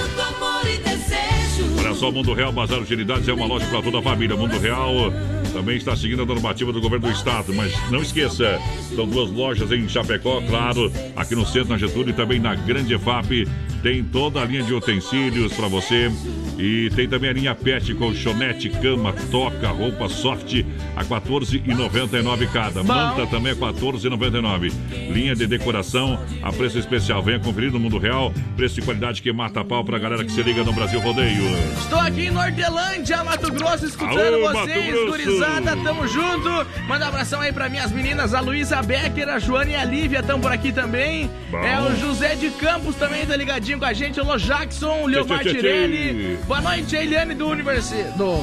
Olha 1.80 1.94
só, 1.96 2.12
Mundo 2.12 2.34
Real 2.34 2.52
Bazar 2.52 2.80
Utilidades 2.80 3.28
é 3.28 3.34
uma 3.34 3.46
loja 3.46 3.66
para 3.66 3.82
toda 3.82 4.00
a 4.00 4.02
família. 4.02 4.38
Mundo 4.38 4.58
Real 4.60 5.12
também 5.52 5.76
está 5.76 5.96
seguindo 5.96 6.22
a 6.22 6.26
normativa 6.26 6.72
do 6.72 6.80
governo 6.80 7.08
do 7.08 7.12
estado, 7.12 7.54
mas 7.54 7.74
não 7.90 8.02
esqueça, 8.02 8.60
são 8.96 9.08
duas 9.08 9.30
lojas 9.32 9.72
em 9.72 9.90
Chapecó, 9.90 10.42
claro, 10.48 10.92
aqui 11.16 11.36
no 11.36 11.46
centro, 11.46 11.70
na 11.70 11.78
Getúlio 11.78 12.12
e 12.12 12.14
também 12.14 12.40
na 12.40 12.54
Grande 12.56 12.94
EFAP. 12.94 13.48
Tem 13.82 14.04
toda 14.04 14.42
a 14.42 14.46
linha 14.46 14.64
de 14.64 14.74
utensílios 14.74 15.52
para 15.54 15.68
você. 15.68 16.12
E 16.58 16.90
tem 16.96 17.08
também 17.08 17.30
a 17.30 17.34
linha 17.34 17.56
PET, 17.56 17.94
colchonete, 17.94 18.70
cama, 18.70 19.14
toca, 19.30 19.68
roupa 19.70 20.10
soft 20.10 20.66
a 20.96 21.02
R$ 21.02 21.08
14,99 21.08 22.52
cada. 22.52 22.84
Manta 22.84 23.28
também 23.28 23.52
é 23.52 23.56
R$ 23.56 23.62
14,99. 23.62 24.74
Linha 25.12 25.36
de 25.36 25.46
decoração 25.46 26.20
a 26.42 26.52
preço 26.52 26.80
especial. 26.80 27.22
Venha 27.22 27.40
conferir 27.40 27.72
no 27.72 27.80
Mundo 27.80 27.98
Real. 28.00 28.34
Preço 28.56 28.76
de 28.76 28.82
qualidade 28.82 29.22
que 29.22 29.32
mata 29.32 29.62
a 29.62 29.64
pau 29.64 29.84
pra 29.84 30.00
galera 30.00 30.24
que 30.24 30.32
se 30.32 30.42
liga 30.42 30.64
no 30.64 30.74
Brasil 30.74 31.00
Rodeio. 31.00 31.44
Estou 31.80 32.00
aqui 32.00 32.26
em 32.26 32.32
Nortelândia, 32.32 33.24
Mato 33.24 33.52
Grosso, 33.52 33.86
escutando 33.86 34.18
Alô, 34.18 34.52
vocês, 34.52 35.10
gurizada, 35.10 35.78
tamo 35.78 36.08
junto. 36.08 36.50
Manda 36.88 37.06
um 37.06 37.08
abração 37.10 37.40
aí 37.42 37.54
pra 37.54 37.70
minhas 37.70 37.92
meninas, 37.92 38.34
a 38.34 38.40
Luísa 38.40 38.82
Becker, 38.82 39.30
a 39.30 39.38
Joana 39.38 39.72
e 39.72 39.76
a 39.76 39.86
Lívia 39.86 40.20
estão 40.20 40.40
por 40.40 40.52
aqui 40.52 40.72
também. 40.72 41.30
Bom. 41.52 41.60
É 41.60 41.80
o 41.82 41.96
José 41.96 42.36
de 42.36 42.50
Campos 42.52 42.96
também 42.96 43.26
tá 43.26 43.36
ligadinho 43.36 43.78
com 43.78 43.86
a 43.86 43.94
gente, 43.94 44.20
alô 44.20 44.38
Jackson, 44.38 45.04
o 45.04 45.08
Leomar 45.08 45.44
Tirelli. 45.44 46.38
Boa 46.48 46.62
noite, 46.62 46.96
Eliane 46.96 47.34
do 47.34 47.48
Universi... 47.48 48.04
do... 48.18 48.42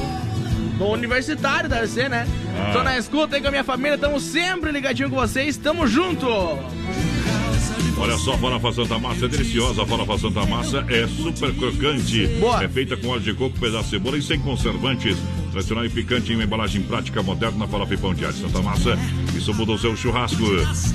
do 0.77 0.85
Universitário, 0.85 1.67
deve 1.67 1.87
ser, 1.87 2.07
né? 2.07 2.27
Ah. 2.55 2.71
Tô 2.71 2.83
na 2.83 2.97
escuta 2.97 3.35
aí 3.35 3.41
com 3.41 3.47
a 3.47 3.51
minha 3.51 3.63
família, 3.63 3.97
tamo 3.97 4.19
sempre 4.19 4.71
ligadinho 4.71 5.09
com 5.09 5.15
vocês, 5.15 5.57
tamo 5.57 5.87
junto. 5.87 6.27
Olha 7.97 8.17
só, 8.17 8.33
a 8.33 8.37
farofa 8.37 8.73
Santa 8.73 8.99
Massa 8.99 9.25
é 9.25 9.27
deliciosa. 9.27 9.81
A 9.81 9.85
farofa 9.87 10.17
Santa 10.19 10.45
Massa 10.45 10.85
é 10.89 11.07
super 11.07 11.53
crocante. 11.55 12.29
É 12.61 12.67
feita 12.67 12.95
com 12.97 13.07
óleo 13.07 13.21
de 13.21 13.33
coco, 13.33 13.57
pedaço 13.57 13.85
de 13.85 13.89
cebola 13.91 14.17
e 14.17 14.21
sem 14.21 14.39
conservantes. 14.39 15.17
Tradicional 15.51 15.85
e 15.85 15.89
picante 15.89 16.31
em 16.31 16.35
uma 16.35 16.43
embalagem 16.43 16.83
prática 16.83 17.23
moderna, 17.23 17.67
farofa 17.67 17.93
e 17.93 17.97
pão 17.97 18.13
de 18.13 18.25
alho 18.25 18.35
Santa 18.35 18.61
Massa. 18.61 18.99
Isso 19.35 19.53
muda 19.53 19.73
o 19.73 19.77
seu 19.77 19.95
churrasco. 19.95 20.43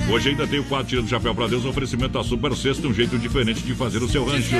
Hoje 0.09 0.29
ainda 0.29 0.47
tem 0.47 0.59
o 0.59 0.63
quadro 0.63 0.87
Tira 0.87 1.01
do 1.01 1.07
Chapéu 1.07 1.33
pra 1.33 1.47
Deus, 1.47 1.63
oferecimento 1.63 2.13
da 2.13 2.23
Super 2.23 2.55
Sexta, 2.55 2.87
um 2.87 2.93
jeito 2.93 3.17
diferente 3.17 3.61
de 3.61 3.73
fazer 3.73 3.99
o 3.99 4.09
seu 4.09 4.25
rancho. 4.25 4.55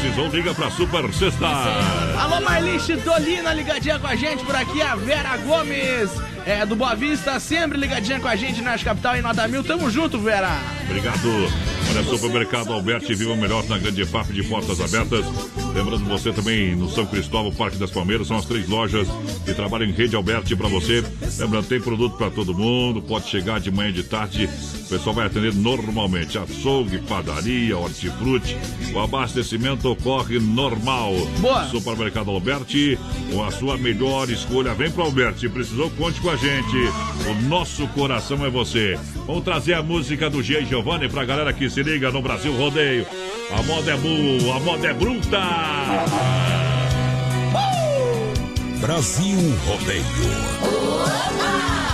Precisou, 0.00 0.28
liga 0.28 0.54
pra 0.54 0.70
Super 0.70 1.12
Sexta. 1.12 1.46
Alô, 1.46 2.40
Marliche 2.40 2.96
Tolina, 2.98 3.52
ligadinha 3.52 3.98
com 3.98 4.06
a 4.06 4.16
gente 4.16 4.44
por 4.44 4.54
aqui, 4.54 4.80
a 4.80 4.94
Vera 4.94 5.36
Gomes, 5.38 6.10
é, 6.46 6.64
do 6.64 6.76
Boa 6.76 6.94
Vista, 6.94 7.40
sempre 7.40 7.76
ligadinha 7.76 8.20
com 8.20 8.28
a 8.28 8.36
gente 8.36 8.62
na 8.62 8.78
capital 8.78 9.16
em 9.16 9.20
Nota 9.20 9.48
Mil. 9.48 9.64
Tamo 9.64 9.90
junto, 9.90 10.18
Vera. 10.20 10.60
Obrigado. 10.84 11.28
Olha, 11.90 12.04
Supermercado 12.04 12.72
Alberti, 12.72 13.14
viva 13.14 13.32
o 13.32 13.36
melhor 13.36 13.64
na 13.68 13.78
grande 13.78 14.04
FAP 14.04 14.30
de 14.30 14.44
portas 14.44 14.80
abertas. 14.80 15.24
Lembrando 15.74 16.04
você 16.04 16.32
também 16.32 16.74
no 16.76 16.88
São 16.88 17.04
Cristóvão, 17.04 17.52
Parque 17.52 17.76
das 17.76 17.90
Palmeiras, 17.90 18.28
são 18.28 18.36
as 18.36 18.44
três 18.44 18.68
lojas 18.68 19.08
que 19.44 19.52
trabalham 19.54 19.88
em 19.88 19.92
rede 19.92 20.14
Alberti 20.14 20.54
para 20.54 20.68
você. 20.68 21.04
Lembrando, 21.38 21.66
tem 21.66 21.80
produto 21.80 22.16
para 22.16 22.30
todo 22.30 22.54
mundo, 22.54 23.02
pode 23.02 23.28
chegar 23.28 23.60
de 23.60 23.70
manhã 23.70 23.90
e 23.90 23.92
de 23.92 24.04
tarde. 24.04 24.48
O 24.86 24.88
pessoal 24.88 25.14
vai 25.14 25.26
atender 25.26 25.52
normalmente. 25.52 26.38
Açougue, 26.38 26.98
padaria, 26.98 27.76
hortifruti. 27.76 28.56
O 28.94 29.00
abastecimento 29.00 29.90
ocorre 29.90 30.38
normal. 30.38 31.12
Boa. 31.40 31.68
Supermercado 31.68 32.30
Alberti, 32.30 32.98
com 33.32 33.44
a 33.44 33.50
sua 33.50 33.76
melhor 33.76 34.30
escolha. 34.30 34.74
Vem 34.74 34.90
para 34.90 35.04
Alberti, 35.04 35.48
precisou, 35.48 35.90
conte 35.90 36.20
com 36.20 36.30
a 36.30 36.35
gente. 36.36 36.76
O 37.28 37.34
nosso 37.48 37.86
coração 37.88 38.44
é 38.44 38.50
você. 38.50 38.98
Vamos 39.26 39.44
trazer 39.44 39.74
a 39.74 39.82
música 39.82 40.28
do 40.30 40.42
G. 40.42 40.64
Giovanni 40.64 41.08
pra 41.08 41.24
galera 41.24 41.52
que 41.52 41.68
se 41.68 41.82
liga 41.82 42.10
no 42.10 42.22
Brasil 42.22 42.54
Rodeio. 42.56 43.06
A 43.50 43.62
moda 43.62 43.92
é 43.92 43.96
boa, 43.96 44.56
a 44.56 44.60
moda 44.60 44.88
é 44.88 44.94
bruta. 44.94 45.40
Brasil 48.80 49.38
Rodeio. 49.66 50.04
Às 51.04 51.85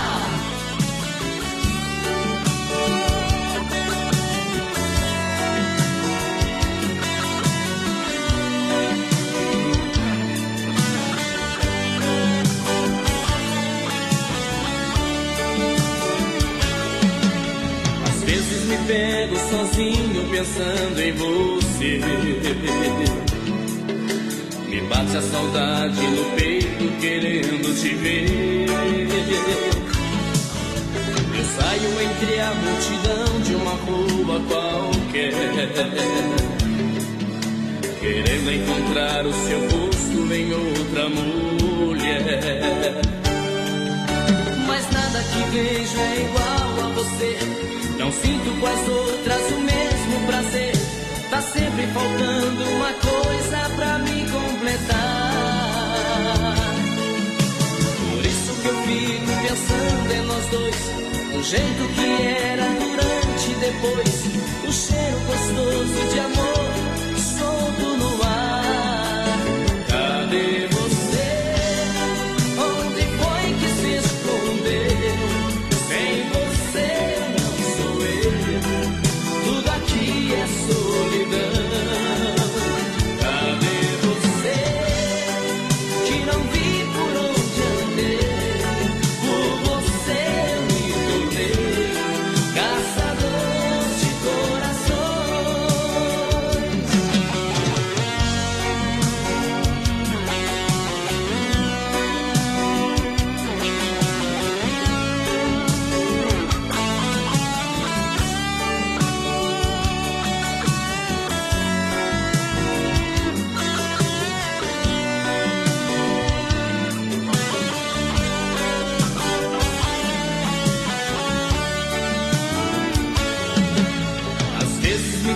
me 18.73 18.87
pego 18.87 19.35
sozinho 19.37 20.29
pensando 20.31 20.99
em 20.99 21.11
você. 21.13 22.01
Me 24.67 24.81
bate 24.81 25.17
a 25.17 25.21
saudade 25.21 26.01
no 26.07 26.23
peito 26.35 26.91
querendo 26.99 27.79
te 27.79 27.93
ver. 27.95 28.65
Eu 31.37 31.45
saio 31.45 32.01
entre 32.01 32.39
a 32.39 32.53
multidão 32.55 33.41
de 33.41 33.55
uma 33.55 33.75
rua 33.85 34.41
qualquer. 34.47 35.33
Querendo 37.99 38.51
encontrar 38.51 39.25
o 39.25 39.33
seu 39.33 39.59
rosto 39.69 40.33
em 40.33 40.51
outra 40.51 41.09
mulher. 41.09 42.23
Mas 44.67 44.89
nada 44.91 45.23
que 45.23 45.43
vejo 45.51 45.99
é 45.99 46.21
igual 46.21 46.85
a 46.85 46.89
você. 46.93 47.82
Não 47.97 48.11
sinto 48.11 48.59
com 48.59 48.65
as 48.65 48.87
outras 48.89 49.51
o 49.51 49.59
mesmo 49.59 50.25
prazer. 50.27 50.73
Tá 51.29 51.41
sempre 51.41 51.87
faltando 51.87 52.63
uma 52.63 52.93
coisa 52.93 53.69
pra 53.75 53.97
me 53.99 54.25
completar. 54.29 54.93
Por 58.11 58.25
isso 58.25 58.61
que 58.61 58.67
eu 58.67 58.75
fico 58.83 59.31
pensando 59.47 60.11
em 60.13 60.21
nós 60.25 60.45
dois. 60.47 60.75
Do 61.33 61.43
jeito 61.43 61.87
que 61.95 62.21
era 62.43 62.65
durante 62.65 63.51
e 63.51 63.55
depois. 63.55 64.23
O 64.67 64.71
cheiro 64.71 65.19
gostoso 65.27 66.07
de 66.11 66.19
amor 66.19 66.72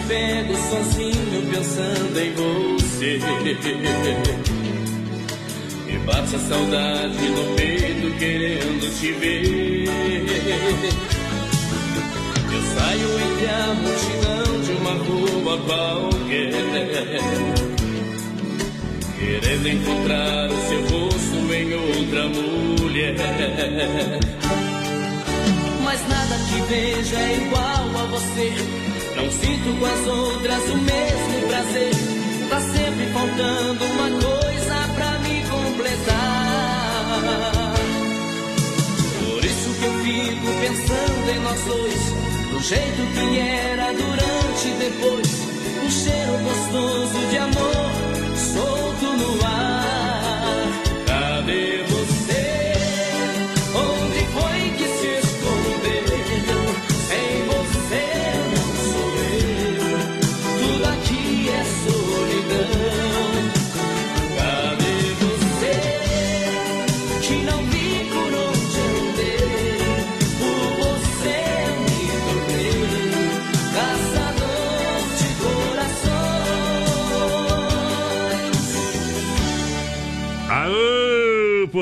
pego 0.08 0.56
sozinho 0.56 1.52
pensando 1.52 2.18
em 2.20 2.34
você. 2.34 3.20
Me 5.86 5.98
bate 6.00 6.36
a 6.36 6.40
saudade 6.40 7.30
no 7.30 7.56
peito 7.56 8.18
querendo 8.18 9.00
te 9.00 9.12
ver. 9.14 9.90
Eu 12.54 12.62
saio 12.74 13.10
entre 13.20 13.48
a 13.50 13.74
multidão 13.74 14.62
de 14.62 14.72
uma 14.72 14.94
rua 14.94 15.58
qualquer. 15.66 16.54
Querendo 19.20 19.68
encontrar 19.68 20.50
o 20.50 20.58
seu 20.68 20.82
rosto 20.82 21.54
em 21.54 21.74
outra 21.74 22.28
mulher. 22.30 23.16
Mas 25.84 26.08
nada 26.08 26.36
que 26.50 26.62
veja 26.70 27.18
é 27.18 27.38
igual 27.38 27.90
a 28.00 28.06
você. 28.06 28.87
Não 29.18 29.32
sinto 29.32 29.80
com 29.80 29.86
as 29.86 30.08
outras 30.08 30.64
o 30.70 30.78
mesmo 30.78 31.48
prazer. 31.48 31.92
Tá 32.50 32.62
sempre 32.62 33.08
faltando 33.12 33.84
uma 33.84 34.10
coisa 34.12 34.76
pra 34.94 35.18
me 35.20 35.42
completar. 35.50 37.18
Por 39.26 39.44
isso 39.44 39.70
que 39.80 39.86
eu 39.86 39.94
fico 40.04 40.48
pensando 40.62 41.30
em 41.32 41.40
nós 41.40 41.62
dois. 41.66 42.14
Do 42.52 42.60
jeito 42.62 43.08
que 43.16 43.40
era 43.40 43.92
durante 43.94 44.68
e 44.68 44.74
depois. 44.80 45.48
Um 45.84 45.90
cheiro 45.90 46.38
gostoso 46.44 47.28
de 47.32 47.38
amor 47.40 47.92
solto 48.36 49.18
no 49.18 49.46
ar. 49.46 49.97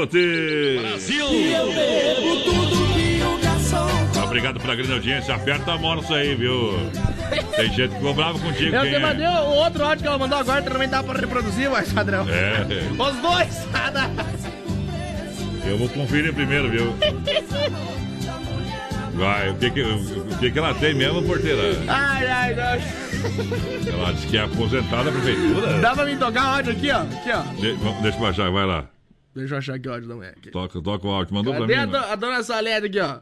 Brasil! 0.08 1.28
E 1.32 1.54
eu 1.54 1.68
bebo 1.74 2.44
tudo 2.44 2.94
que 2.94 3.22
o 3.24 3.38
garçom 3.44 4.24
Obrigado 4.24 4.60
pela 4.60 4.76
grande 4.76 4.92
audiência. 4.94 5.36
Aperta 5.36 5.74
a 5.74 5.96
nisso 5.96 6.14
aí, 6.14 6.36
viu? 6.36 6.74
Tem 7.56 7.68
gente 7.72 7.90
que 7.90 7.96
ficou 7.96 8.14
bravo 8.14 8.40
contigo. 8.40 8.76
Eu 8.76 8.82
quem 8.82 8.92
te 8.92 8.96
é? 8.96 9.00
mandei 9.00 9.28
o 9.28 9.46
outro 9.56 9.84
áudio 9.84 10.02
que 10.02 10.08
ela 10.08 10.18
mandou 10.18 10.38
agora, 10.40 10.62
também 10.62 10.90
dá 10.90 11.02
pra 11.04 11.20
reproduzir, 11.20 11.70
mas 11.70 11.92
padrão. 11.92 12.26
É. 12.30 12.66
Os 13.02 13.16
dois! 13.18 13.68
Nada. 13.72 14.10
Eu 15.66 15.78
vou 15.78 15.90
conferir 15.90 16.34
primeiro, 16.34 16.70
viu? 16.70 16.94
Vai, 19.14 19.50
o 19.50 19.56
que 19.56 19.72
que, 19.72 19.82
o 19.82 20.38
que 20.40 20.52
que 20.52 20.60
ela 20.60 20.74
tem 20.74 20.94
mesmo, 20.94 21.24
porteira? 21.24 21.62
Ai, 21.88 22.28
ai, 22.28 22.60
ai. 22.60 22.82
Ela 23.88 24.12
disse 24.14 24.28
que 24.28 24.38
é 24.38 24.42
aposentada 24.42 25.06
da 25.06 25.12
prefeitura. 25.12 25.80
Dá 25.80 25.96
pra 25.96 26.06
me 26.06 26.18
tocar 26.18 26.44
áudio 26.58 26.74
aqui, 26.74 26.92
ó. 26.92 26.98
Aqui, 27.02 27.32
ó. 27.32 27.42
De- 27.62 27.72
vamos- 27.74 28.02
deixa 28.04 28.18
eu 28.18 28.22
baixar, 28.22 28.52
vai 28.52 28.66
lá. 28.66 28.84
Deixa 29.36 29.56
eu 29.56 29.58
achar 29.58 29.76
aqui 29.76 29.88
o 29.90 29.94
áudio 29.94 30.08
da 30.08 30.16
mulher. 30.16 30.34
Aqui. 30.38 30.52
Toca, 30.52 30.82
toca 30.82 31.08
o 31.08 31.12
áudio. 31.12 31.34
Mandou 31.36 31.54
Cadê 31.54 31.74
pra 31.74 31.84
a, 31.84 31.86
mim. 31.86 31.92
do- 31.92 32.00
né? 32.00 32.06
a 32.12 32.16
dona 32.16 32.44
Salete 32.44 32.86
aqui, 32.88 33.00
ó? 33.00 33.20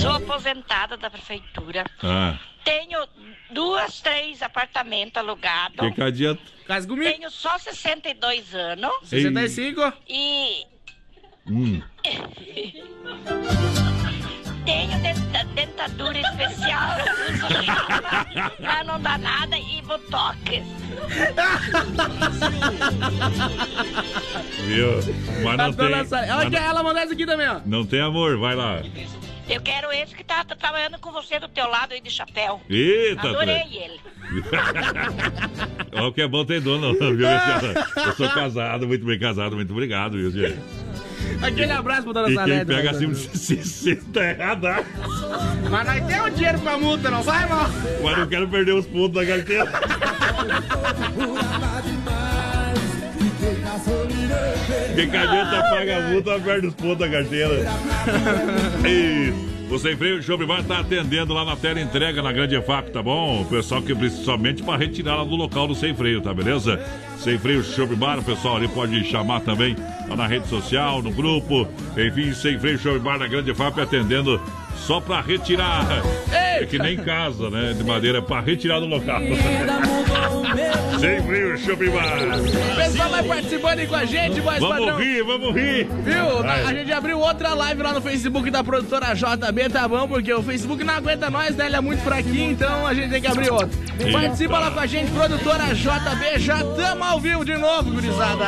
Sou 0.00 0.10
aposentada 0.12 0.96
da 0.96 1.10
prefeitura. 1.10 1.84
Ah, 2.02 2.38
Tenho 2.64 3.06
duas, 3.52 4.00
três 4.00 4.42
apartamentos 4.42 5.16
alugados. 5.16 5.76
que 5.78 5.90
que 5.92 6.02
adianta? 6.02 6.42
Casa 6.66 6.88
comigo. 6.88 7.12
Tenho 7.12 7.30
só 7.30 7.56
62 7.58 8.54
anos. 8.54 8.90
65? 9.04 9.92
E 10.08 10.64
Hum. 11.48 11.80
tenho 14.66 14.98
denta- 15.00 15.44
dentadura 15.54 16.18
especial. 16.20 16.96
Mas 18.60 18.86
não 18.86 19.00
dá 19.00 19.16
nada 19.16 19.56
e 19.56 19.80
botox. 19.82 20.36
Viu? 24.66 24.88
Mas 25.42 25.56
não 25.56 25.70
dona 25.70 26.04
tem. 26.04 26.26
Mas 26.28 26.48
quer, 26.50 26.62
ela 26.62 26.82
mandou 26.82 27.00
essa 27.02 27.12
aqui 27.14 27.24
também, 27.24 27.48
ó. 27.48 27.60
Não 27.64 27.86
tem 27.86 28.00
amor, 28.00 28.36
vai 28.38 28.54
lá. 28.54 28.82
Eu 29.48 29.60
quero 29.60 29.92
esse 29.92 30.12
que 30.14 30.24
tá, 30.24 30.42
tá 30.44 30.56
trabalhando 30.56 30.98
com 30.98 31.12
você 31.12 31.38
do 31.38 31.46
teu 31.46 31.68
lado 31.68 31.92
aí 31.94 32.00
de 32.00 32.10
chapéu. 32.10 32.60
Eita, 32.68 33.28
Adorei 33.28 33.60
Trê. 33.60 33.76
ele. 33.78 34.00
Olha 35.94 36.06
o 36.08 36.12
que 36.12 36.20
é 36.20 36.26
bom 36.26 36.44
tem 36.44 36.60
dono, 36.60 36.92
viu? 36.94 37.28
Eu 37.28 38.12
sou 38.16 38.28
casado, 38.30 38.88
muito 38.88 39.06
bem 39.06 39.18
casado, 39.20 39.54
muito 39.54 39.72
obrigado, 39.72 40.14
viu, 40.16 40.32
gente? 40.32 40.58
Aquele 41.42 41.72
abraço 41.72 42.02
pra 42.04 42.12
dona 42.12 42.30
E 42.30 42.34
Salete. 42.34 42.66
quem 42.66 42.76
pega 42.76 42.90
né? 42.92 42.96
acima 42.96 43.14
de 43.14 43.38
60 43.38 44.20
é 44.20 44.30
errado. 44.30 44.66
Mas 45.70 45.86
nós 45.86 46.06
temos 46.06 46.34
dinheiro 46.34 46.58
pra 46.60 46.78
multa, 46.78 47.10
não 47.10 47.22
vai, 47.22 47.46
mal? 47.48 47.66
Mas 48.02 48.18
não 48.18 48.26
quero 48.26 48.48
perder 48.48 48.72
os 48.72 48.86
pontos 48.86 49.12
da 49.12 49.26
carteira. 49.26 49.66
Quem 54.94 55.10
que 55.10 55.16
adianta 55.16 55.62
paga 55.70 55.96
a 55.98 56.10
multa, 56.10 56.38
perde 56.40 56.66
os 56.68 56.74
pontos 56.74 56.98
da 56.98 57.08
carteira. 57.08 57.54
E 58.88 59.32
o 59.70 59.78
Sem 59.78 59.96
Freio 59.96 60.22
Shopping 60.22 60.46
Bar 60.46 60.62
tá 60.62 60.78
atendendo 60.78 61.34
lá 61.34 61.44
na 61.44 61.56
tela 61.56 61.80
entrega 61.80 62.22
na 62.22 62.32
Grande 62.32 62.54
EFAP, 62.54 62.90
tá 62.90 63.02
bom? 63.02 63.42
O 63.42 63.44
pessoal 63.46 63.82
que 63.82 63.94
precisa 63.94 64.22
somente 64.22 64.62
para 64.62 64.78
retirar 64.78 65.16
lá 65.16 65.24
do 65.24 65.34
local 65.34 65.66
do 65.66 65.74
Sem 65.74 65.94
Freio, 65.94 66.20
tá 66.20 66.32
beleza? 66.32 66.80
Sem 67.18 67.38
Freio 67.38 67.64
Shopping 67.64 67.96
Bar, 67.96 68.18
o 68.18 68.22
pessoal 68.22 68.56
ali 68.56 68.68
pode 68.68 69.02
chamar 69.04 69.40
também 69.40 69.76
lá 70.08 70.16
na 70.16 70.26
rede 70.26 70.46
social, 70.48 71.02
no 71.02 71.10
grupo. 71.10 71.66
Enfim, 71.96 72.32
Sem 72.32 72.58
Freio 72.58 72.78
Shopping 72.78 73.00
Bar 73.00 73.18
na 73.18 73.26
Grande 73.26 73.50
EFAP 73.50 73.80
atendendo 73.80 74.40
só 74.76 75.00
para 75.00 75.20
retirar. 75.20 75.84
É 76.32 76.64
que 76.64 76.78
nem 76.78 76.96
casa, 76.96 77.50
né? 77.50 77.74
De 77.76 77.84
madeira, 77.84 78.22
para 78.22 78.40
retirar 78.40 78.80
do 78.80 78.86
local. 78.86 79.20
Sem 80.98 81.22
Freio 81.22 81.58
Shopping 81.58 81.90
Bar. 81.90 82.38
O 82.72 82.76
pessoal 82.76 83.10
vai 83.10 83.22
participando 83.22 83.78
aí 83.80 83.86
com 83.86 83.94
a 83.94 84.04
gente, 84.04 84.40
Vamos 84.40 84.68
padrão. 84.68 84.98
rir, 84.98 85.22
vamos 85.22 85.54
rir. 85.54 85.86
Viu? 86.02 86.42
Vai. 86.42 86.64
A 86.64 86.74
gente 86.74 86.92
abriu 86.92 87.18
outra 87.18 87.52
live 87.54 87.82
lá 87.82 87.92
no 87.92 88.00
Facebook 88.00 88.50
da 88.50 88.64
produtora 88.64 89.14
JB, 89.14 89.68
tá 89.70 89.86
bom? 89.86 90.08
Porque 90.08 90.32
o 90.32 90.42
Facebook 90.42 90.82
não 90.82 90.94
aguenta 90.94 91.28
nós, 91.28 91.54
né? 91.56 91.66
Ele 91.66 91.76
é 91.76 91.80
muito 91.80 92.02
fraquinho, 92.02 92.52
então 92.52 92.86
a 92.86 92.94
gente 92.94 93.10
tem 93.10 93.20
que 93.20 93.26
abrir 93.26 93.50
outro. 93.50 93.78
Eita. 93.98 94.12
Participa 94.18 94.58
lá 94.58 94.70
com 94.70 94.80
a 94.80 94.86
gente, 94.86 95.10
produtora 95.10 95.74
JB. 95.74 96.38
Já 96.38 96.58
tamo 96.58 97.04
ao 97.04 97.20
vivo 97.20 97.44
de 97.44 97.56
novo, 97.56 97.90
gurizada. 97.90 98.46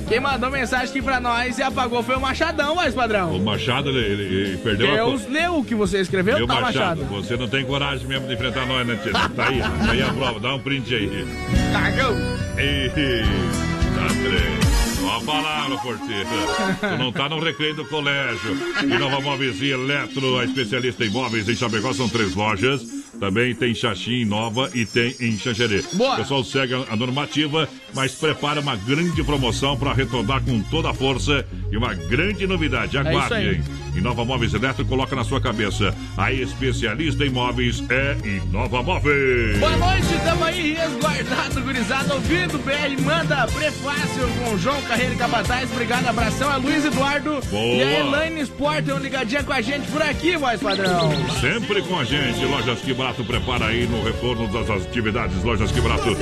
Quem 0.09 0.19
mandou 0.19 0.51
mensagem 0.51 0.89
aqui 0.89 1.01
pra 1.01 1.19
nós 1.19 1.57
e 1.57 1.63
apagou 1.63 2.03
foi 2.03 2.15
o 2.15 2.21
Machadão, 2.21 2.75
mais 2.75 2.93
padrão. 2.93 3.35
O 3.35 3.39
Machado, 3.43 3.89
ele, 3.89 3.99
ele- 3.99 4.23
ele 4.49 4.57
perdeu 4.57 4.93
Deus 4.93 5.27
leu 5.29 5.59
o 5.59 5.63
que 5.63 5.73
você 5.73 5.99
escreveu, 6.01 6.37
Meu 6.39 6.47
tá, 6.47 6.55
Machado, 6.55 7.01
Machado? 7.01 7.05
você 7.05 7.37
não 7.37 7.47
tem 7.47 7.63
coragem 7.65 8.05
mesmo 8.05 8.27
de 8.27 8.33
enfrentar 8.33 8.65
nós, 8.65 8.85
né, 8.85 8.99
Tia? 9.01 9.13
Tá 9.13 9.47
aí, 9.47 9.59
tá 9.59 9.91
aí 9.91 10.01
a 10.03 10.13
prova, 10.13 10.39
dá 10.41 10.55
um 10.55 10.59
print 10.59 10.93
aí. 10.93 11.25
Cagão! 11.71 12.15
Eita, 12.57 12.95
trem. 12.95 14.68
Ó 15.09 15.17
a 15.17 15.21
palavra, 15.21 15.77
porteira. 15.77 16.29
Tu 16.79 16.97
não 16.99 17.11
tá 17.11 17.27
no 17.27 17.39
recreio 17.39 17.75
do 17.75 17.85
colégio. 17.85 18.55
E 18.83 18.85
Nova 18.85 19.19
Móveis 19.19 19.59
e 19.61 19.71
Eletro, 19.71 20.37
a 20.37 20.45
especialista 20.45 21.03
em 21.03 21.09
móveis 21.09 21.49
em 21.49 21.55
Chapecó, 21.55 21.91
são 21.93 22.07
três 22.07 22.35
lojas. 22.35 22.85
Também 23.19 23.55
tem 23.55 23.73
Xaxim 23.73 24.23
Nova 24.23 24.69
e 24.73 24.85
tem 24.85 25.15
em 25.19 25.37
Xanxerê. 25.37 25.83
Boa. 25.93 26.13
O 26.13 26.17
pessoal 26.17 26.43
segue 26.43 26.73
a 26.73 26.95
normativa, 26.95 27.67
mas 27.93 28.13
prepara 28.13 28.61
uma 28.61 28.75
grande 28.75 29.23
promoção 29.23 29.75
para 29.77 29.93
retornar 29.93 30.43
com 30.43 30.61
toda 30.63 30.91
a 30.91 30.93
força 30.93 31.45
e 31.71 31.75
uma 31.75 31.93
grande 31.95 32.45
novidade. 32.45 32.95
É 32.95 32.99
Aguarde, 32.99 33.33
aí. 33.33 33.55
hein? 33.55 33.63
Inova 33.95 34.23
Móveis 34.25 34.53
Eletro 34.53 34.85
coloca 34.85 35.15
na 35.15 35.23
sua 35.23 35.41
cabeça. 35.41 35.93
A 36.17 36.31
especialista 36.31 37.25
em 37.25 37.29
móveis 37.29 37.83
é 37.89 38.17
Inova 38.23 38.81
Móveis. 38.83 39.57
Boa 39.59 39.77
noite, 39.77 40.07
tamo 40.23 40.43
aí 40.43 40.73
resguardado, 40.73 41.61
gurizada, 41.61 42.13
ouvindo 42.13 42.55
o 42.55 42.59
BR, 42.59 43.01
manda 43.03 43.47
prefácio 43.47 44.27
com 44.39 44.53
o 44.53 44.57
João 44.57 44.81
Carreiro 44.83 45.15
Capataz, 45.15 45.71
obrigado, 45.71 46.07
abração, 46.07 46.49
a 46.49 46.57
Luiz 46.57 46.85
Eduardo 46.85 47.39
Boa. 47.49 47.75
e 47.75 47.81
a 47.81 47.99
Elaine 47.99 48.41
Sport, 48.41 48.79
estão 48.79 48.97
ligadinha 48.99 49.43
com 49.43 49.53
a 49.53 49.61
gente 49.61 49.87
por 49.91 50.01
aqui, 50.01 50.37
voz 50.37 50.61
padrão. 50.61 51.11
Sempre 51.39 51.81
com 51.81 51.99
a 51.99 52.03
gente, 52.03 52.43
Lojas 52.45 52.79
Que 52.79 52.93
Barato 52.93 53.23
prepara 53.23 53.67
aí 53.67 53.87
no 53.87 54.03
retorno 54.03 54.47
das 54.47 54.69
atividades. 54.69 55.43
Lojas 55.43 55.71
Que 55.71 55.81
Barato 55.81 56.15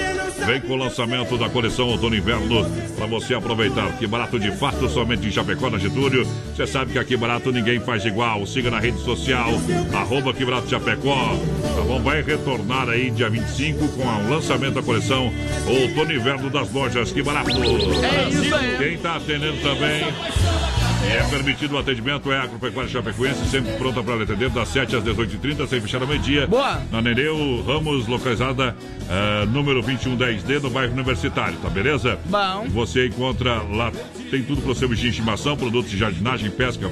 vem 0.46 0.62
com 0.62 0.74
o 0.74 0.76
lançamento 0.76 1.38
da 1.38 1.50
coleção 1.50 1.88
Outono 1.88 2.16
Inverno 2.16 2.66
para 2.96 3.06
você 3.06 3.34
aproveitar. 3.34 3.92
Que 3.98 4.08
Barato 4.08 4.40
de 4.40 4.52
fato 4.52 4.88
somente 4.90 5.28
em 5.28 5.32
Chapecó, 5.32 5.70
na 5.70 5.78
Getúlio. 5.78 6.28
Você 6.56 6.68
sabe 6.68 6.94
que 6.94 7.00
aqui 7.00 7.18
Barato 7.18 7.52
ninguém 7.52 7.80
faz 7.80 8.06
igual. 8.06 8.46
Siga 8.46 8.72
na 8.72 8.80
rede 8.80 9.00
social, 9.00 9.50
arroba 9.94 10.34
Que 10.34 10.46
Barato 10.46 10.70
Chapecó. 10.70 11.36
Tá 11.76 11.82
bom? 11.82 12.02
Vai 12.02 12.22
retornar 12.22 12.90
aí 12.90 13.10
dia 13.10 13.30
25 13.30 13.88
com 13.90 14.04
o 14.04 14.30
lançamento 14.30 14.76
da 14.76 14.84
coleção 14.84 15.32
Outono 15.68 16.14
Inverno 16.14 16.50
das 16.50 16.72
Lojas 16.72 17.12
Que 17.12 17.22
Barato. 17.22 17.52
É 17.52 18.30
isso 18.30 18.56
aí. 18.56 18.78
Quem 18.78 18.98
tá 18.98 19.16
atendendo 19.16 19.58
também 19.62 20.77
é 21.06 21.24
permitido 21.30 21.76
o 21.76 21.78
atendimento, 21.78 22.32
é 22.32 22.40
Agropecuária 22.40 22.90
Chapecoense, 22.90 23.46
sempre 23.50 23.74
pronta 23.74 24.02
para 24.02 24.24
atender 24.24 24.50
das 24.50 24.68
7 24.70 24.96
às 24.96 25.04
18h30, 25.04 25.68
sem 25.68 25.82
fechar 25.82 26.02
ao 26.02 26.08
meio-dia. 26.08 26.48
Boa! 26.48 26.82
Na 26.92 27.02
Nereu 27.02 27.64
Ramos, 27.66 28.08
localizada 28.08 28.76
eh, 29.10 29.46
número 29.48 29.82
2110D, 29.84 30.62
no 30.62 30.70
bairro 30.70 30.94
Universitário, 30.94 31.58
tá 31.58 31.70
beleza? 31.70 32.20
Bom. 32.26 32.66
Você 32.70 33.08
encontra 33.08 33.62
lá, 33.64 33.92
tem 34.32 34.44
tudo 34.44 34.62
para 34.62 34.72
o 34.72 34.76
seu 34.76 34.90
bichinho 34.90 35.12
de 35.12 35.18
estimação, 35.18 35.56
produtos 35.56 35.92
de 35.92 35.98
jardinagem, 35.98 36.50
pesca, 36.50 36.90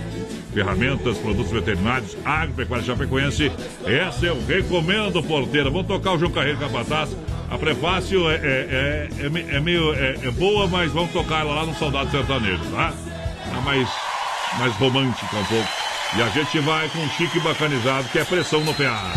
ferramentas, 0.53 1.17
produtos 1.17 1.51
veterinários, 1.51 2.15
Agropecuária 2.23 2.85
Chapecoense. 2.85 3.51
Essa 3.85 4.27
eu 4.27 4.37
recomendo, 4.47 5.21
porteira. 5.23 5.69
Vamos 5.69 5.87
tocar 5.87 6.13
o 6.13 6.17
João 6.17 6.31
Carreiro 6.31 6.59
Capataz. 6.59 7.15
A 7.49 7.57
prefácio 7.57 8.29
é, 8.29 8.35
é, 8.35 8.39
é, 8.39 9.09
é 9.21 9.55
é 9.55 9.59
meio 9.59 9.93
é, 9.93 10.17
é 10.23 10.31
boa, 10.31 10.67
mas 10.67 10.91
vamos 10.91 11.11
tocar 11.11 11.41
ela 11.41 11.53
lá 11.53 11.65
no 11.65 11.75
Soldado 11.75 12.09
Sertanejo, 12.09 12.63
tá? 12.71 12.93
Tá 13.55 13.61
mais, 13.61 13.89
mais 14.59 14.75
romântica 14.75 15.37
um 15.37 15.45
pouco. 15.45 15.69
E 16.17 16.21
a 16.21 16.29
gente 16.29 16.59
vai 16.59 16.89
com 16.89 16.99
um 16.99 17.09
chique 17.09 17.39
bacanizado, 17.39 18.07
que 18.09 18.19
é 18.19 18.25
pressão 18.25 18.61
no 18.61 18.73
PA. 18.73 19.13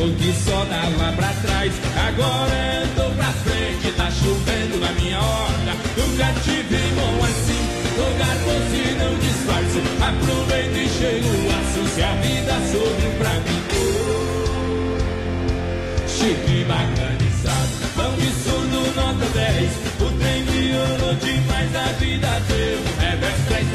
O 0.00 0.14
que 0.14 0.32
só 0.32 0.64
dava 0.66 1.12
pra 1.16 1.32
trás, 1.42 1.72
agora 2.06 2.86
tô 2.94 3.10
pra 3.16 3.32
frente. 3.32 3.90
Tá 3.96 4.08
chovendo 4.12 4.78
na 4.78 4.92
minha 4.92 5.20
horta, 5.20 5.74
nunca 5.96 6.32
tive 6.44 6.78
bom 6.94 7.24
assim. 7.24 7.64
Lugar 7.98 8.36
você 8.46 8.94
não 8.94 9.12
disfarce, 9.18 9.82
aproveita 10.00 10.78
e 10.78 10.88
chega 10.88 11.26
o 11.26 11.50
aço. 11.50 11.82
Se 11.94 12.02
a 12.02 12.14
vida 12.14 12.54
sorriu 12.70 13.10
pra 13.18 13.34
mim, 13.40 13.60
oh, 14.86 14.98
chique 16.08 16.64
bacanizado. 16.64 17.74
Absurdo 17.98 18.80
nota 18.94 19.26
10, 19.34 19.72
o 20.00 20.10
trem 20.16 20.44
piorou 20.44 21.14
demais, 21.14 21.74
a 21.74 21.92
vida 21.98 22.40
deu 22.46 22.78
um 22.78 22.94
revés, 23.00 23.38
traz 23.48 23.66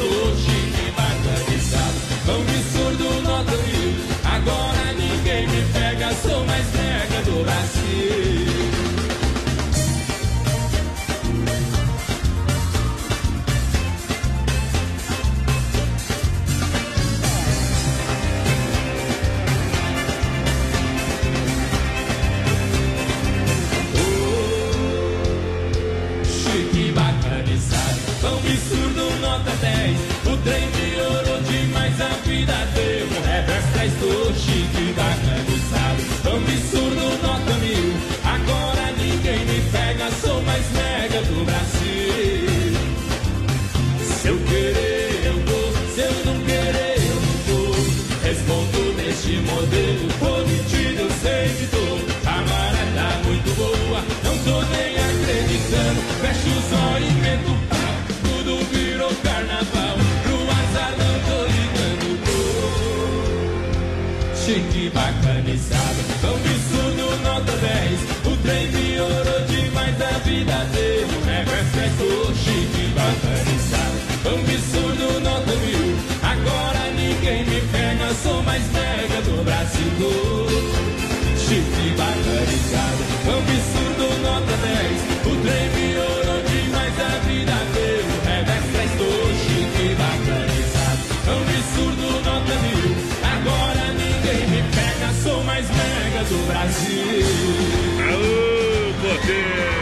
sou 78.23 78.41
mais 78.43 78.63
mega 78.71 79.21
do 79.21 79.43
Brasil. 79.43 79.83
Chique 81.37 81.93
bacanizado, 81.97 83.03
absurdo 83.35 84.07
nota 84.21 84.55
10. 84.63 85.03
O 85.25 85.33
trem 85.43 85.69
piorou 85.75 86.41
demais, 86.47 86.95
a 86.99 87.19
vida 87.27 87.57
deu 87.73 88.05
revés, 88.25 88.63
prestou 88.71 89.27
chique 89.43 89.87
bacanizado. 89.99 91.03
Absurdo 91.35 92.07
nota 92.23 92.55
mil, 92.63 92.89
agora 93.35 93.85
ninguém 93.91 94.43
me 94.47 94.61
pega, 94.71 95.09
sou 95.21 95.39
mais 95.43 95.67
mega 95.69 96.23
do 96.23 96.39
Brasil. 96.47 97.25
Aô, 98.09 98.93
poder! 99.01 99.73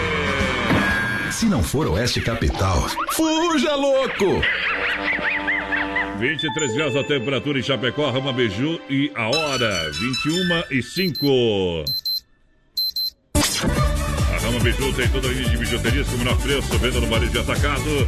Se 1.31 1.45
não 1.45 1.63
for 1.63 1.87
Oeste 1.87 2.21
Capital, 2.21 2.87
fuja 3.11 3.75
louco! 3.75 4.41
23 6.21 6.73
graus 6.75 6.95
a 6.95 7.03
temperatura 7.03 7.57
em 7.59 7.63
Chapecó, 7.63 8.11
Rama 8.11 8.31
Beiju 8.31 8.79
e 8.87 9.11
a 9.15 9.27
hora 9.27 9.91
21 9.91 10.63
e 10.69 10.83
5. 10.83 11.85
A 13.35 14.37
Rama 14.45 14.59
Biju 14.59 14.93
tem 14.93 15.07
toda 15.09 15.27
a 15.27 15.31
linha 15.31 15.49
de 15.49 15.57
bijuterias 15.57 16.07
com 16.07 16.15
o 16.15 16.17
menor 16.19 16.37
preço, 16.37 16.77
venda 16.77 16.99
no 16.99 17.07
varejo 17.07 17.31
de 17.31 17.39
atacado. 17.39 18.07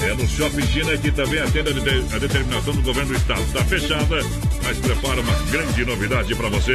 É 0.00 0.14
no 0.14 0.28
Shopping 0.28 0.66
China 0.68 0.96
que 0.96 1.10
também 1.10 1.40
atende 1.40 1.70
a 1.70 1.72
de- 1.72 2.14
a 2.14 2.18
determinação 2.18 2.72
do 2.74 2.82
governo 2.82 3.10
do 3.10 3.16
estado. 3.16 3.42
Está 3.42 3.64
fechada, 3.64 4.16
mas 4.62 4.78
prepara 4.78 5.20
uma 5.20 5.34
grande 5.50 5.84
novidade 5.84 6.34
para 6.36 6.48
você. 6.50 6.74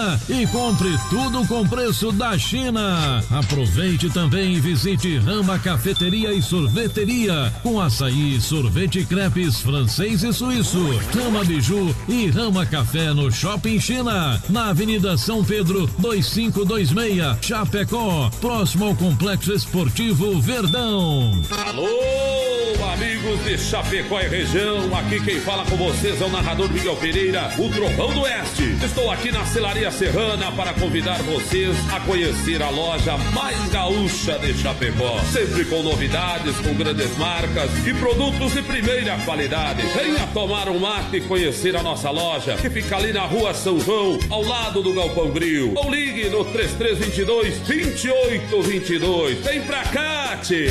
China 0.00 0.20
e 0.28 0.46
compre 0.46 0.98
tudo 1.10 1.46
com 1.46 1.66
preço 1.66 2.10
da 2.12 2.38
China. 2.38 3.22
Aproveite 3.30 4.08
também 4.08 4.54
e 4.54 4.60
visite 4.60 5.18
Rama 5.18 5.58
Cafeteria 5.58 6.32
e 6.32 6.40
Sorveteria 6.40 7.52
com 7.62 7.80
açaí, 7.80 8.40
sorvete 8.40 9.04
crepes 9.04 9.60
francês 9.60 10.22
e 10.22 10.32
suíço, 10.32 10.78
Rama 11.14 11.44
Biju 11.44 11.94
e 12.08 12.28
Rama 12.28 12.64
Café 12.64 13.12
no 13.12 13.30
Shopping 13.30 13.78
China, 13.78 14.42
na 14.48 14.70
Avenida 14.70 15.16
São 15.18 15.44
Pedro 15.44 15.86
2526, 15.98 17.38
Chapecó, 17.42 18.30
próximo 18.40 18.86
ao 18.86 18.94
Complexo 18.94 19.52
Esportivo 19.52 20.40
Verdão. 20.40 21.40
Alô, 21.66 22.92
amigos 22.92 23.44
de 23.44 23.58
Chapecó 23.58 24.20
e 24.20 24.28
região, 24.28 24.96
aqui 24.96 25.20
quem 25.20 25.40
fala 25.40 25.64
com 25.64 25.76
vocês 25.76 26.20
é 26.20 26.24
o 26.24 26.30
narrador 26.30 26.72
Miguel 26.72 26.96
Pereira, 26.96 27.50
o 27.58 27.68
Trovão 27.68 28.12
do 28.12 28.20
Oeste. 28.22 28.76
Estou 28.84 29.10
aqui 29.10 29.30
na 29.30 29.44
Celaria 29.44 29.89
Serrana 29.90 30.52
para 30.52 30.72
convidar 30.74 31.20
vocês 31.22 31.76
a 31.92 32.00
conhecer 32.00 32.62
a 32.62 32.70
loja 32.70 33.16
mais 33.34 33.58
gaúcha 33.70 34.38
de 34.38 34.54
Chapecó. 34.54 35.18
Sempre 35.32 35.64
com 35.64 35.82
novidades, 35.82 36.56
com 36.58 36.74
grandes 36.74 37.16
marcas 37.18 37.70
e 37.86 37.92
produtos 37.94 38.52
de 38.52 38.62
primeira 38.62 39.16
qualidade. 39.24 39.82
Venha 39.82 40.26
tomar 40.32 40.68
um 40.68 40.78
mate 40.78 41.16
e 41.16 41.20
conhecer 41.20 41.76
a 41.76 41.82
nossa 41.82 42.10
loja, 42.10 42.56
que 42.56 42.70
fica 42.70 42.96
ali 42.96 43.12
na 43.12 43.26
rua 43.26 43.52
São 43.52 43.78
João, 43.80 44.18
ao 44.30 44.42
lado 44.42 44.82
do 44.82 44.92
Galpão 44.94 45.30
Grill. 45.30 45.74
Ou 45.76 45.90
ligue 45.90 46.28
no 46.30 46.44
3322 46.44 47.58
2822. 47.60 49.38
Vem 49.44 49.62
pra 49.62 49.82
cá, 49.84 50.38
tchê. 50.42 50.70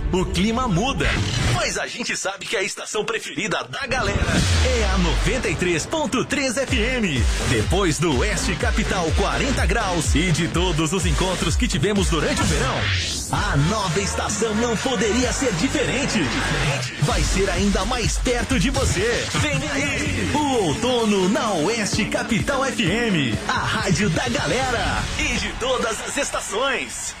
o 0.11 0.25
clima 0.25 0.67
muda, 0.67 1.07
mas 1.55 1.77
a 1.77 1.87
gente 1.87 2.17
sabe 2.17 2.45
que 2.45 2.57
a 2.57 2.61
estação 2.61 3.05
preferida 3.05 3.63
da 3.63 3.87
galera 3.87 4.33
é 4.65 4.83
a 4.85 4.97
93.3 5.25 6.67
FM. 6.67 7.49
Depois 7.49 7.97
do 7.97 8.19
Oeste 8.19 8.55
Capital 8.55 9.09
40 9.17 9.65
graus 9.65 10.13
e 10.13 10.31
de 10.31 10.47
todos 10.49 10.91
os 10.91 11.05
encontros 11.05 11.55
que 11.55 11.67
tivemos 11.67 12.09
durante 12.09 12.41
o 12.41 12.45
verão, 12.45 12.75
a 13.31 13.57
nova 13.69 14.01
estação 14.01 14.53
não 14.55 14.75
poderia 14.77 15.31
ser 15.31 15.53
diferente. 15.53 16.19
Vai 17.03 17.21
ser 17.21 17.49
ainda 17.49 17.85
mais 17.85 18.17
perto 18.17 18.59
de 18.59 18.69
você. 18.69 19.25
Vem 19.35 19.69
aí, 19.69 20.31
o 20.33 20.65
outono 20.65 21.29
na 21.29 21.53
Oeste 21.53 22.05
Capital 22.05 22.63
FM, 22.65 23.37
a 23.47 23.59
rádio 23.59 24.09
da 24.09 24.27
galera 24.27 25.03
e 25.17 25.37
de 25.37 25.53
todas 25.53 26.01
as 26.01 26.17
estações. 26.17 27.20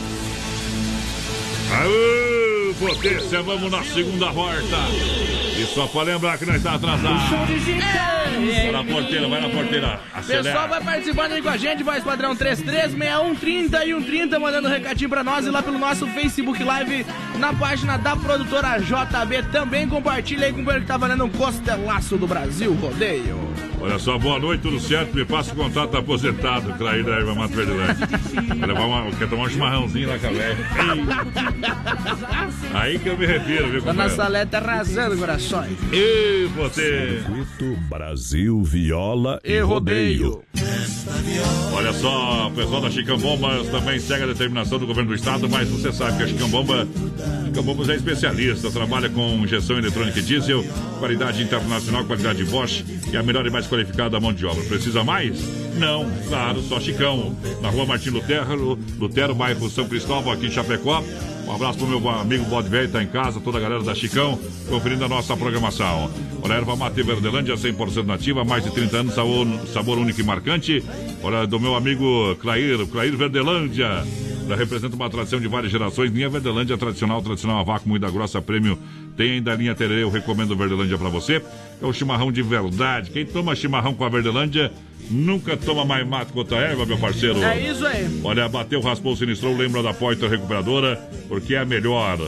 Aô, 1.71 2.75
potência, 2.75 3.43
vamos 3.43 3.71
na 3.71 3.83
segunda 3.85 4.31
volta. 4.31 4.79
E 5.59 5.67
só 5.67 5.89
pra 5.89 6.03
lembrar 6.03 6.39
que 6.39 6.47
nós 6.47 6.63
tá 6.63 6.75
atrasado. 6.75 7.19
Vai 7.37 8.71
na 8.71 8.85
porteira, 8.85 9.29
vai 9.29 9.41
na 9.41 9.49
porteira. 9.49 10.01
Acelera. 10.15 10.45
Pessoal, 10.45 10.69
vai 10.69 10.81
participando 10.81 11.33
aí 11.33 11.43
com 11.43 11.49
a 11.49 11.57
gente, 11.57 11.83
voz 11.83 12.05
padrão 12.05 12.37
336130 12.37 13.85
e 13.85 13.93
130, 13.93 14.39
mandando 14.39 14.69
um 14.69 14.71
recadinho 14.71 15.11
pra 15.11 15.25
nós 15.25 15.47
e 15.47 15.51
lá 15.51 15.61
pelo 15.61 15.77
nosso 15.77 16.07
Facebook 16.07 16.63
Live 16.63 17.05
na 17.39 17.53
página 17.53 17.97
da 17.97 18.15
produtora 18.15 18.79
JB. 18.79 19.51
Também 19.51 19.89
compartilha 19.89 20.47
aí 20.47 20.53
com 20.53 20.63
o 20.63 20.65
que 20.65 20.81
tá 20.83 20.97
valendo 20.97 21.25
um 21.25 21.31
costelaço 21.31 22.17
do 22.17 22.29
Brasil 22.29 22.73
Rodeio. 22.75 23.68
Olha 23.81 23.99
só, 23.99 24.19
boa 24.19 24.39
noite, 24.39 24.61
tudo 24.63 24.81
certo? 24.81 25.15
Me 25.15 25.25
passa 25.25 25.53
o 25.53 25.57
contato 25.57 25.97
aposentado, 25.97 26.73
traído 26.77 27.11
da 27.11 27.17
Erva 27.17 27.35
Mato 27.35 27.55
Verdelândia. 27.55 28.09
Vai 28.59 28.69
levar 28.69 28.87
uma, 28.87 29.11
quer 29.13 29.29
tomar 29.29 29.45
um 29.45 29.49
chimarrãozinho 29.49 30.09
lá 30.09 30.19
com 30.19 30.27
a 30.27 30.31
velha. 30.31 30.57
Aí 32.75 32.99
que 32.99 33.09
eu 33.09 33.17
me 33.17 33.27
refiro, 33.27 33.71
viu, 33.71 33.81
Dona 33.81 33.93
companheiro? 33.93 34.17
Salete 34.17 34.57
arrasando 34.57 35.17
corações. 35.17 35.79
E 35.93 36.49
você? 36.57 37.23
Circuito 37.25 37.77
Brasil 37.89 38.63
Viola 38.63 39.41
e, 39.45 39.53
E 39.53 39.61
Rodeio. 39.61 40.43
Olha 41.73 41.93
só, 41.93 42.49
o 42.49 42.51
pessoal 42.51 42.81
da 42.81 42.91
Chicão 42.91 43.17
Bombas 43.19 43.69
também 43.69 44.01
segue 44.01 44.25
a 44.25 44.27
determinação 44.27 44.79
do 44.79 44.87
governo 44.87 45.11
do 45.11 45.15
estado, 45.15 45.49
mas 45.49 45.69
você 45.69 45.93
sabe 45.93 46.17
que 46.17 46.23
a 46.25 46.27
Chicão 46.27 46.49
Bomba, 46.49 46.87
Chicão 47.47 47.63
Bombas 47.63 47.89
é 47.89 47.95
especialista, 47.95 48.71
trabalha 48.71 49.09
com 49.09 49.23
injeção 49.45 49.79
eletrônica 49.79 50.19
e 50.19 50.23
diesel, 50.23 50.65
qualidade 50.99 51.43
internacional, 51.43 52.05
qualidade 52.05 52.45
Bosch 52.45 52.85
e 53.13 53.17
a 53.17 53.23
melhor 53.23 53.47
e 53.47 53.51
mais 53.51 53.67
qualificada 53.69 54.19
mão 54.19 54.33
de 54.33 54.45
obra. 54.47 54.63
Precisa 54.65 55.05
mais? 55.05 55.41
Não, 55.77 56.11
claro, 56.29 56.61
só 56.63 56.81
Chicão. 56.81 57.37
Na 57.61 57.71
rua 57.71 57.87
Martim 57.87 58.11
Lutero, 58.11 58.79
Lutero, 58.99 59.35
bairro 59.35 59.71
São 59.71 59.89
Cristóvão, 59.89 60.33
aqui 60.33 60.47
em 60.47 60.51
Chapecó. 60.51 61.03
Um 61.47 61.55
abraço 61.55 61.79
pro 61.79 61.87
meu 61.87 62.07
amigo 62.11 62.45
Bode 62.45 62.69
Velho, 62.69 62.91
tá 62.91 63.03
em 63.03 63.07
casa, 63.07 63.41
toda 63.41 63.57
a 63.57 63.61
galera 63.61 63.83
da 63.83 63.95
Chicão, 63.95 64.39
conferindo 64.69 65.05
a 65.05 65.09
nossa 65.09 65.35
programação. 65.35 66.11
Olha, 66.43 66.55
erva 66.55 66.77
mate 66.77 67.03
Verdelândia, 67.03 67.55
100% 67.55 68.05
nativa, 68.05 68.45
mais 68.45 68.65
de 68.65 68.71
30 68.71 68.97
anos, 68.99 69.15
sabor, 69.15 69.47
sabor 69.73 69.99
único 69.99 70.21
e 70.21 70.25
marcante. 70.25 70.85
Olha, 71.23 71.47
do 71.47 71.59
meu 71.59 71.75
amigo 71.75 72.37
Clair, 72.37 72.87
Clair 72.89 73.17
Verdelândia. 73.17 74.05
Ela 74.49 74.57
representa 74.57 74.97
uma 74.97 75.11
tradição 75.11 75.39
de 75.39 75.47
várias 75.47 75.71
gerações. 75.71 76.11
Linha 76.11 76.31
Verdelândia 76.31 76.79
tradicional, 76.79 77.21
tradicional 77.21 77.61
a 77.61 77.63
vácuo, 77.63 77.87
muita 77.87 78.11
grossa, 78.11 78.41
prêmio. 78.41 78.79
Tem 79.15 79.33
ainda 79.33 79.53
a 79.53 79.55
linha 79.55 79.75
Tererê, 79.75 80.03
eu 80.03 80.09
recomendo 80.09 80.57
Verdelândia 80.57 80.97
pra 80.97 81.11
você. 81.11 81.43
É 81.83 81.85
o 81.85 81.93
chimarrão 81.93 82.33
de 82.33 82.41
verdade. 82.41 83.11
Quem 83.11 83.27
toma 83.27 83.55
chimarrão 83.55 83.93
com 83.93 84.05
a 84.05 84.09
Verdelândia 84.09 84.73
nunca 85.11 85.55
toma 85.55 85.85
mais 85.85 86.07
mato 86.09 86.33
com 86.33 86.39
outra 86.39 86.57
erva, 86.57 86.87
meu 86.87 86.97
parceiro. 86.97 87.43
É 87.43 87.61
isso 87.61 87.87
aí. 87.87 88.21
Olha, 88.25 88.49
bateu, 88.49 88.81
raspou, 88.81 89.15
sinistrou, 89.15 89.55
lembra 89.55 89.83
da 89.83 89.93
Poitra 89.93 90.31
Recuperadora, 90.31 90.97
porque 91.29 91.55
é 91.55 91.59
a 91.59 91.67
melhor. 91.67 92.19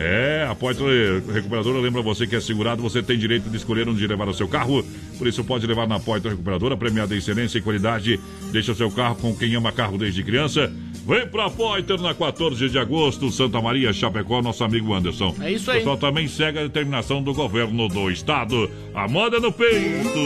É, 0.00 0.46
a 0.48 0.54
Poitra 0.54 0.86
Recuperadora 1.32 1.80
lembra 1.80 2.00
você 2.00 2.24
que 2.24 2.36
é 2.36 2.40
segurado, 2.40 2.80
você 2.80 3.02
tem 3.02 3.18
direito 3.18 3.50
de 3.50 3.56
escolher 3.56 3.88
onde 3.88 4.06
levar 4.06 4.28
o 4.28 4.34
seu 4.34 4.46
carro. 4.46 4.84
Por 5.18 5.26
isso 5.26 5.42
pode 5.42 5.66
levar 5.66 5.88
na 5.88 5.98
Poitra 5.98 6.30
Recuperadora, 6.30 6.76
premiada 6.76 7.16
em 7.16 7.18
excelência 7.18 7.58
e 7.58 7.60
qualidade. 7.60 8.20
Deixa 8.52 8.70
o 8.70 8.76
seu 8.76 8.92
carro 8.92 9.16
com 9.16 9.34
quem 9.34 9.56
ama 9.56 9.72
carro 9.72 9.98
desde 9.98 10.22
criança. 10.22 10.72
Vem 11.04 11.26
pra 11.26 11.50
Poiter 11.50 12.00
na 12.00 12.14
14 12.14 12.68
de 12.68 12.78
agosto, 12.78 13.28
Santa 13.32 13.60
Maria, 13.60 13.92
Chapecó, 13.92 14.40
nosso 14.40 14.62
amigo 14.62 14.94
Anderson. 14.94 15.34
É 15.40 15.50
isso 15.50 15.68
aí. 15.68 15.78
O 15.78 15.80
pessoal 15.80 15.96
também 15.96 16.28
segue 16.28 16.60
a 16.60 16.62
determinação 16.62 17.20
do 17.20 17.34
governo 17.34 17.88
do 17.88 18.08
estado. 18.08 18.70
A 18.94 19.08
moda 19.08 19.40
no 19.40 19.50
peito. 19.50 20.20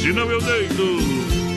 China 0.00 0.24
meu 0.24 0.40
deito. 0.40 1.49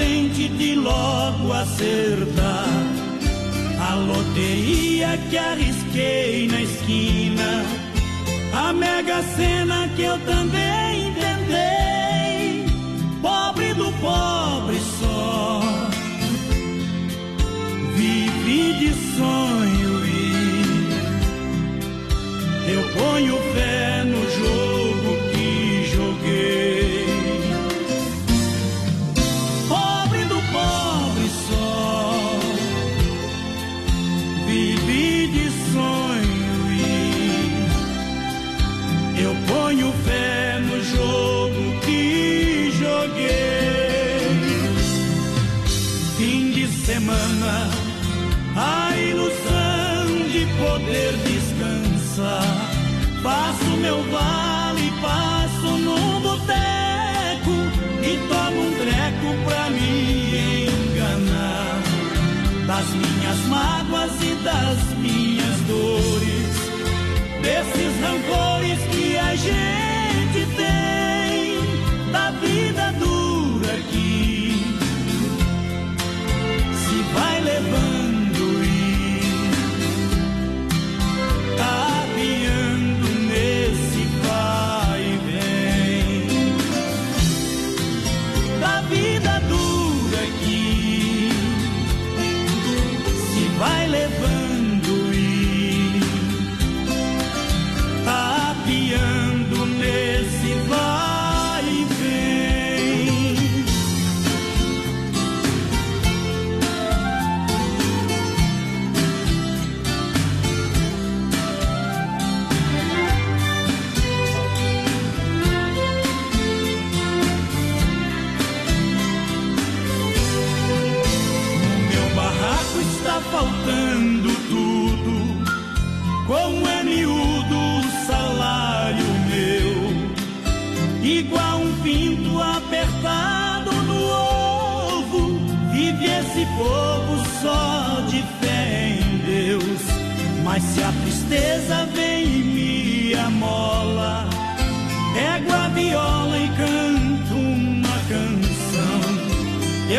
De 0.00 0.74
logo 0.76 1.52
acertar. 1.52 2.66
A 3.80 3.94
loteria 3.94 5.18
que 5.28 5.36
arrisquei 5.36 6.48
na 6.48 6.62
esquina, 6.62 7.64
a 8.54 8.72
mega 8.72 9.22
cena 9.22 9.88
que 9.96 10.02
eu 10.02 10.18
também 10.20 10.89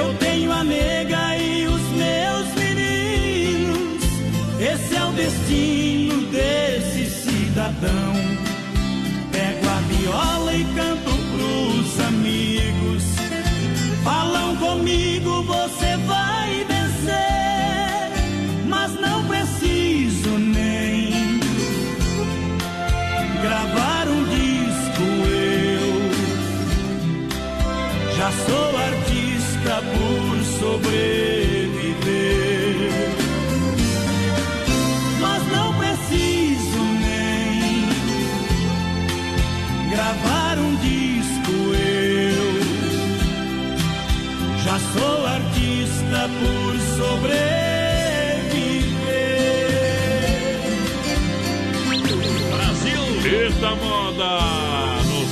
Eu 0.01 0.15
tenho 0.15 0.51
a 0.51 0.63
nega 0.63 1.37
e 1.37 1.67
os 1.67 1.81
meus 1.91 2.47
meninos. 2.55 4.03
Esse 4.59 4.95
é 4.95 5.05
o 5.05 5.11
destino 5.11 6.25
desse 6.31 7.05
cidadão. 7.05 8.10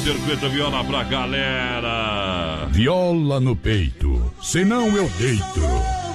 Circuito 0.10 0.50
viola 0.50 0.84
pra 0.84 1.04
galera. 1.04 2.68
Viola 2.72 3.40
no 3.40 3.56
peito, 3.56 4.34
senão 4.42 4.88
eu 4.98 5.08
deito. 5.20 5.62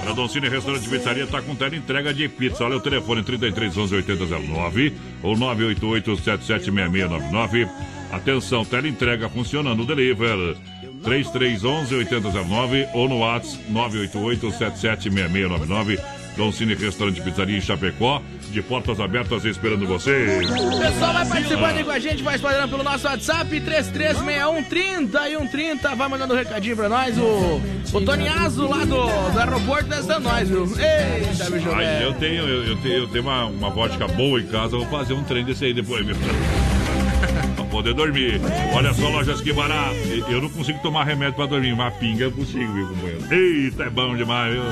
A 0.05 0.11
Doncini 0.11 0.49
Restaurante 0.49 0.89
Pizzaria 0.89 1.25
tá 1.25 1.41
com 1.41 1.55
tela 1.55 1.77
entrega 1.77 2.13
de 2.13 2.27
pizza. 2.27 2.65
Olha 2.65 2.75
o 2.75 2.81
telefone 2.81 3.23
3311 3.23 3.95
8009 3.95 4.93
ou 5.23 5.37
988 5.37 6.17
776699. 6.17 7.67
Atenção, 8.11 8.65
tela 8.65 8.87
entrega 8.87 9.29
funcionando 9.29 9.85
deliver. 9.85 10.57
3311 11.01 11.95
8009 11.95 12.87
ou 12.93 13.07
no 13.07 13.19
WhatsApp 13.19 13.63
988 13.71 14.51
776699. 14.51 15.99
Doncini 16.35 16.75
Restaurante 16.75 17.21
Pizzaria 17.21 17.57
em 17.57 17.61
Chapecó, 17.61 18.21
de 18.51 18.61
portas 18.61 18.99
abertas 18.99 19.45
esperando 19.45 19.87
você. 19.87 20.39
O 20.43 20.79
pessoal 20.79 21.13
vai 21.13 21.27
participando 21.27 21.77
aí 21.77 21.83
com 21.83 21.91
a 21.91 21.99
gente, 21.99 22.23
vai 22.23 22.35
espalhando 22.35 22.69
pelo 22.69 22.83
nosso 22.83 23.07
WhatsApp 23.07 23.49
336130 23.49 25.29
e 25.29 25.37
130. 25.37 25.95
Vai 25.95 26.07
mandando 26.07 26.33
um 26.33 26.37
recadinho 26.37 26.75
pra 26.75 26.89
nós. 26.89 27.17
O, 27.17 27.61
o 27.93 28.01
Toniazo 28.01 28.67
lá 28.67 28.85
do, 28.85 29.31
do 29.31 29.39
aeroporto 29.39 29.89
tá 29.89 30.01
dando 30.01 30.23
nós, 30.23 30.49
viu? 30.49 30.63
Eita, 30.63 31.49
bicho. 31.49 31.71
Ai, 31.71 32.03
eu 32.03 32.13
tenho, 32.13 32.47
eu, 32.47 32.63
eu 32.65 32.77
tenho, 32.77 32.95
eu 32.95 33.07
tenho 33.07 33.23
uma, 33.23 33.45
uma 33.45 33.69
vodka 33.69 34.07
boa 34.07 34.39
em 34.39 34.47
casa, 34.47 34.77
vou 34.77 34.87
fazer 34.87 35.13
um 35.13 35.23
trem 35.23 35.43
desse 35.43 35.65
aí 35.65 35.73
depois, 35.73 36.05
meu. 36.05 36.15
pra 37.55 37.65
poder 37.65 37.93
dormir. 37.93 38.39
Olha 38.73 38.93
só, 38.93 39.09
lojas 39.09 39.41
que 39.41 39.51
barato. 39.53 39.95
Eu 40.29 40.41
não 40.41 40.49
consigo 40.49 40.79
tomar 40.79 41.03
remédio 41.03 41.35
pra 41.35 41.45
dormir, 41.45 41.75
mas 41.75 41.93
pinga 41.95 42.25
eu 42.25 42.31
consigo, 42.31 42.71
viu, 42.73 42.87
companheiro? 42.87 43.33
Eita, 43.33 43.83
é 43.83 43.89
bom 43.89 44.15
demais, 44.15 44.53
viu? 44.53 44.63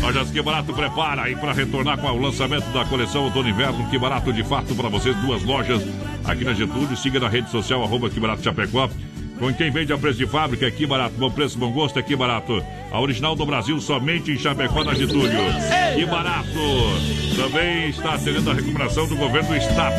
Lojas 0.00 0.30
Que 0.30 0.40
Barato 0.40 0.72
prepara 0.72 1.22
aí 1.22 1.36
para 1.36 1.52
retornar 1.52 1.98
com 1.98 2.06
o 2.08 2.20
lançamento 2.20 2.66
da 2.72 2.84
coleção 2.84 3.24
Outono 3.24 3.48
Inverno. 3.48 3.88
Que 3.90 3.98
Barato 3.98 4.32
de 4.32 4.44
fato 4.44 4.74
para 4.74 4.88
vocês. 4.88 5.16
Duas 5.16 5.42
lojas 5.42 5.82
aqui 6.24 6.44
na 6.44 6.54
Getúlio. 6.54 6.96
Siga 6.96 7.20
na 7.20 7.28
rede 7.28 7.50
social, 7.50 7.82
arroba 7.82 8.08
Que 8.08 8.20
Barato 8.20 8.42
Chapecó. 8.42 8.88
Com 9.38 9.54
quem 9.54 9.70
vende 9.70 9.92
a 9.92 9.98
preço 9.98 10.18
de 10.18 10.26
fábrica, 10.26 10.66
é 10.66 10.70
Que 10.70 10.86
Barato. 10.86 11.14
Bom 11.16 11.30
preço, 11.30 11.58
bom 11.58 11.70
gosto, 11.70 11.98
é 11.98 12.02
Que 12.02 12.16
Barato. 12.16 12.62
A 12.90 13.00
original 13.00 13.36
do 13.36 13.46
Brasil, 13.46 13.80
somente 13.80 14.32
em 14.32 14.38
Chapecó, 14.38 14.82
na 14.82 14.94
Getúlio. 14.94 15.38
Que 15.94 16.04
Barato. 16.06 16.48
Também 17.36 17.90
está 17.90 18.14
atendendo 18.14 18.50
a 18.50 18.54
recomendação 18.54 19.06
do 19.06 19.16
governo 19.16 19.50
do 19.50 19.56
estado. 19.56 19.94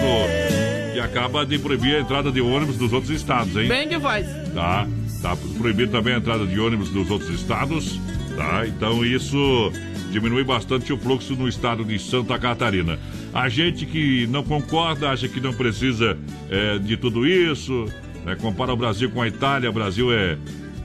Que 0.94 1.00
acaba 1.00 1.46
de 1.46 1.58
proibir 1.58 1.96
a 1.96 2.00
entrada 2.02 2.32
de 2.32 2.42
ônibus 2.42 2.78
dos 2.78 2.92
outros 2.92 3.12
estados, 3.12 3.56
hein? 3.56 3.68
Bem 3.68 3.88
que 3.88 4.00
faz. 4.00 4.28
Tá, 4.54 4.86
tá 5.22 5.38
proibido 5.58 5.92
também 5.92 6.16
a 6.16 6.18
entrada 6.18 6.46
de 6.46 6.60
ônibus 6.60 6.90
dos 6.90 7.10
outros 7.10 7.30
estados, 7.30 8.00
tá? 8.36 8.68
Então 8.68 9.06
isso 9.06 9.72
diminui 10.10 10.44
bastante 10.44 10.92
o 10.92 10.98
fluxo 10.98 11.36
no 11.36 11.48
estado 11.48 11.84
de 11.84 12.00
Santa 12.00 12.38
Catarina. 12.38 13.00
A 13.34 13.48
gente 13.48 13.86
que 13.86 14.28
não 14.28 14.44
concorda, 14.44 15.10
acha 15.10 15.28
que 15.28 15.40
não 15.40 15.54
precisa 15.54 16.18
é, 16.50 16.78
de 16.80 16.98
tudo 16.98 17.28
isso, 17.28 17.86
né? 18.26 18.36
compara 18.36 18.74
o 18.74 18.78
Brasil 18.78 19.10
com 19.12 19.22
a 19.22 19.28
Itália, 19.28 19.70
o 19.70 19.74
Brasil 19.74 20.12
é, 20.12 20.38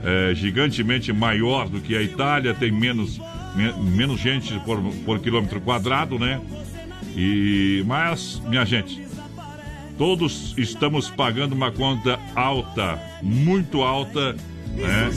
é 0.03 0.35
gigantemente 0.35 1.11
maior 1.11 1.67
do 1.67 1.81
que 1.81 1.95
a 1.95 2.01
Itália, 2.01 2.53
tem 2.53 2.71
menos, 2.71 3.19
me, 3.55 3.73
menos 3.91 4.19
gente 4.19 4.57
por, 4.59 4.81
por 5.05 5.19
quilômetro 5.19 5.59
quadrado, 5.61 6.19
né? 6.19 6.41
E, 7.15 7.83
mas, 7.87 8.41
minha 8.47 8.65
gente, 8.65 9.01
todos 9.97 10.53
estamos 10.57 11.09
pagando 11.09 11.53
uma 11.53 11.71
conta 11.71 12.19
alta, 12.35 12.99
muito 13.21 13.81
alta, 13.81 14.35
né? 14.75 15.09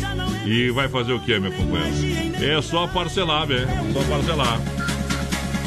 E 0.46 0.70
vai 0.70 0.88
fazer 0.88 1.12
o 1.12 1.20
que, 1.20 1.38
meu 1.38 1.52
companheiro? 1.52 2.44
É 2.44 2.60
só 2.62 2.86
parcelar, 2.86 3.46
velho. 3.46 3.68
Só 3.92 4.02
parcelar. 4.04 4.87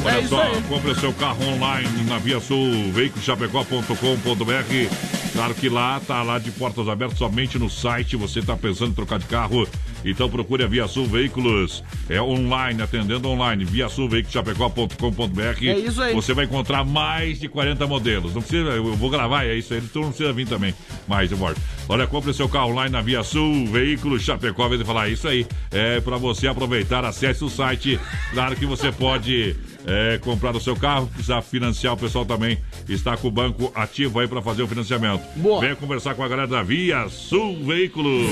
Olha 0.04 0.16
É 0.16 0.26
só, 0.26 0.42
compre 0.68 0.94
seu 0.96 1.12
carro 1.12 1.44
online 1.46 1.88
na 2.08 2.18
Via 2.18 2.40
Sul, 2.40 2.90
veiculoschapecó.com.br. 2.92 5.32
Claro 5.32 5.54
que 5.54 5.68
lá 5.68 6.00
tá 6.00 6.22
lá 6.22 6.38
de 6.38 6.50
portas 6.50 6.88
abertas 6.88 7.16
somente 7.16 7.58
no 7.58 7.70
site. 7.70 8.16
Você 8.16 8.40
está 8.40 8.56
pensando 8.56 8.90
em 8.90 8.94
trocar 8.94 9.18
de 9.18 9.26
carro? 9.26 9.66
Então 10.04 10.28
procure 10.28 10.64
a 10.64 10.66
Via 10.66 10.86
Sul 10.88 11.06
Veículos. 11.06 11.82
É 12.08 12.20
online, 12.20 12.82
atendendo 12.82 13.28
online. 13.28 13.64
Via 13.64 13.88
Sul 13.88 14.08
Veiculoschapecó.com.br. 14.08 15.66
É 15.66 15.78
isso 15.78 16.02
aí. 16.02 16.14
Você 16.14 16.34
vai 16.34 16.44
encontrar 16.44 16.84
mais 16.84 17.40
de 17.40 17.48
40 17.48 17.86
modelos. 17.86 18.34
Não 18.34 18.42
precisa, 18.42 18.70
eu 18.70 18.94
vou 18.94 19.08
gravar, 19.08 19.44
é 19.44 19.54
isso 19.54 19.72
aí. 19.72 19.80
Tu 19.80 20.00
não 20.00 20.08
precisa 20.08 20.32
vir 20.32 20.46
também. 20.46 20.74
Mas 21.08 21.30
eu 21.30 21.38
moro. 21.38 21.56
Olha, 21.88 22.06
compre 22.06 22.34
seu 22.34 22.48
carro 22.48 22.70
online 22.70 22.90
na 22.90 23.00
Via 23.00 23.22
Sul 23.22 23.66
Veículos 23.66 24.22
Chapecó. 24.22 24.72
De 24.72 24.84
falar 24.84 25.08
isso 25.08 25.28
aí, 25.28 25.46
é 25.70 26.00
para 26.00 26.16
você 26.16 26.46
aproveitar. 26.46 27.04
Acesse 27.04 27.44
o 27.44 27.48
site. 27.48 27.98
Claro 28.32 28.56
que 28.56 28.66
você 28.66 28.92
pode 28.92 29.56
é, 29.86 30.18
comprar 30.18 30.54
o 30.54 30.60
seu 30.60 30.76
carro, 30.76 31.06
precisar 31.08 31.42
financiar, 31.42 31.94
o 31.94 31.96
pessoal 31.96 32.24
também 32.24 32.58
está 32.88 33.16
com 33.16 33.28
o 33.28 33.30
banco 33.30 33.72
ativo 33.74 34.20
aí 34.20 34.28
para 34.28 34.40
fazer 34.42 34.62
o 34.62 34.68
financiamento. 34.68 35.22
Boa. 35.36 35.60
Venha 35.60 35.76
conversar 35.76 36.14
com 36.14 36.22
a 36.22 36.28
galera 36.28 36.48
da 36.48 36.62
Via 36.62 37.08
Sul 37.08 37.64
Veículos. 37.64 38.28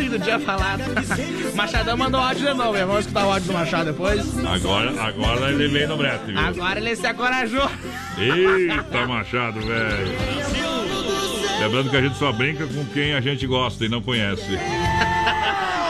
Que 0.00 0.10
tu 0.10 0.18
tinha 0.20 0.38
falado. 0.38 0.82
Machadão 1.54 1.96
mandou 1.96 2.20
áudio 2.20 2.46
de 2.46 2.54
novo, 2.54 2.72
vamos 2.72 3.00
escutar 3.00 3.26
o 3.26 3.32
áudio 3.32 3.48
do 3.48 3.52
Machado 3.52 3.92
depois. 3.92 4.46
Agora, 4.46 5.02
agora 5.02 5.52
ele 5.52 5.68
vem 5.68 5.86
no 5.86 5.96
brete, 5.96 6.26
viu? 6.26 6.38
Agora 6.38 6.78
ele 6.78 6.96
se 6.96 7.06
acorajou. 7.06 7.70
Eita, 8.18 9.06
Machado, 9.06 9.60
velho. 9.60 10.12
Lembrando 11.60 11.90
que 11.90 11.96
a 11.96 12.02
gente 12.02 12.18
só 12.18 12.32
brinca 12.32 12.66
com 12.66 12.84
quem 12.86 13.14
a 13.14 13.20
gente 13.20 13.46
gosta 13.46 13.84
e 13.84 13.88
não 13.88 14.02
conhece. 14.02 14.42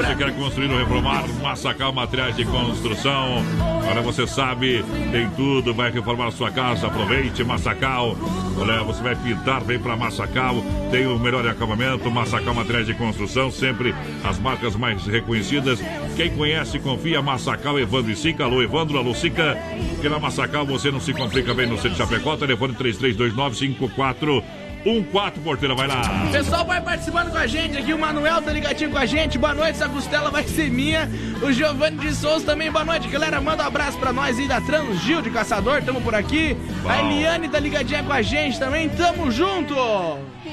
Você 0.00 0.14
que 0.14 0.24
quer 0.24 0.34
construir 0.34 0.70
ou 0.70 0.78
reformar, 0.78 1.28
Massacal 1.42 1.92
Materiais 1.92 2.34
de 2.34 2.46
Construção. 2.46 3.44
Agora 3.82 4.00
você 4.00 4.26
sabe, 4.26 4.82
tem 5.12 5.28
tudo, 5.36 5.74
vai 5.74 5.90
reformar 5.90 6.30
sua 6.30 6.50
casa, 6.50 6.86
aproveite 6.86 7.44
Massacal. 7.44 8.16
Olha, 8.58 8.82
você 8.82 9.02
vai 9.02 9.14
pintar, 9.14 9.62
vem 9.62 9.78
para 9.78 9.94
Massacal, 9.96 10.64
tem 10.90 11.06
o 11.06 11.18
melhor 11.18 11.46
acabamento, 11.46 12.10
Massacal 12.10 12.54
Materiais 12.54 12.86
de 12.86 12.94
Construção, 12.94 13.50
sempre 13.50 13.94
as 14.24 14.38
marcas 14.38 14.74
mais 14.74 15.04
reconhecidas. 15.04 15.78
Quem 16.16 16.30
conhece, 16.30 16.78
confia, 16.78 17.20
Massacal, 17.20 17.78
Evandro 17.78 18.10
e 18.10 18.16
Sica. 18.16 18.44
Alô, 18.44 18.62
Evandro, 18.62 18.96
alô, 18.96 19.14
Sica. 19.14 19.58
Porque 19.90 20.08
na 20.08 20.18
Massacal 20.18 20.64
você 20.64 20.90
não 20.90 20.98
se 20.98 21.12
complica 21.12 21.52
bem 21.52 21.66
no 21.66 21.76
centro 21.76 21.90
de 21.90 21.98
Chapecó, 21.98 22.38
telefone 22.38 22.72
332954 22.72 24.42
14, 24.84 25.40
porteira, 25.40 25.74
vai 25.74 25.86
lá. 25.86 26.02
O 26.28 26.32
pessoal 26.32 26.64
vai 26.64 26.80
participando 26.80 27.30
com 27.30 27.36
a 27.36 27.46
gente 27.46 27.76
aqui. 27.76 27.92
O 27.92 27.98
Manuel 27.98 28.40
tá 28.42 28.52
ligadinho 28.52 28.90
com 28.90 28.98
a 28.98 29.06
gente. 29.06 29.38
Boa 29.38 29.54
noite, 29.54 29.72
essa 29.72 29.88
costela 29.88 30.30
vai 30.30 30.44
ser 30.44 30.70
minha. 30.70 31.08
O 31.42 31.52
Giovanni 31.52 31.98
de 31.98 32.14
Souza 32.14 32.46
também, 32.46 32.70
boa 32.70 32.84
noite, 32.84 33.08
galera. 33.08 33.40
Manda 33.40 33.62
um 33.62 33.66
abraço 33.66 33.98
pra 33.98 34.12
nós 34.12 34.38
aí 34.38 34.48
da 34.48 34.60
Transgil 34.60 35.22
de 35.22 35.30
Caçador. 35.30 35.82
Tamo 35.82 36.00
por 36.00 36.14
aqui. 36.14 36.56
A 36.84 36.96
Bom. 36.96 37.10
Eliane 37.10 37.48
tá 37.48 37.58
ligadinha 37.58 38.02
com 38.02 38.12
a 38.12 38.22
gente 38.22 38.58
também. 38.58 38.88
Tamo 38.88 39.30
junto. 39.30 39.74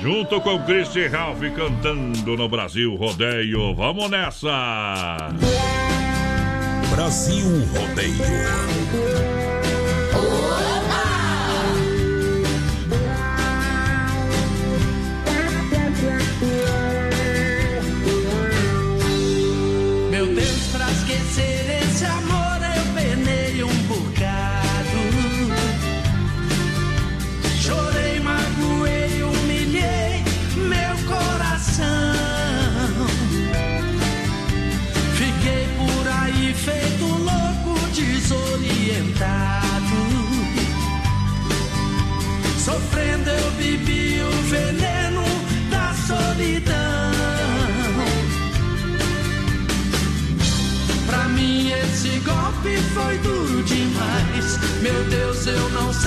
Junto 0.01 0.41
com 0.41 0.59
Christy 0.63 1.07
Ralph 1.07 1.41
cantando 1.55 2.37
no 2.37 2.49
Brasil 2.49 2.95
Rodeio. 2.95 3.73
Vamos 3.73 4.09
nessa! 4.09 5.29
Brasil 6.91 7.45
Rodeio. 7.73 9.36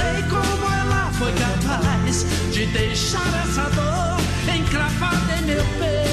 Sei 0.01 0.23
como 0.29 0.73
ela 0.73 1.11
foi 1.13 1.33
capaz 1.33 2.25
de 2.53 2.67
deixar 2.67 3.29
essa 3.45 3.69
dor 3.71 4.55
encravada 4.55 5.37
em 5.37 5.43
meu 5.43 5.65
peito. 5.79 6.10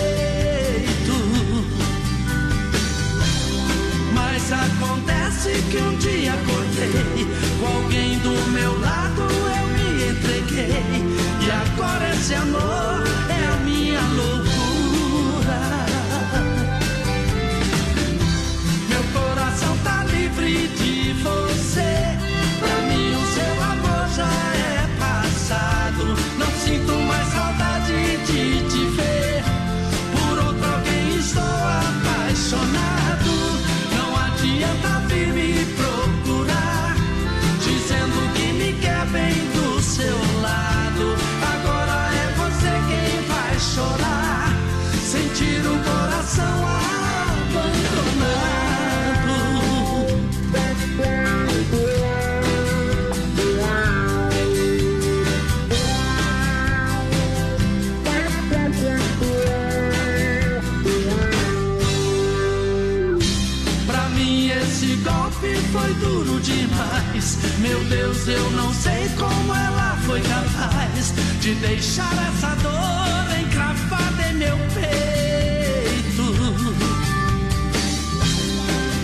Eu 68.29 68.51
não 68.51 68.73
sei 68.73 69.07
como 69.17 69.53
ela 69.53 69.97
foi 70.05 70.19
capaz 70.19 71.13
de 71.39 71.55
deixar 71.55 72.11
essa 72.27 72.55
dor 72.55 73.39
encravada 73.39 74.29
em 74.29 74.33
meu 74.33 74.57
peito. 74.73 76.35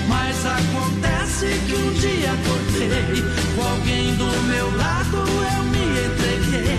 Mas 0.10 0.46
acontece 0.46 1.46
que 1.66 1.74
um 1.74 1.94
dia 1.94 2.34
acordei 2.34 3.24
com 3.56 3.62
alguém 3.66 4.14
do 4.18 4.26
meu 4.48 4.76
lado, 4.76 5.18
eu 5.18 5.64
me 5.72 5.86
entreguei. 6.06 6.78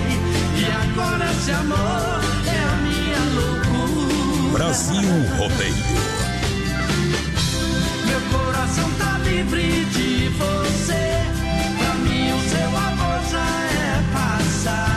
E 0.59 0.65
agora 0.67 1.25
esse 1.31 1.51
amor 1.51 2.21
é 2.47 2.59
a 2.59 2.77
minha 2.83 3.23
loucura. 3.41 4.59
Brasil 4.59 5.11
Rodeio. 5.39 5.75
Meu 8.07 8.21
coração 8.39 8.91
tá 8.99 9.19
livre 9.25 9.87
de 9.87 10.29
você. 10.29 11.34
inside 14.67 14.94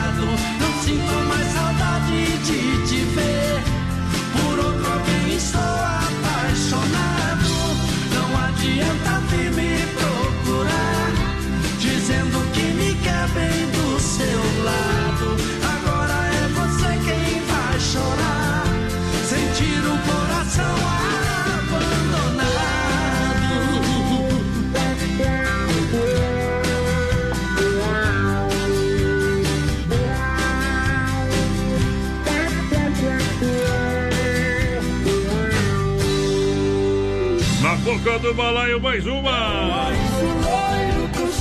balaio, 38.38 38.80
mais 38.80 39.04
uma. 39.04 39.90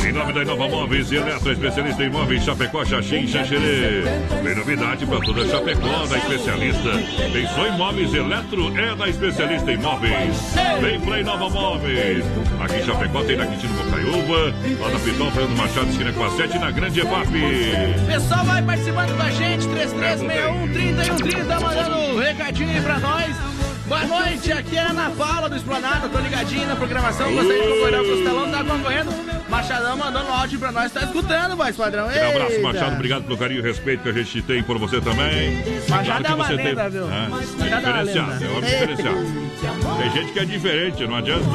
Em 0.03 0.11
nome 0.11 0.33
da 0.33 0.41
Inova 0.41 0.67
Móveis 0.67 1.11
e 1.11 1.17
Eletro, 1.17 1.51
especialista 1.51 2.03
em 2.03 2.09
móveis 2.09 2.43
Chapecó, 2.43 2.83
Xaxim, 2.83 3.27
Xaxerê. 3.27 4.01
Tem 4.43 4.55
novidade 4.55 5.05
para 5.05 5.19
toda 5.19 5.47
Chapecó, 5.47 6.07
da 6.07 6.17
especialista. 6.17 6.89
Pensou 7.31 7.67
em 7.67 7.77
móveis 7.77 8.13
Eletro, 8.15 8.75
é 8.79 8.95
da 8.95 9.09
especialista 9.09 9.71
em 9.71 9.77
móveis. 9.77 10.55
Vem 10.81 10.99
pra 11.01 11.19
Inova 11.19 11.49
Móveis. 11.49 12.25
Aqui 12.61 12.77
em 12.77 12.83
Chapecó 12.83 13.23
tem 13.23 13.37
na 13.37 13.45
Quintino 13.45 13.73
Bocaiúva, 13.75 14.55
lá 14.81 14.89
na 14.89 14.99
Pitão, 14.99 15.31
Fernando 15.31 15.57
Machado, 15.57 15.89
esquina 15.91 16.13
com 16.13 16.23
a 16.23 16.31
7, 16.31 16.57
na 16.57 16.71
Grande 16.71 16.99
EFAP. 17.01 17.27
Pessoal, 18.07 18.43
vai 18.43 18.63
participando 18.63 19.15
com 19.15 19.21
a 19.21 19.29
gente, 19.29 19.67
3361 19.67 20.73
3130, 20.73 21.59
mandando 21.59 21.95
um 21.95 22.19
recadinho 22.19 22.71
aí 22.71 22.81
pra 22.81 22.99
nós. 22.99 23.56
Boa 23.88 24.05
noite, 24.05 24.51
aqui 24.51 24.76
é 24.76 24.81
a 24.81 24.89
Ana 24.89 25.09
Paula 25.11 25.47
do 25.49 25.55
Esplanada, 25.55 26.09
tô 26.09 26.19
ligadinho 26.19 26.68
na 26.68 26.76
programação, 26.76 27.31
gostaria 27.34 27.61
de 27.64 27.68
concorrer, 27.69 28.01
o 28.01 28.05
Costelão 28.05 28.51
tá 28.51 28.64
concorrendo. 28.64 29.11
Machadão 29.49 29.95
mandando 29.97 30.30
áudio 30.30 30.59
pra 30.59 30.72
nós, 30.73 30.91
tá 30.91 31.03
escutando, 31.03 31.55
voz 31.55 31.73
padrão. 31.76 32.05
Um 32.05 32.09
abraço, 32.09 32.51
Eita. 32.51 32.61
Machado. 32.64 32.95
Obrigado 32.95 33.23
pelo 33.23 33.38
carinho 33.38 33.59
e 33.59 33.64
respeito 33.64 34.03
que 34.03 34.09
a 34.09 34.11
gente 34.11 34.41
tem 34.41 34.61
por 34.61 34.77
você 34.77 34.99
também. 34.99 35.64
Machado 35.88 36.26
é 36.26 36.27
que 36.27 36.34
uma 36.34 36.49
lenda, 36.49 36.81
tem- 36.84 36.91
viu? 36.91 37.05
É, 37.09 37.27
Machado 37.30 37.64
é 37.88 37.89
uma 37.89 38.03
diferenciado, 38.03 38.43
é 38.43 38.49
um 38.49 38.61
diferenciado. 38.61 39.97
Tem 40.01 40.11
gente 40.11 40.34
que 40.34 40.39
é 40.39 40.45
diferente, 40.45 41.07
não 41.07 41.15
adianta. 41.15 41.47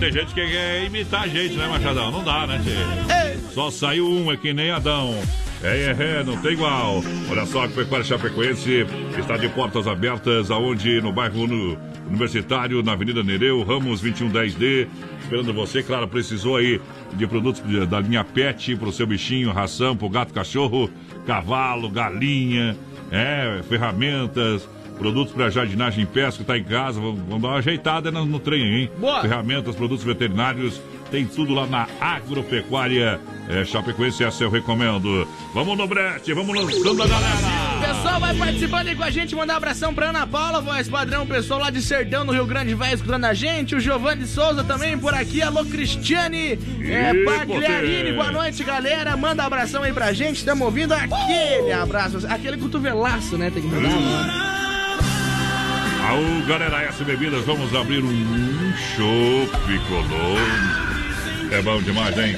Tem 0.00 0.10
gente 0.12 0.32
que 0.34 0.46
quer 0.46 0.84
imitar 0.86 1.22
a 1.24 1.28
gente, 1.28 1.54
né, 1.56 1.68
Machadão? 1.68 2.10
Não 2.10 2.24
dá, 2.24 2.46
né, 2.46 2.58
tchê? 2.64 3.38
Só 3.52 3.70
saiu 3.70 4.08
um, 4.08 4.32
é 4.32 4.36
que 4.36 4.52
nem 4.54 4.70
Adão. 4.70 5.14
É, 5.62 5.94
é, 5.98 6.20
é, 6.20 6.24
não 6.24 6.38
tem 6.40 6.52
igual. 6.52 7.02
Olha 7.30 7.44
só, 7.44 7.64
a 7.64 7.68
Pecuária 7.68 8.04
Chapecoense 8.04 8.86
está 9.18 9.36
de 9.36 9.46
portas 9.50 9.86
abertas, 9.86 10.50
aonde 10.50 11.00
no 11.02 11.12
bairro 11.12 11.46
no- 11.46 11.76
Universitário, 12.08 12.82
na 12.82 12.92
Avenida 12.92 13.22
Nereu, 13.22 13.62
Ramos 13.62 14.02
2110D, 14.02 14.88
esperando 15.22 15.52
você. 15.52 15.80
Claro, 15.82 16.08
precisou 16.08 16.56
aí 16.56 16.80
de 17.12 17.24
produtos 17.26 17.62
da 17.86 18.00
linha 18.00 18.24
PET 18.24 18.74
para 18.76 18.88
o 18.88 18.92
seu 18.92 19.06
bichinho, 19.06 19.52
ração 19.52 19.94
para 19.96 20.06
o 20.06 20.10
gato, 20.10 20.32
cachorro, 20.34 20.90
cavalo, 21.26 21.88
galinha, 21.88 22.76
é, 23.12 23.60
ferramentas. 23.68 24.66
Produtos 25.00 25.32
para 25.32 25.48
jardinagem 25.48 26.04
e 26.04 26.06
pesca, 26.06 26.44
tá 26.44 26.58
em 26.58 26.62
casa, 26.62 27.00
vamos, 27.00 27.20
dar 27.26 27.34
uma 27.48 27.54
ajeitada 27.56 28.10
no, 28.10 28.26
no 28.26 28.38
trem, 28.38 28.82
hein? 28.82 28.90
Boa. 28.98 29.22
Ferramentas, 29.22 29.74
produtos 29.74 30.04
veterinários, 30.04 30.78
tem 31.10 31.24
tudo 31.24 31.54
lá 31.54 31.66
na 31.66 31.88
Agropecuária 31.98 33.18
é, 33.48 33.64
Chapecoense, 33.64 34.22
essa 34.22 34.44
eu 34.44 34.50
recomendo. 34.50 35.26
Vamos 35.54 35.78
no 35.78 35.86
brete, 35.86 36.34
vamos 36.34 36.54
lançando 36.54 37.02
a 37.02 37.06
galera! 37.06 37.36
Pessoal, 37.80 38.20
vai 38.20 38.34
participando 38.34 38.88
aí 38.88 38.94
com 38.94 39.02
a 39.02 39.10
gente, 39.10 39.34
mandar 39.34 39.54
um 39.54 39.56
abração 39.56 39.94
pra 39.94 40.10
Ana 40.10 40.26
Paula, 40.26 40.60
voz 40.60 40.86
padrão, 40.86 41.26
pessoal 41.26 41.60
lá 41.60 41.70
de 41.70 41.80
Serdão, 41.80 42.22
no 42.22 42.32
Rio 42.32 42.44
Grande, 42.44 42.74
vai 42.74 42.92
escutando 42.92 43.24
a 43.24 43.32
gente. 43.32 43.74
O 43.74 43.80
Giovanni 43.80 44.26
Souza 44.26 44.62
também 44.62 44.98
por 44.98 45.14
aqui, 45.14 45.40
alô 45.40 45.64
Cristiane, 45.64 46.58
é, 46.84 47.24
Pagliarini, 47.24 48.12
boa 48.12 48.30
noite, 48.30 48.62
galera. 48.62 49.16
Manda 49.16 49.42
um 49.42 49.46
abração 49.46 49.82
aí 49.82 49.94
pra 49.94 50.12
gente, 50.12 50.36
estamos 50.36 50.62
ouvindo 50.62 50.92
aquele 50.92 51.72
abraço, 51.72 52.18
aquele 52.28 52.58
cotovelaço, 52.58 53.38
né? 53.38 53.50
Tem 53.50 53.62
que 53.62 53.68
mandar. 53.68 54.60
Aô, 56.08 56.46
galera, 56.46 56.82
S 56.82 57.04
Bebidas, 57.04 57.44
vamos 57.44 57.74
abrir 57.74 58.02
um 58.02 58.72
chopp 58.96 59.78
colônia. 59.88 60.90
É 61.52 61.60
bom 61.62 61.80
demais, 61.82 62.16
hein? 62.16 62.36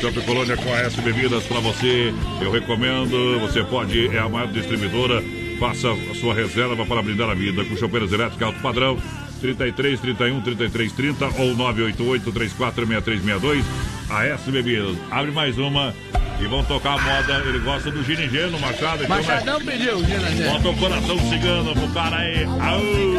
Chopp 0.00 0.20
Colônia 0.24 0.56
com 0.56 0.72
a 0.72 0.80
S 0.80 1.00
Bebidas 1.00 1.44
pra 1.44 1.60
você. 1.60 2.12
Eu 2.40 2.50
recomendo, 2.50 3.38
você 3.40 3.62
pode, 3.64 4.08
é 4.14 4.18
a 4.18 4.28
maior 4.28 4.48
distribuidora. 4.48 5.22
Faça 5.58 5.88
a 5.90 6.14
sua 6.14 6.34
reserva 6.34 6.84
para 6.84 7.02
brindar 7.02 7.30
a 7.30 7.34
vida 7.34 7.64
com 7.64 7.76
chopeiras 7.76 8.12
elétricas 8.12 8.48
alto 8.48 8.60
padrão. 8.60 8.98
33 9.38 10.00
31 10.00 10.40
33 10.40 10.92
30 10.92 11.24
ou 11.38 11.56
988 11.56 12.32
34 12.32 12.86
6362. 12.86 13.64
A 14.10 14.24
S 14.26 14.50
Bebidas. 14.50 14.96
Abre 15.10 15.30
mais 15.32 15.58
uma 15.58 15.94
e 16.40 16.46
vão 16.46 16.64
tocar 16.64 16.94
a 16.94 16.98
moda. 16.98 17.42
Ele 17.46 17.58
gosta 17.60 17.90
do 17.90 18.02
ginigeno, 18.02 18.58
Machado. 18.58 19.04
então? 19.04 19.16
Machadão 19.16 19.60
pediu, 19.64 20.04
Gina, 20.04 20.30
Gina. 20.30 20.50
Bota 20.52 20.68
o 20.68 20.76
coração 20.76 21.18
cigano 21.30 21.72
pro 21.74 21.88
cara 21.88 22.16
aí. 22.16 22.44
Aô! 22.44 23.18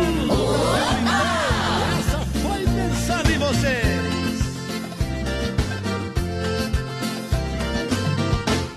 Essa 2.00 2.20
foi 2.42 2.66
pensando 2.66 3.32
em 3.32 3.38
vocês. 3.38 4.00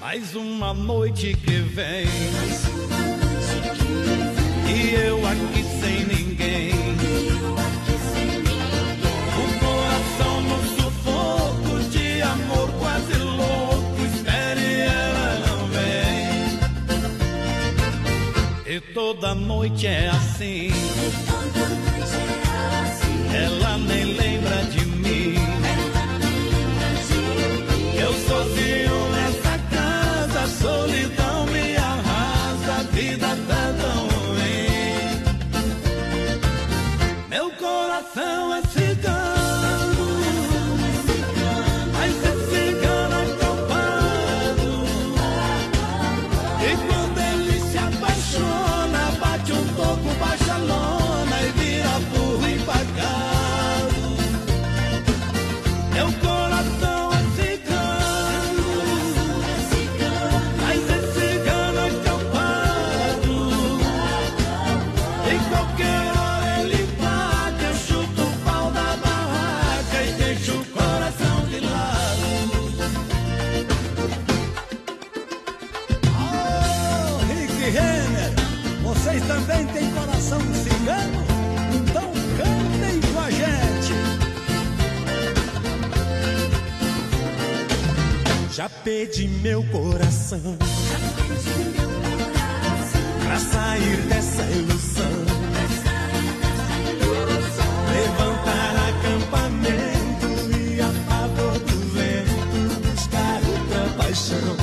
Mais 0.01 0.35
uma 0.35 0.75
noite 0.75 1.35
que 1.35 1.57
vem. 1.61 2.07
E 4.69 4.95
eu 5.07 5.27
aqui 5.27 5.63
sem 5.81 6.02
E 18.73 18.81
toda 18.81 19.35
noite 19.35 19.87
é 19.87 20.09
assim. 20.09 20.71
Ela 23.35 23.77
nem 23.77 24.17
lembra 24.17 24.65
de 24.65 24.87
mim. 24.87 24.92
Já 88.83 88.85
pedi 88.85 89.29
meu 89.29 89.63
coração 89.65 90.41
pra 93.25 93.39
sair 93.39 93.97
dessa 94.09 94.43
ilusão. 94.43 95.13
Levantar 97.93 98.75
acampamento 98.89 100.27
e 100.59 100.81
a 100.81 100.91
favor 101.09 101.59
do 101.61 101.79
vento 101.93 102.81
buscar 102.91 103.41
outra 103.47 103.83
paixão. 104.03 104.57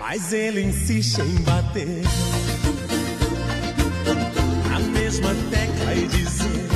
Mas 0.00 0.32
ele 0.32 0.62
insiste 0.62 1.20
em 1.20 1.42
bater 1.42 2.02
a 4.74 4.80
mesma 4.80 5.30
tecla 5.50 5.94
e 5.94 6.08
dizer 6.08 6.71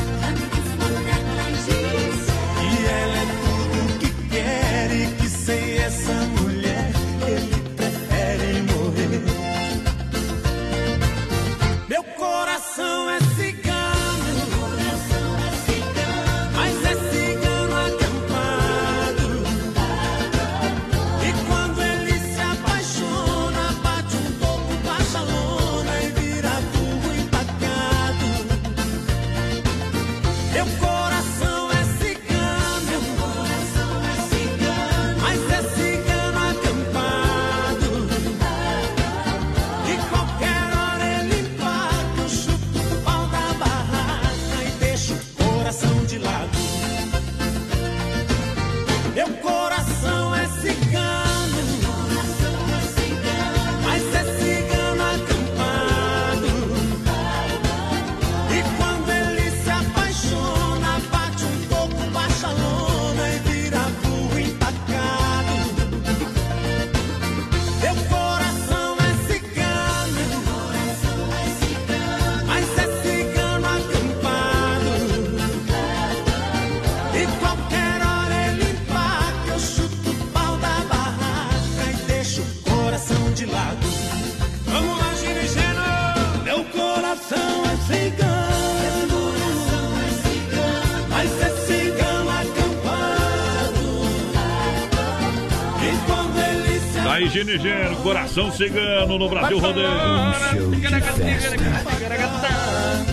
Gênero, 97.47 97.94
coração 98.02 98.51
cigano 98.51 99.16
no 99.18 99.28
Brasil 99.28 99.59
Rodeio. 99.59 99.89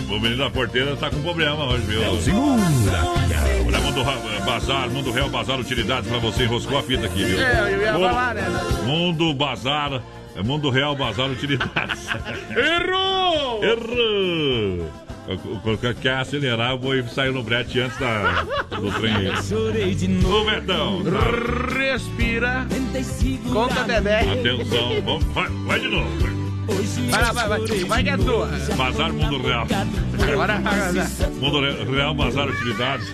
O 0.08 0.20
menino 0.20 0.36
da 0.38 0.50
porteira 0.50 0.96
tá 0.96 1.08
com 1.08 1.22
problema 1.22 1.64
hoje, 1.64 1.84
viu? 1.86 2.02
É 2.02 2.20
segura. 2.20 2.62
Olha, 3.66 3.78
Mundo 3.80 4.04
Bazar, 4.44 4.90
Mundo 4.90 5.12
Real 5.12 5.28
Bazar 5.28 5.60
Utilidades 5.60 6.10
pra 6.10 6.18
você, 6.18 6.44
enroscou 6.44 6.78
a 6.78 6.82
fita 6.82 7.06
aqui, 7.06 7.24
viu? 7.24 7.40
É, 7.40 7.72
eu 7.74 7.80
ia 7.80 7.92
falar, 7.92 8.34
né? 8.34 8.42
Mundo 8.84 9.32
Bazar, 9.34 10.02
é 10.36 10.42
Mundo 10.42 10.68
Real 10.68 10.96
Bazar 10.96 11.30
Utilidades. 11.30 12.06
Errou! 12.50 13.62
Errou! 13.64 14.90
Eu- 15.26 15.94
Quer 16.02 16.16
acelerar, 16.18 16.72
eu 16.72 16.78
vou 16.78 16.92
sair 17.08 17.32
no 17.32 17.42
brete 17.42 17.80
antes 17.80 17.98
da, 17.98 18.42
do 18.76 18.90
trem. 18.92 19.14
Ô, 20.26 20.44
Betão! 20.44 21.02
Respira. 21.72 22.66
Conta 23.52 23.84
10. 24.00 24.28
Atenção, 24.28 25.02
vamos, 25.04 25.24
vai, 25.34 25.48
vai 25.66 25.80
de 25.80 25.88
novo. 25.88 26.08
Vai 27.10 27.22
lá, 27.22 27.32
vai, 27.32 27.48
vai. 27.48 27.60
Vai 27.84 28.02
que 28.04 28.10
é 28.10 28.16
tua. 28.16 28.46
Bazar 28.76 29.12
Mundo 29.12 29.38
Real. 29.42 29.66
Agora, 30.32 30.54
agora. 30.54 31.10
Mundo 31.40 31.60
Re- 31.60 31.84
Real 31.96 32.14
Bazar 32.14 32.48
Utilidades. 32.48 33.12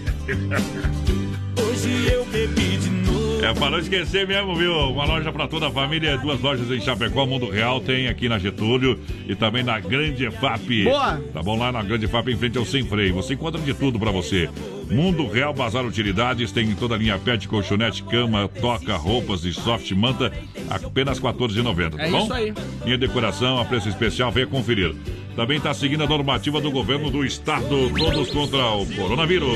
Hoje 1.56 2.12
eu 2.12 2.24
bebi 2.26 2.76
de 2.76 2.90
novo. 2.90 3.44
É 3.44 3.54
para 3.54 3.70
não 3.70 3.78
esquecer 3.78 4.26
mesmo, 4.28 4.54
viu? 4.54 4.72
Uma 4.90 5.06
loja 5.06 5.32
para 5.32 5.48
toda 5.48 5.68
a 5.68 5.70
família, 5.70 6.18
duas 6.18 6.38
lojas 6.40 6.70
em 6.70 6.78
Chapecó, 6.80 7.24
Mundo 7.24 7.48
Real, 7.50 7.80
tem 7.80 8.06
aqui 8.06 8.28
na 8.28 8.38
Getúlio 8.38 8.98
e 9.26 9.34
também 9.34 9.62
na 9.62 9.80
Grande 9.80 10.26
EFAP. 10.26 10.84
Boa! 10.84 11.18
Tá 11.32 11.42
bom? 11.42 11.58
Lá 11.58 11.72
na 11.72 11.82
Grande 11.82 12.04
EFAP, 12.04 12.28
em 12.32 12.36
frente 12.36 12.58
ao 12.58 12.66
Sem 12.66 12.84
Freio. 12.84 13.14
Você 13.14 13.32
encontra 13.34 13.58
de 13.60 13.72
tudo 13.72 13.98
para 13.98 14.10
você. 14.10 14.48
Mundo 14.90 15.26
Real 15.28 15.54
Bazar 15.54 15.84
Utilidades, 15.84 16.50
tem 16.50 16.74
toda 16.74 16.94
a 16.94 16.98
linha 16.98 17.18
pet, 17.18 17.46
colchonete, 17.46 18.02
cama, 18.02 18.48
toca, 18.60 18.96
roupas 18.96 19.44
e 19.44 19.52
soft 19.52 19.90
manta, 19.92 20.32
apenas 20.68 21.18
R$ 21.18 21.28
14,90, 21.28 21.96
tá 21.96 22.02
É 22.02 22.10
bom? 22.10 22.24
isso 22.24 22.32
aí. 22.32 22.52
Minha 22.84 22.98
decoração 22.98 23.58
a 23.60 23.64
preço 23.64 23.88
especial, 23.88 24.30
venha 24.32 24.46
conferir. 24.46 24.94
Também 25.36 25.58
está 25.58 25.72
seguindo 25.72 26.02
a 26.02 26.06
normativa 26.08 26.60
do 26.60 26.70
governo 26.72 27.08
do 27.08 27.24
estado, 27.24 27.88
todos 27.96 28.30
contra 28.30 28.66
o 28.72 28.84
coronavírus. 28.86 29.48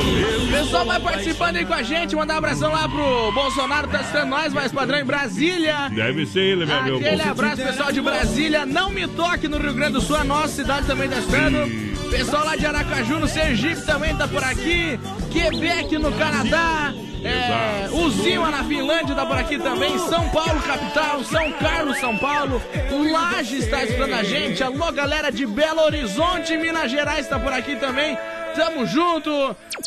Pessoal 0.51 0.87
vai 0.87 1.01
participando 1.01 1.57
aí 1.57 1.67
com 1.67 1.75
a 1.75 1.83
gente. 1.83 2.15
Mandar 2.15 2.35
um 2.35 2.39
abração 2.39 2.73
lá 2.73 2.89
pro 2.89 3.33
Bolsonaro, 3.33 3.89
tá 3.89 3.99
assistindo 3.99 4.27
nós, 4.27 4.53
mais 4.53 4.71
padrão 4.71 5.01
em 5.01 5.05
Brasília. 5.05 5.91
Deve 5.95 6.27
ser 6.27 6.41
ele, 6.41 6.65
meu. 6.65 6.97
Aquele 6.97 7.23
abraço, 7.23 7.57
pessoal 7.63 7.91
de 7.91 8.01
Brasília. 8.01 8.65
Não 8.65 8.91
me 8.91 9.07
toque 9.09 9.49
no 9.49 9.59
Rio 9.59 9.75
Grande 9.75 9.95
do 9.95 10.01
Sul, 10.01 10.17
a 10.17 10.25
nossa 10.25 10.49
cidade 10.63 10.87
também 10.87 11.09
tá 11.09 11.19
estando. 11.19 11.94
Pessoal 12.15 12.45
lá 12.45 12.55
de 12.55 12.65
Aracaju, 12.65 13.19
no 13.19 13.27
Sergipe, 13.27 13.85
também 13.85 14.15
tá 14.17 14.29
por 14.29 14.43
aqui. 14.45 15.01
Quebec, 15.33 15.99
no 15.99 16.13
Canadá. 16.13 16.95
É, 17.25 17.89
Uzima, 17.91 18.51
na 18.53 18.63
Finlândia, 18.63 19.17
tá 19.17 19.27
por 19.27 19.37
aqui 19.37 19.59
também. 19.59 19.99
São 19.99 20.29
Paulo, 20.29 20.63
capital. 20.63 21.25
São 21.25 21.51
Carlos, 21.55 21.99
São 21.99 22.17
Paulo. 22.17 22.63
Laje 23.11 23.57
está 23.57 23.83
escutando 23.83 24.15
a 24.15 24.23
gente. 24.23 24.63
Alô, 24.63 24.93
galera 24.93 25.33
de 25.33 25.45
Belo 25.45 25.81
Horizonte, 25.81 26.57
Minas 26.57 26.89
Gerais, 26.89 27.27
tá 27.27 27.37
por 27.37 27.53
aqui 27.53 27.75
também. 27.77 28.17
Tamo 28.55 28.87
junto! 28.87 29.31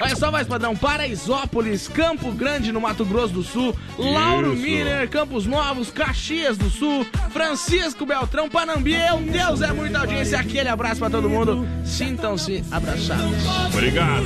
Olha 0.01 0.15
só 0.15 0.31
mais, 0.31 0.47
padrão. 0.47 0.75
Paraisópolis, 0.75 1.87
Campo 1.87 2.31
Grande, 2.31 2.71
no 2.71 2.81
Mato 2.81 3.05
Grosso 3.05 3.33
do 3.33 3.43
Sul. 3.43 3.75
Lauro 3.97 4.53
Isso. 4.53 4.61
Miller, 4.61 5.09
Campos 5.09 5.45
Novos, 5.45 5.89
Caxias 5.89 6.57
do 6.57 6.69
Sul. 6.69 7.05
Francisco 7.31 8.05
Beltrão, 8.05 8.49
Panambi. 8.49 8.95
Meu 8.97 9.17
Deus, 9.17 9.61
é 9.61 9.71
muita 9.71 9.99
audiência. 9.99 10.39
Aquele 10.39 10.69
abraço 10.69 10.99
pra 10.99 11.09
todo 11.09 11.29
mundo. 11.29 11.67
Sintam-se 11.85 12.63
abraçados. 12.71 13.45
Obrigado. 13.73 14.25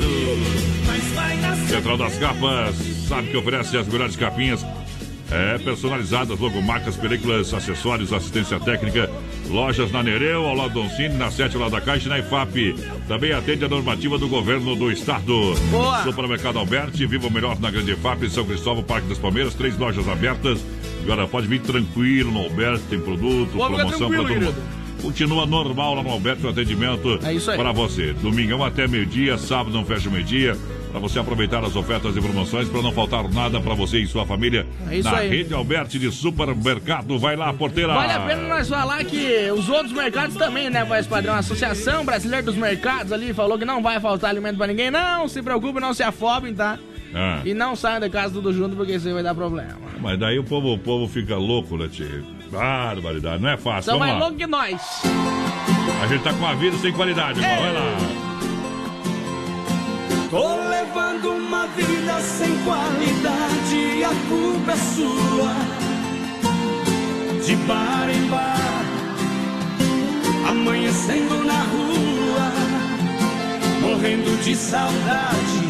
Central 1.68 1.98
das 1.98 2.18
Capas, 2.18 2.76
sabe 3.08 3.30
que 3.30 3.38
oferece 3.38 3.78
as 3.78 3.88
melhores 3.88 4.16
capinhas 4.16 4.66
é, 5.32 5.58
personalizadas, 5.58 6.38
logomarcas, 6.38 6.98
películas, 6.98 7.54
acessórios, 7.54 8.12
assistência 8.12 8.60
técnica, 8.60 9.10
lojas 9.50 9.92
na 9.92 10.04
Nereu, 10.04 10.46
ao 10.46 10.56
lado 10.56 10.74
do 10.74 10.82
Oncine, 10.82 11.16
na 11.16 11.32
7 11.32 11.56
ao 11.56 11.64
lado 11.64 11.72
da 11.72 11.82
Caixa 11.82 12.08
e 12.08 12.10
na 12.10 12.20
IFAP. 12.20 12.76
Também 13.08 13.32
atende 13.32 13.64
a 13.64 13.70
normativa 13.70 14.18
do 14.18 14.28
governo 14.28 14.76
do 14.76 14.92
estado. 14.92 15.56
Boa. 15.72 16.04
Supermercado 16.04 16.60
Alberti, 16.60 17.06
viva 17.06 17.28
o 17.28 17.32
melhor 17.32 17.60
na 17.60 17.72
Grande 17.72 17.92
IFAP, 17.94 18.30
São 18.30 18.46
Cristóvão, 18.46 18.84
Parque 18.84 19.08
das 19.08 19.18
Palmeiras, 19.18 19.56
três 19.56 19.78
lojas 19.78 20.08
abertas. 20.08 20.60
Agora 21.04 21.28
pode 21.28 21.48
vir 21.48 21.62
tranquilo 21.62 22.32
no 22.32 22.40
Alberti, 22.44 22.84
tem 22.90 23.00
produto, 23.00 23.52
ficar 23.52 23.68
promoção 23.68 24.10
para 24.10 24.18
todo 24.18 24.42
mundo. 24.42 24.82
Continua 25.02 25.48
normal 25.48 25.96
lá 25.96 26.04
no 26.04 26.12
Alberto 26.12 26.46
o 26.46 26.50
atendimento 26.50 27.20
É 27.24 27.56
para 27.56 27.72
você. 27.72 28.14
Domingão 28.14 28.64
até 28.64 28.88
meio-dia, 28.88 29.36
sábado 29.38 29.72
não 29.72 29.84
fecha 29.84 30.08
o 30.08 30.12
meio-dia. 30.12 30.56
Para 30.92 31.00
você 31.00 31.20
aproveitar 31.20 31.64
as 31.64 31.76
ofertas 31.76 32.16
e 32.16 32.22
promoções, 32.22 32.68
para 32.68 32.82
não 32.82 32.92
faltar 32.92 33.28
nada 33.30 33.60
para 33.60 33.74
você 33.74 34.00
e 34.00 34.06
sua 34.06 34.26
família. 34.26 34.68
É 34.92 34.98
isso 34.98 35.10
na 35.10 35.18
aí. 35.18 35.30
rede 35.30 35.54
Alberti 35.54 35.98
de 35.98 36.12
supermercado. 36.12 37.18
Vai 37.18 37.36
lá, 37.36 37.52
porteira. 37.54 37.94
Vale 37.94 38.14
a 38.14 38.20
pena 38.20 38.42
nós 38.48 38.68
falar 38.70 39.04
que 39.06 39.50
os 39.52 39.70
outros 39.70 39.92
mercados 39.94 40.36
também, 40.36 40.70
né, 40.70 40.84
voz 40.84 41.08
padrão? 41.08 41.34
A 41.34 41.38
Associação 41.40 42.04
Brasileira 42.06 42.44
dos 42.46 42.56
Mercados 42.56 43.12
ali 43.12 43.34
falou 43.34 43.58
que 43.58 43.66
não 43.66 43.82
vai 43.82 44.00
faltar 44.00 44.30
alimento 44.30 44.58
pra 44.58 44.68
ninguém. 44.68 44.92
Não 44.92 45.28
se 45.28 45.42
preocupe, 45.42 45.80
não 45.80 45.94
se 45.94 46.04
afobem, 46.04 46.54
tá? 46.54 46.78
Ah, 47.14 47.42
E 47.44 47.54
não 47.54 47.76
saiam 47.76 48.00
da 48.00 48.10
casa 48.10 48.34
tudo 48.34 48.54
junto, 48.54 48.76
porque 48.76 48.94
isso 48.94 49.08
aí 49.08 49.14
vai 49.14 49.22
dar 49.24 49.36
problema. 49.36 49.76
mas 50.00 50.18
daí 50.18 50.40
o 50.40 50.44
povo, 50.44 50.74
o 50.74 50.78
povo 50.78 51.08
fica 51.08 51.36
louco, 51.36 51.78
né, 51.78 51.90
tio? 51.92 52.24
Barbaridade, 52.50 53.42
não 53.42 53.50
é 53.50 53.58
fácil. 53.58 53.92
São 53.92 54.00
mais 54.00 54.18
loucos 54.18 54.38
que 54.38 54.48
nós. 54.48 55.02
A 56.02 56.08
gente 56.08 56.24
tá 56.24 56.34
com 56.34 56.46
a 56.46 56.54
vida 56.54 56.78
sem 56.78 56.92
qualidade, 56.94 57.40
irmão. 57.40 57.58
Vai 57.62 57.74
lá. 57.74 58.31
Tô 60.32 60.56
levando 60.56 61.34
uma 61.34 61.68
vida 61.68 62.22
sem 62.22 62.58
qualidade, 62.64 64.02
a 64.06 64.30
culpa 64.30 64.72
é 64.72 64.78
sua. 64.78 65.54
De 67.46 67.54
bar 67.68 68.10
em 68.10 68.30
bar, 68.30 68.86
amanhecendo 70.50 71.44
na 71.44 71.64
rua, 71.64 72.50
morrendo 73.82 74.42
de 74.42 74.56
saudade, 74.56 75.66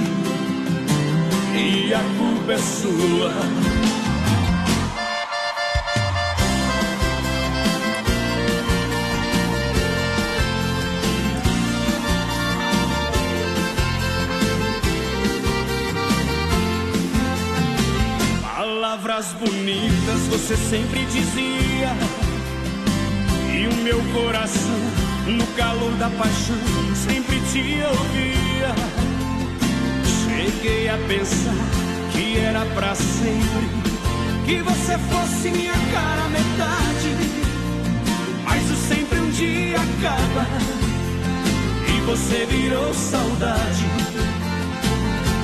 e 1.55 1.91
a 1.91 2.03
culpa 2.19 2.53
é 2.53 2.57
sua. 2.59 3.90
Palavras 19.11 19.33
bonitas 19.33 20.21
você 20.29 20.55
sempre 20.55 21.03
dizia. 21.07 21.89
E 23.53 23.67
o 23.67 23.75
meu 23.83 24.01
coração 24.13 24.79
no 25.27 25.45
calor 25.47 25.91
da 25.97 26.09
paixão 26.11 26.55
sempre 26.95 27.41
te 27.51 27.83
ouvia. 27.83 28.73
Cheguei 30.23 30.87
a 30.87 30.97
pensar 31.09 31.53
que 32.13 32.37
era 32.37 32.65
pra 32.67 32.95
sempre 32.95 33.67
Que 34.45 34.61
você 34.61 34.97
fosse 34.97 35.51
minha 35.51 35.73
cara 35.73 36.29
metade. 36.29 37.17
Mas 38.45 38.71
o 38.71 38.75
sempre 38.87 39.19
um 39.19 39.29
dia 39.29 39.75
acaba 39.75 40.47
E 41.85 41.99
você 42.05 42.45
virou 42.45 42.93
saudade. 42.93 43.85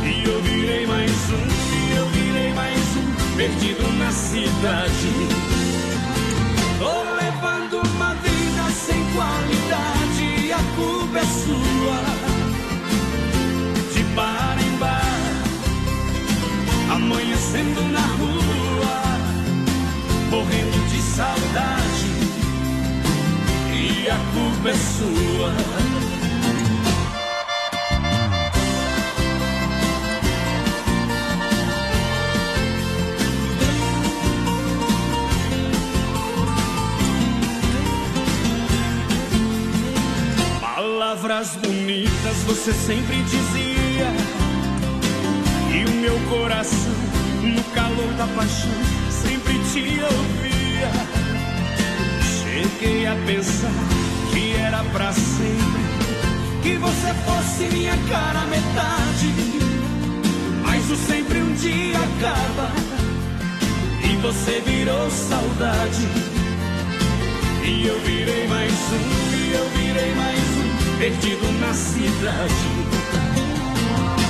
E 0.05 0.23
eu 0.25 0.41
virei 0.41 0.87
mais 0.87 1.11
um, 1.11 1.91
e 1.91 1.97
eu 1.97 2.05
virei 2.07 2.53
mais 2.53 2.95
um 2.95 3.16
Perdido 3.37 3.87
na 3.99 4.11
cidade. 4.11 5.11
Tô 6.79 7.03
levando 7.13 7.87
uma 7.87 8.15
vida 8.15 8.71
sem 8.71 8.97
qualidade 9.13 10.51
A 10.53 10.75
culpa 10.75 11.19
é 11.19 11.23
sua. 11.23 11.99
De 13.93 14.03
bar 14.15 14.57
em 14.59 14.77
bar 14.79 15.03
Amanhecendo 16.95 17.83
na 17.91 18.01
rua 18.17 19.03
Morrendo 20.31 20.89
de 20.89 20.99
saudade. 20.99 22.09
E 23.71 24.09
a 24.09 24.17
culpa 24.33 24.69
é 24.69 24.73
sua 24.73 25.96
Palavras 41.37 41.55
bonitas 41.57 42.37
você 42.47 42.73
sempre 42.73 43.21
dizia. 43.21 44.07
E 45.71 45.85
o 45.85 45.91
meu 46.01 46.19
coração 46.31 46.95
no 47.43 47.63
calor 47.75 48.11
da 48.13 48.25
paixão 48.25 48.71
sempre 49.11 49.53
te 49.71 50.01
ouvia. 50.01 50.91
Cheguei 52.41 53.05
a 53.05 53.15
pensar 53.27 53.69
que 54.31 54.53
era 54.55 54.83
pra 54.85 55.13
sempre 55.13 55.83
Que 56.63 56.75
você 56.77 57.13
fosse 57.13 57.71
minha 57.71 57.95
cara 58.09 58.41
metade. 58.47 59.31
Mas 60.63 60.89
o 60.89 60.95
sempre 60.95 61.39
um 61.39 61.53
dia 61.53 61.97
acaba 61.97 62.71
E 64.03 64.15
você 64.23 64.59
virou 64.65 65.11
saudade. 65.11 66.07
E 67.63 67.85
eu 67.85 67.99
virei 67.99 68.47
mais 68.47 68.71
um, 68.71 69.35
e 69.35 69.53
eu 69.53 69.69
virei 69.69 70.15
mais 70.15 70.46
perdido 70.97 71.51
na 71.59 71.73
cidade. 71.73 72.53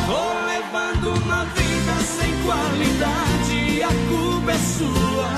Vou 0.05 0.45
levando 0.45 1.13
uma 1.23 1.45
vida 1.45 1.93
sem 2.03 2.31
qualidade, 2.43 3.83
a 3.83 3.93
culpa 4.09 4.51
é 4.51 4.57
sua. 4.57 5.29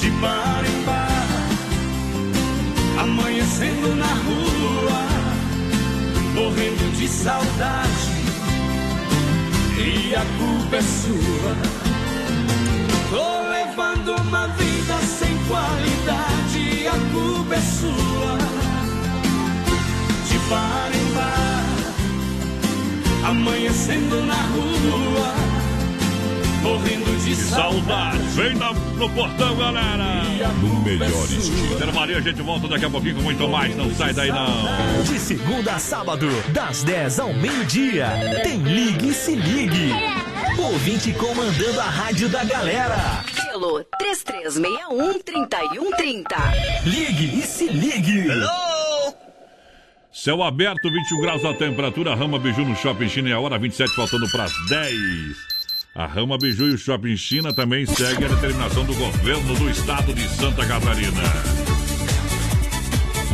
De 0.00 0.10
bar 0.10 0.64
em 0.64 0.82
bar, 0.84 1.48
amanhecendo 3.00 3.94
na 3.96 4.14
rua, 4.26 5.06
morrendo 6.34 6.96
de 6.96 7.08
saudade. 7.08 8.12
E 9.76 10.14
a 10.14 10.24
culpa 10.38 10.76
é 10.76 10.82
sua. 10.82 11.56
Tô 13.10 13.48
levando 13.50 14.14
uma 14.22 14.46
vida 14.48 14.98
sem 15.18 15.36
qualidade, 15.48 16.86
a 16.86 17.12
culpa 17.12 17.54
é 17.56 17.60
sua. 17.60 18.71
De 20.32 20.38
bar 20.48 20.90
em 20.94 21.12
bar, 21.14 21.64
amanhecendo 23.28 24.22
na 24.24 24.34
rua, 24.34 25.34
morrendo 26.62 27.12
de 27.24 27.34
Saudade. 27.36 28.18
Vem 28.34 28.54
na- 28.54 28.72
no 28.72 29.10
portão, 29.10 29.54
galera. 29.56 30.22
No 30.62 30.80
melhor 30.82 31.08
estilo. 31.24 31.92
Maria, 31.94 32.16
a 32.18 32.20
gente 32.20 32.40
volta 32.42 32.66
daqui 32.68 32.84
a 32.86 32.90
pouquinho 32.90 33.16
com 33.16 33.22
muito 33.22 33.46
mais. 33.48 33.76
Não 33.76 33.92
sai 33.94 34.12
daí, 34.14 34.30
não. 34.30 35.02
De 35.04 35.18
segunda 35.18 35.74
a 35.74 35.78
sábado, 35.78 36.28
das 36.48 36.82
10 36.82 37.18
ao 37.20 37.32
meio-dia, 37.34 38.08
tem 38.42 38.58
Ligue 38.62 39.08
e 39.10 39.14
Se 39.14 39.34
Ligue. 39.34 39.92
Ouvinte 40.58 41.12
comandando 41.12 41.80
a 41.80 41.84
rádio 41.84 42.28
da 42.28 42.44
galera. 42.44 43.24
Pelo 43.50 43.84
3361-3130. 44.00 46.36
Ligue 46.84 47.38
e 47.38 47.42
Se 47.42 47.68
Ligue. 47.68 48.28
Céu 50.12 50.42
aberto, 50.42 50.92
21 50.92 51.20
graus 51.22 51.42
a 51.42 51.54
temperatura. 51.54 52.14
Rama 52.14 52.38
Biju 52.38 52.66
no 52.66 52.76
Shopping 52.76 53.08
China 53.08 53.30
é 53.30 53.32
a 53.32 53.40
hora 53.40 53.58
27, 53.58 53.94
faltando 53.94 54.30
para 54.30 54.44
as 54.44 54.52
10. 54.68 54.92
A 55.94 56.06
Rama 56.06 56.36
Biju 56.36 56.68
e 56.68 56.74
o 56.74 56.78
Shopping 56.78 57.16
China 57.16 57.54
também 57.54 57.86
segue 57.86 58.26
a 58.26 58.28
determinação 58.28 58.84
do 58.84 58.94
governo 58.94 59.54
do 59.54 59.70
estado 59.70 60.12
de 60.12 60.28
Santa 60.28 60.66
Catarina. 60.66 61.71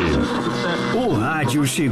O 0.95 1.13
rádio 1.15 1.65
chegou 1.65 1.92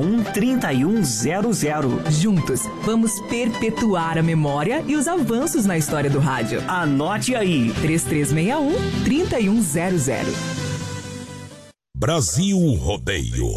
3361 0.00 1.02
3100. 1.02 2.10
Juntos, 2.10 2.62
vamos 2.82 3.20
perpetuar 3.28 4.16
a 4.16 4.22
memória 4.22 4.82
e 4.86 4.96
os 4.96 5.06
avanços 5.06 5.66
na 5.66 5.76
história 5.76 6.08
do 6.08 6.18
rádio. 6.18 6.62
Anote 6.68 7.34
aí: 7.34 7.72
3361 7.80 9.04
3100. 9.04 10.62
Brasil 11.94 12.58
Rodeio. 12.74 13.48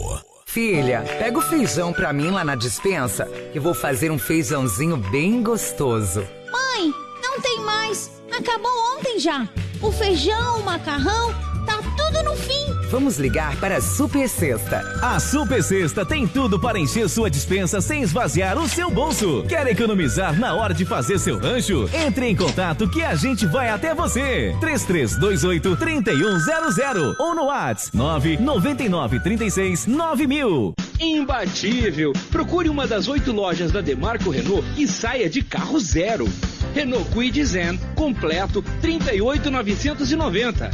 Filha, 0.46 1.04
pega 1.20 1.38
o 1.38 1.42
feijão 1.42 1.92
pra 1.92 2.14
mim 2.14 2.30
lá 2.30 2.44
na 2.46 2.56
dispensa, 2.56 3.26
que 3.52 3.60
vou 3.60 3.74
fazer 3.74 4.12
um 4.12 4.18
feijãozinho 4.18 4.96
bem 4.96 5.44
gostoso. 5.44 6.26
Mãe, 6.52 6.94
não 7.22 7.42
tem 7.42 7.60
mais. 7.62 8.10
Acabou 8.32 8.72
ontem 8.96 9.20
já. 9.20 9.50
O 9.82 9.92
feijão, 9.92 10.60
o 10.60 10.64
macarrão, 10.64 11.34
tá 11.66 11.82
tudo 11.98 12.24
no 12.24 12.36
fim. 12.36 12.66
Vamos 12.90 13.18
ligar 13.18 13.56
para 13.58 13.78
a 13.78 13.82
Super 13.82 14.30
Sexta. 14.30 14.80
A 15.02 15.20
Super 15.20 15.64
Sexta 15.64 16.06
tem 16.06 16.28
tudo 16.28 16.60
para 16.60 16.80
encher 16.80 17.10
sua 17.10 17.30
dispensa 17.30 17.82
sem 17.82 18.04
esvaziar 18.04 18.58
o 18.58 18.70
seu 18.70 18.90
bolso. 18.92 19.44
Quer 19.48 19.68
economizar 19.68 20.38
na 20.40 20.54
hora 20.54 20.74
de 20.74 20.86
fazer 20.86 21.20
seu 21.20 21.38
rancho? 21.38 21.90
Entre 21.94 22.28
em 22.28 22.36
contato 22.36 22.90
que 22.90 23.04
a 23.04 23.16
gente 23.16 23.46
vai 23.46 23.70
até 23.70 23.94
você. 23.94 24.56
3328 24.60 25.76
3100 25.76 27.16
ou 27.20 27.36
no 27.36 27.46
WhatsApp 27.46 27.98
999 27.98 29.20
36 29.20 29.88
9000. 29.88 30.74
Imbatível! 31.00 32.14
Procure 32.32 32.70
uma 32.70 32.88
das 32.88 33.08
oito 33.08 33.32
lojas 33.32 33.72
da 33.72 33.82
Demarco 33.82 34.30
Renault 34.30 34.66
e 34.78 34.88
saia 34.88 35.30
de 35.30 35.42
carro 35.42 35.80
zero. 35.80 36.26
Renault 36.74 37.10
Kwid 37.12 37.44
Zen 37.44 37.78
completo 37.96 38.64
38.990. 38.82 40.72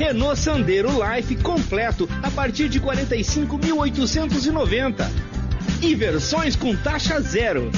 Renault 0.00 0.40
Sandero 0.40 0.88
Life 0.88 1.36
completo 1.36 2.08
a 2.22 2.30
partir 2.30 2.70
de 2.70 2.80
45.890. 2.80 5.06
E 5.82 5.94
versões 5.94 6.56
com 6.56 6.74
taxa 6.74 7.20
zero. 7.20 7.70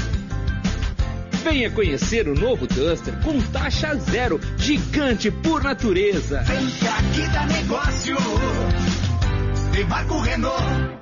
Venha 1.43 1.69
conhecer 1.69 2.29
o 2.29 2.35
novo 2.35 2.69
Duster 2.69 3.13
com 3.25 3.41
taxa 3.51 3.97
zero, 3.97 4.41
gigante 4.57 5.33
por 5.33 5.65
natureza. 5.65 6.43
Vem 6.43 6.65
que 6.67 6.87
aqui 6.87 7.27
dá 7.33 7.45
negócio. 7.47 8.17
Demarco 9.73 10.21
Renault. 10.21 11.02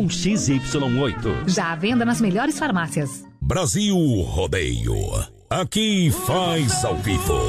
XY8. 0.07 1.47
Já 1.49 1.71
à 1.71 1.75
venda 1.75 2.05
nas 2.05 2.21
melhores 2.21 2.57
farmácias. 2.57 3.23
Brasil 3.41 3.95
Rodeio. 4.21 4.95
Aqui 5.49 6.11
faz 6.25 6.85
ao 6.85 6.95
vivo. 6.97 7.39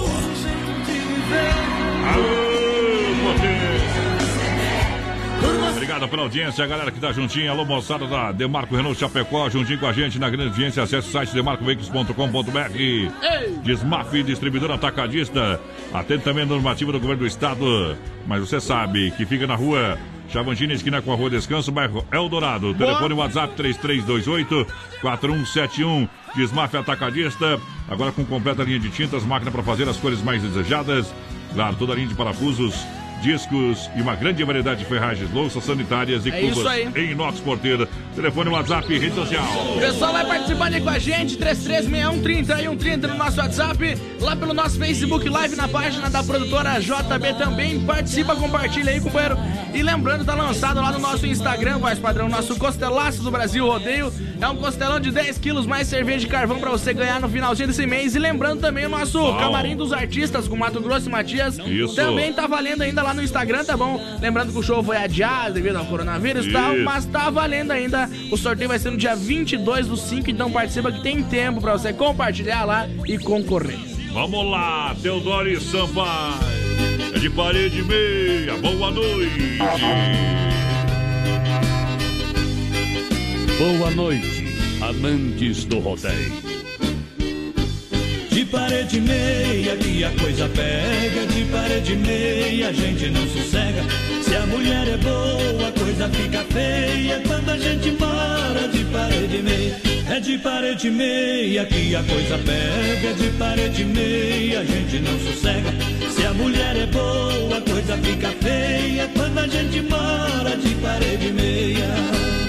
Obrigado 6.02 6.10
pela 6.10 6.22
audiência, 6.22 6.64
a 6.64 6.66
galera 6.66 6.90
que 6.90 6.98
tá 6.98 7.12
juntinha. 7.12 7.50
Alô, 7.50 7.64
moçada 7.64 8.06
da 8.06 8.32
Demarco 8.32 8.74
Renault 8.74 8.98
Chapecó, 8.98 9.48
juntinho 9.48 9.78
com 9.78 9.86
a 9.86 9.92
gente 9.92 10.18
na 10.18 10.28
grande 10.28 10.50
audiência. 10.50 10.82
Acesse 10.82 11.08
o 11.08 11.12
site 11.12 11.32
demarcoveículos.com.br. 11.32 13.62
Desmaf, 13.62 14.22
distribuidor 14.24 14.72
atacadista. 14.72 15.60
Atende 15.92 16.24
também 16.24 16.42
a 16.42 16.46
normativa 16.46 16.90
do 16.90 16.98
governo 16.98 17.22
do 17.22 17.26
estado. 17.26 17.96
Mas 18.26 18.40
você 18.40 18.60
sabe 18.60 19.12
que 19.12 19.24
fica 19.24 19.46
na 19.46 19.54
rua 19.54 19.96
Chavantina, 20.28 20.72
esquina 20.72 21.00
com 21.00 21.12
a 21.12 21.14
Rua 21.14 21.30
Descanso, 21.30 21.70
bairro 21.70 22.04
Eldorado. 22.10 22.74
Telefone 22.74 23.14
WhatsApp 23.14 23.54
3328-4171. 25.04 26.08
Desmaf 26.34 26.76
Atacadista. 26.76 27.60
Agora 27.88 28.10
com 28.10 28.24
completa 28.24 28.64
linha 28.64 28.80
de 28.80 28.90
tintas, 28.90 29.24
máquina 29.24 29.52
para 29.52 29.62
fazer 29.62 29.88
as 29.88 29.98
cores 29.98 30.20
mais 30.20 30.42
desejadas. 30.42 31.14
Claro, 31.54 31.76
toda 31.76 31.92
a 31.92 31.96
linha 31.96 32.08
de 32.08 32.14
parafusos 32.14 32.74
discos 33.22 33.88
e 33.96 34.02
uma 34.02 34.16
grande 34.16 34.42
variedade 34.42 34.80
de 34.80 34.86
ferragens, 34.86 35.30
louças 35.30 35.64
sanitárias 35.64 36.26
e 36.26 36.30
É 36.30 36.40
cubas 36.40 36.96
em 36.96 37.12
inox 37.12 37.38
porteira. 37.40 37.88
Telefone, 38.14 38.50
WhatsApp 38.50 38.92
e 38.92 38.98
rede 38.98 39.14
social. 39.14 39.44
O 39.76 39.80
pessoal 39.80 40.12
vai 40.12 40.26
participando 40.26 40.74
aí 40.74 40.80
com 40.80 40.90
a 40.90 40.98
gente, 40.98 41.36
336130 41.36 42.60
e 42.60 42.62
130 42.64 43.08
no 43.08 43.14
nosso 43.14 43.38
WhatsApp, 43.38 43.98
lá 44.20 44.36
pelo 44.36 44.52
nosso 44.52 44.76
Facebook 44.78 45.28
Live 45.28 45.56
na 45.56 45.68
página 45.68 46.10
da 46.10 46.22
produtora 46.22 46.80
JB 46.80 47.34
também. 47.38 47.80
Participa, 47.80 48.34
compartilha 48.34 48.90
aí, 48.90 49.00
companheiro. 49.00 49.38
E 49.72 49.82
lembrando, 49.82 50.24
tá 50.24 50.34
lançado 50.34 50.80
lá 50.80 50.92
no 50.92 50.98
nosso 50.98 51.26
Instagram, 51.26 51.78
voz 51.78 51.98
padrão, 51.98 52.28
nosso 52.28 52.58
Costelaço 52.58 53.22
do 53.22 53.30
Brasil 53.30 53.64
Rodeio. 53.64 54.12
É 54.40 54.48
um 54.48 54.56
costelão 54.56 54.98
de 54.98 55.12
10 55.12 55.38
quilos 55.38 55.66
mais 55.66 55.86
cerveja 55.86 56.18
de 56.18 56.26
carvão 56.26 56.58
pra 56.58 56.68
você 56.70 56.92
ganhar 56.92 57.20
no 57.20 57.28
finalzinho 57.28 57.68
desse 57.68 57.86
mês. 57.86 58.16
E 58.16 58.18
lembrando 58.18 58.60
também 58.60 58.86
o 58.86 58.88
nosso. 58.88 59.18
Camarim 59.38 59.76
dos 59.76 59.92
Artistas 59.92 60.48
com 60.48 60.56
Mato 60.56 60.80
Grosso 60.80 61.08
e 61.08 61.12
Matias. 61.12 61.58
Isso. 61.58 61.94
Também 61.94 62.32
tá 62.32 62.46
valendo 62.46 62.82
ainda 62.82 63.02
lá 63.02 63.11
no 63.14 63.22
Instagram, 63.22 63.64
tá 63.64 63.76
bom? 63.76 64.00
Lembrando 64.20 64.52
que 64.52 64.58
o 64.58 64.62
show 64.62 64.82
foi 64.82 64.96
adiado 64.96 65.54
devido 65.54 65.76
ao 65.76 65.86
coronavírus 65.86 66.46
e 66.46 66.52
tal, 66.52 66.76
mas 66.78 67.04
tá 67.06 67.30
valendo 67.30 67.70
ainda. 67.70 68.08
O 68.30 68.36
sorteio 68.36 68.68
vai 68.68 68.78
ser 68.78 68.90
no 68.90 68.96
dia 68.96 69.14
22 69.14 69.86
do 69.86 69.96
5, 69.96 70.30
então 70.30 70.50
participa 70.50 70.90
que 70.92 71.02
tem 71.02 71.22
tempo 71.22 71.60
pra 71.60 71.72
você 71.72 71.92
compartilhar 71.92 72.64
lá 72.64 72.88
e 73.06 73.18
concorrer. 73.18 73.78
Vamos 74.12 74.50
lá, 74.50 74.94
Teodoro 75.00 75.48
e 75.48 75.60
Sampaio. 75.60 76.34
É 77.14 77.18
de 77.18 77.30
parede 77.30 77.78
e 77.78 77.82
meia. 77.82 78.56
Boa 78.58 78.90
noite. 78.90 79.58
Boa 83.58 83.90
noite, 83.92 84.44
amantes 84.82 85.64
do 85.64 85.78
rodeio. 85.78 86.51
De 88.32 88.46
parede 88.46 88.98
meia 88.98 89.76
que 89.76 90.02
a 90.02 90.10
coisa 90.12 90.48
pega, 90.48 91.26
de 91.26 91.44
parede 91.52 91.96
meia 91.96 92.68
a 92.68 92.72
gente 92.72 93.10
não 93.10 93.26
sossega. 93.28 93.84
Se 94.22 94.34
a 94.34 94.46
mulher 94.46 94.88
é 94.88 94.96
boa, 94.96 95.68
a 95.68 95.72
coisa 95.72 96.08
fica 96.08 96.42
feia 96.50 97.20
quando 97.26 97.50
a 97.50 97.58
gente 97.58 97.90
mora 97.90 98.68
de 98.68 98.84
parede 98.86 99.42
meia. 99.42 99.76
É 100.08 100.18
de 100.18 100.38
parede 100.38 100.90
meia 100.90 101.66
que 101.66 101.94
a 101.94 102.02
coisa 102.02 102.38
pega, 102.38 103.14
de 103.14 103.30
parede 103.36 103.84
meia 103.84 104.60
a 104.60 104.64
gente 104.64 104.98
não 105.00 105.18
sossega. 105.20 105.70
Se 106.10 106.24
a 106.24 106.32
mulher 106.32 106.74
é 106.76 106.86
boa, 106.86 107.58
a 107.58 107.60
coisa 107.60 107.98
fica 107.98 108.30
feia 108.40 109.10
quando 109.14 109.38
a 109.38 109.46
gente 109.46 109.82
mora 109.82 110.56
de 110.56 110.74
parede 110.76 111.32
meia. 111.32 112.41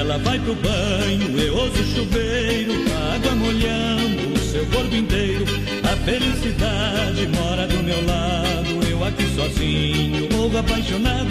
Ela 0.00 0.16
vai 0.16 0.38
pro 0.38 0.54
banho, 0.54 1.38
eu 1.38 1.54
ouço 1.54 1.82
o 1.82 1.94
chuveiro, 1.94 2.72
a 2.90 3.16
água 3.16 3.32
molhando 3.32 4.32
o 4.32 4.38
seu 4.50 4.64
corpo 4.68 4.94
inteiro. 4.94 5.44
A 5.84 5.94
felicidade 5.94 7.26
mora 7.26 7.66
do 7.66 7.82
meu 7.82 8.02
lado, 8.06 8.88
eu 8.90 9.04
aqui 9.04 9.26
sozinho, 9.36 10.26
morro 10.32 10.56
apaixonado. 10.56 11.28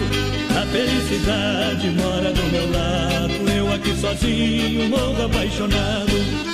A 0.56 0.66
felicidade 0.66 1.90
mora 1.90 2.32
do 2.32 2.42
meu 2.44 2.70
lado, 2.70 3.50
eu 3.50 3.74
aqui 3.74 3.92
sozinho, 3.96 4.88
morro 4.88 5.24
apaixonado. 5.24 6.49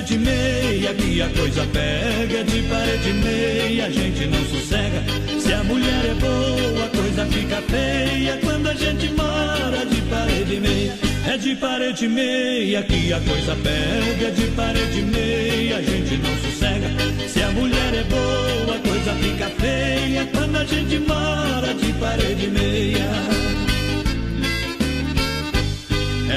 Parede 0.00 0.18
meia 0.18 0.94
que 0.94 1.20
a 1.20 1.28
coisa 1.28 1.66
pega, 1.66 2.44
de 2.44 2.62
parede 2.62 3.12
meia 3.12 3.86
a 3.86 3.90
gente 3.90 4.26
não 4.26 4.44
sossega. 4.46 5.04
Se 5.38 5.52
a 5.52 5.62
mulher 5.64 6.04
é 6.06 6.14
boa, 6.14 6.86
a 6.86 6.88
coisa 6.88 7.26
fica 7.26 7.62
feia 7.68 8.38
quando 8.42 8.68
a 8.68 8.74
gente 8.74 9.12
mora 9.12 9.84
de 9.84 10.00
parede 10.02 10.60
meia. 10.60 10.94
É 11.26 11.36
de 11.36 11.54
parede 11.54 12.08
meia 12.08 12.82
que 12.82 13.12
a 13.12 13.20
coisa 13.20 13.54
pega, 13.56 14.30
de 14.30 14.46
parede 14.56 15.02
meia 15.02 15.76
a 15.76 15.82
gente 15.82 16.16
não 16.16 16.36
sossega. 16.38 17.28
Se 17.28 17.42
a 17.42 17.50
mulher 17.50 17.94
é 17.94 18.04
boa, 18.04 18.76
a 18.76 18.88
coisa 18.88 19.14
fica 19.16 19.50
feia 19.60 20.26
quando 20.32 20.56
a 20.56 20.64
gente 20.64 20.98
mora 21.00 21.74
de 21.74 21.92
parede 21.94 22.46
meia. 22.46 23.10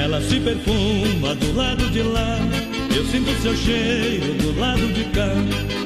Ela 0.04 0.20
se 0.20 0.38
perfuma 0.38 1.34
do 1.34 1.56
lado 1.56 1.88
de 1.90 2.02
lá. 2.02 2.63
Eu 2.94 3.04
sinto 3.06 3.42
seu 3.42 3.56
cheiro 3.56 4.34
do 4.34 4.56
lado 4.58 4.86
de 4.92 5.02
cá. 5.06 5.28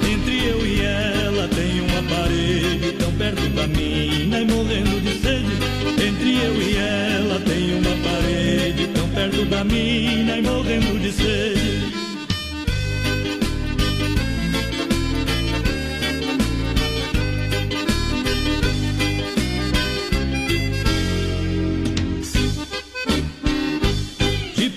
Entre 0.06 0.46
eu 0.46 0.66
e 0.66 0.82
ela 0.82 1.48
tem 1.48 1.80
uma 1.80 2.02
parede 2.02 2.92
tão 2.98 3.10
perto 3.12 3.48
da 3.54 3.66
mina 3.66 4.40
e 4.42 4.44
morrendo 4.44 5.00
de 5.00 5.14
sede. 5.14 6.06
Entre 6.06 6.36
eu 6.36 6.54
e 6.60 6.76
ela 6.76 7.40
tem 7.40 7.78
uma 7.78 7.96
parede 8.06 8.86
tão 8.88 9.08
perto 9.08 9.44
da 9.46 9.64
mina 9.64 10.36
e 10.36 10.42
morrendo 10.42 11.00
de 11.00 11.12
sede. 11.12 11.97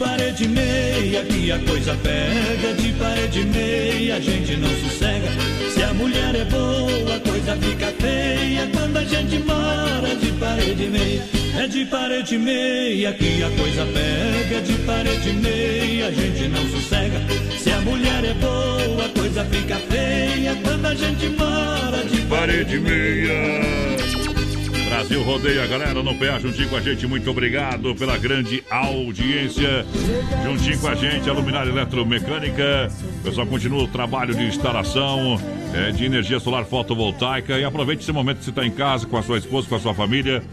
Parede 0.02 0.48
meia 0.48 1.24
que 1.26 1.52
a 1.52 1.60
coisa 1.60 1.96
pega, 2.02 2.74
de 2.74 2.92
parede 2.94 3.46
meia 3.46 4.16
a 4.16 4.20
gente 4.20 4.58
não 4.58 4.70
sossega. 4.70 5.28
Se 5.74 5.84
a 5.84 5.94
mulher 5.94 6.36
é 6.36 6.46
boa, 6.46 7.16
a 7.16 7.20
coisa 7.20 7.56
fica 7.58 7.94
feia 8.00 8.68
quando 8.74 8.98
a 8.98 9.04
gente 9.04 9.38
mora 9.40 10.16
de 10.16 10.32
parede 10.34 10.88
meia. 10.88 11.24
É 11.56 11.68
de 11.68 11.86
parede 11.86 12.38
meia 12.38 13.14
que 13.14 13.44
a 13.44 13.50
coisa 13.52 13.86
pega, 13.86 14.62
de 14.62 14.74
parede 14.86 15.34
meia 15.34 16.08
a 16.08 16.12
gente 16.12 16.48
não 16.48 16.68
sossega. 16.72 17.22
Se 17.60 17.72
a 17.72 17.82
mulher 17.82 18.26
é 18.26 18.34
boa, 18.34 19.06
a 19.06 19.10
coisa 19.10 19.46
fica 19.46 19.76
feia 19.76 20.56
quando 20.64 20.86
a 20.88 20.96
gente 20.96 21.30
mora 21.30 22.04
de 22.10 22.22
Parede 22.22 22.80
meia. 22.80 23.91
Brasil 24.92 25.24
rodeia, 25.24 25.66
galera, 25.68 26.04
no 26.04 26.14
PA 26.16 26.38
juntinho 26.38 26.68
com 26.68 26.76
a 26.76 26.82
gente. 26.82 27.08
Muito 27.08 27.32
obrigado 27.32 27.96
pela 27.96 28.18
grande 28.18 28.62
audiência. 28.70 29.86
Juntinho 30.44 30.78
com 30.80 30.88
a 30.90 30.96
gente, 30.96 31.30
a 31.30 31.34
Luminária 31.34 31.70
Eletromecânica. 31.70 32.92
O 33.22 33.24
pessoal 33.24 33.48
continua 33.48 33.84
o 33.84 33.88
trabalho 33.88 34.36
de 34.36 34.44
instalação 34.44 35.40
é, 35.74 35.92
de 35.92 36.04
energia 36.04 36.42
solar 36.42 36.66
fotovoltaica. 36.66 37.58
E 37.58 37.64
aproveite 37.64 38.02
esse 38.02 38.12
momento 38.12 38.40
que 38.40 38.44
você 38.44 38.50
está 38.50 38.66
em 38.66 38.72
casa 38.72 39.08
com 39.08 39.16
a 39.16 39.24
sua 39.24 39.38
esposa, 39.38 39.70
com 39.70 39.76
a 39.76 39.80
sua 39.80 39.94
família, 39.94 40.44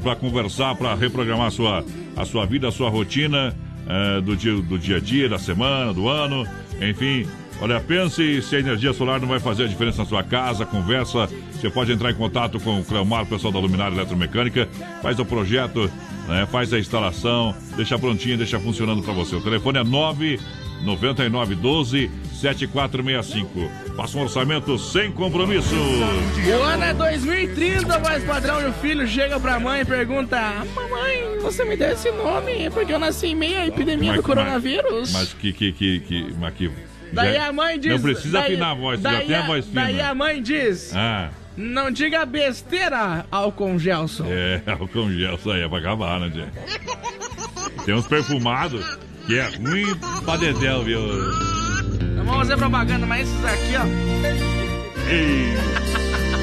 para 0.00 0.14
conversar, 0.14 0.76
para 0.76 0.94
reprogramar 0.94 1.48
a 1.48 1.50
sua, 1.50 1.84
a 2.16 2.24
sua 2.24 2.46
vida, 2.46 2.68
a 2.68 2.72
sua 2.72 2.88
rotina 2.88 3.56
é, 3.88 4.20
do, 4.20 4.36
dia, 4.36 4.54
do 4.54 4.78
dia 4.78 4.98
a 4.98 5.00
dia, 5.00 5.28
da 5.28 5.38
semana, 5.38 5.92
do 5.92 6.08
ano. 6.08 6.46
Enfim, 6.80 7.26
Olha, 7.60 7.80
pense 7.80 8.42
se 8.42 8.56
a 8.56 8.58
energia 8.58 8.92
solar 8.92 9.20
não 9.20 9.28
vai 9.28 9.38
fazer 9.38 9.64
a 9.64 9.66
diferença 9.66 9.98
na 9.98 10.08
sua 10.08 10.22
casa, 10.22 10.64
conversa. 10.64 11.28
Você 11.52 11.68
pode 11.68 11.92
entrar 11.92 12.10
em 12.10 12.14
contato 12.14 12.58
com 12.58 12.80
o 12.80 12.84
Cleomar, 12.84 13.24
o 13.24 13.26
pessoal 13.26 13.52
da 13.52 13.58
Luminária 13.58 13.94
Eletromecânica, 13.94 14.66
faz 15.02 15.18
o 15.18 15.24
projeto 15.24 15.90
né? 16.30 16.46
Faz 16.46 16.72
a 16.72 16.78
instalação, 16.78 17.54
deixa 17.76 17.98
prontinho, 17.98 18.38
deixa 18.38 18.60
funcionando 18.60 19.02
para 19.02 19.12
você. 19.12 19.34
O 19.34 19.42
telefone 19.42 19.78
é 19.78 19.84
99912 19.84 22.08
7465. 22.32 23.68
Faça 23.96 24.16
um 24.16 24.22
orçamento 24.22 24.78
sem 24.78 25.10
compromisso. 25.12 25.74
O 25.74 26.62
ano 26.62 26.84
é 26.84 26.94
2030, 26.94 27.98
mas 27.98 28.24
padrão 28.24 28.62
e 28.62 28.66
o 28.66 28.72
filho 28.74 29.04
chega 29.06 29.40
pra 29.40 29.60
mãe 29.60 29.82
e 29.82 29.84
pergunta: 29.84 30.64
Mamãe, 30.74 31.38
você 31.42 31.62
me 31.64 31.76
deu 31.76 31.90
esse 31.90 32.10
nome? 32.12 32.64
É 32.64 32.70
porque 32.70 32.94
eu 32.94 32.98
nasci 32.98 33.26
em 33.26 33.34
meio 33.34 33.58
à 33.58 33.66
epidemia 33.66 34.14
do 34.14 34.22
coronavírus. 34.22 35.12
Mas, 35.12 35.14
mas 35.20 35.34
que, 35.34 35.52
que, 35.52 35.70
que, 35.72 36.00
que, 36.00 36.34
mas 36.38 36.54
que 36.54 36.70
daí 37.12 37.34
já- 37.34 37.46
a 37.48 37.52
mãe 37.52 37.78
diz. 37.78 37.92
Não 37.92 38.00
precisa 38.00 38.32
daí- 38.40 38.52
afinar 38.52 38.70
a 38.70 38.74
voz, 38.74 39.00
já 39.00 39.20
tem 39.20 39.34
a 39.34 39.46
voz 39.46 39.66
fina. 39.66 39.82
Daí 39.82 40.00
a 40.00 40.14
mãe 40.14 40.42
diz: 40.42 40.92
Ah, 40.94 41.30
Não 41.56 41.90
diga 41.90 42.24
besteira, 42.24 43.26
Alcon 43.30 43.78
Gelson. 43.78 44.24
é, 44.28 44.62
álcool 44.70 45.10
gel, 45.10 45.34
isso 45.34 45.50
aí 45.50 45.62
é 45.62 45.68
pra 45.68 45.78
acabar, 45.78 46.18
né, 46.20 46.30
Tchê? 46.30 47.84
Tem 47.84 47.94
uns 47.94 48.06
perfumados 48.06 48.84
que 49.26 49.38
é 49.38 49.46
ruim 49.56 49.84
pra 50.24 50.36
dedéu, 50.36 50.82
viu? 50.84 51.00
Não 51.00 52.24
vamos 52.24 52.38
fazer 52.38 52.56
propaganda, 52.56 53.04
mas 53.06 53.28
esses 53.28 53.44
aqui, 53.44 53.76
ó. 53.76 55.10
Ei. 55.10 55.54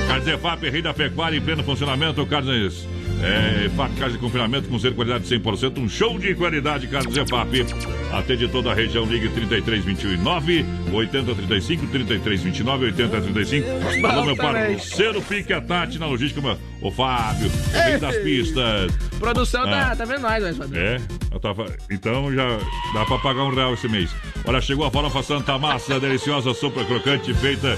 Carnes 0.07 0.27
EFAP, 0.27 0.69
Rei 0.69 0.81
da 0.81 0.93
Pecuária 0.93 1.37
em 1.37 1.41
pleno 1.41 1.63
funcionamento. 1.63 2.25
Carnes 2.25 2.87
é, 3.23 3.69
carne 3.97 4.13
de 4.13 4.17
confinamento 4.19 4.67
com 4.69 4.77
ser 4.79 4.93
qualidade 4.93 5.25
100%. 5.25 5.77
Um 5.79 5.89
show 5.89 6.17
de 6.19 6.35
qualidade, 6.35 6.87
Carnes 6.87 7.15
EFAP. 7.15 7.65
Atende 8.11 8.47
toda 8.47 8.71
a 8.71 8.73
região, 8.73 9.05
ligue 9.05 9.29
3329 9.29 10.65
8035, 10.93 11.87
3329 11.87 12.85
8035. 12.85 13.67
Alô, 14.07 14.25
meu 14.25 14.35
parceiro 14.35 15.21
Pique 15.21 15.51
a 15.53 15.61
Tati 15.61 15.97
na 15.99 16.05
logística, 16.07 16.41
meu- 16.41 16.57
o 16.81 16.91
Fábio, 16.91 17.49
Rei 17.73 17.97
das 17.97 18.15
Pistas. 18.17 18.91
Produção 19.19 19.63
tá, 19.63 19.91
Ah. 19.91 19.95
tá 19.95 20.05
vendo 20.05 20.21
nós, 20.21 20.43
mas 20.43 20.57
padrão. 20.57 20.79
É, 20.81 21.01
eu 21.31 21.39
tava... 21.39 21.65
então 21.89 22.31
já 22.33 22.45
dá 22.93 23.05
pra 23.05 23.17
pagar 23.17 23.43
um 23.43 23.53
real 23.53 23.73
esse 23.73 23.87
mês. 23.89 24.11
Olha, 24.45 24.61
chegou 24.61 24.85
a 24.85 24.91
farofa 24.91 25.23
Santa 25.23 25.57
Massa, 25.57 25.99
deliciosa, 25.99 26.53
super 26.53 26.85
crocante, 26.85 27.33
feita 27.33 27.77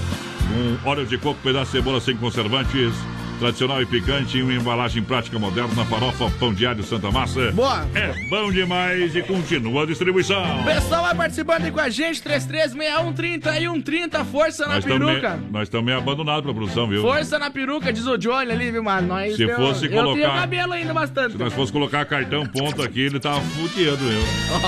com 0.82 0.88
óleo 0.88 1.06
de 1.06 1.16
coco, 1.16 1.40
pedaço 1.42 1.72
de 1.72 1.78
cebola 1.78 2.00
sem 2.00 2.16
conservantes, 2.16 2.92
tradicional 3.40 3.80
e 3.82 3.86
picante, 3.86 4.38
em 4.38 4.42
uma 4.42 4.52
embalagem 4.52 5.02
prática 5.02 5.38
moderna, 5.38 5.84
farofa 5.86 6.30
pão 6.38 6.52
diário 6.52 6.84
Santa 6.84 7.10
Massa. 7.10 7.50
Boa! 7.52 7.88
É 7.94 8.12
bom 8.28 8.52
demais 8.52 9.16
e 9.16 9.22
continua 9.22 9.82
a 9.84 9.86
distribuição. 9.86 10.62
Pessoal 10.64 11.02
vai 11.02 11.14
participando 11.14 11.64
aí 11.64 11.70
com 11.70 11.80
a 11.80 11.88
gente, 11.88 12.22
336130 12.22 13.58
e 13.58 13.66
130, 13.66 14.24
força 14.26 14.66
na 14.66 14.74
Nós 14.74 14.84
peruca. 14.84 15.36
meio, 15.36 15.50
nós 15.50 15.62
estamos 15.62 15.86
meio 15.86 15.98
abandonados 15.98 16.42
pra 16.44 16.52
produção, 16.52 16.86
viu? 16.86 17.00
Força 17.02 17.38
na 17.38 17.50
peruca, 17.50 17.92
diz 17.92 18.06
o 18.06 18.18
Johnny 18.18 18.52
ali, 18.52 18.70
viu, 18.70 18.82
mano? 18.84 19.08
Nós 19.08 19.32
Se 19.36 19.46
temos- 19.46 19.56
fosse 19.56 19.86
Eu 19.86 19.90
tenho 19.90 20.02
colocar- 20.04 20.40
cabelo 20.40 20.72
ainda 20.74 20.92
bastante. 20.94 21.32
Se 21.32 21.38
nós 21.38 21.52
fosse 21.54 21.72
colocar 21.72 22.04
cartão 22.04 22.46
ponto 22.46 22.82
aqui, 22.82 23.00
ele 23.00 23.18
tava 23.18 23.40
fudido, 23.40 23.96
viu? 23.96 24.20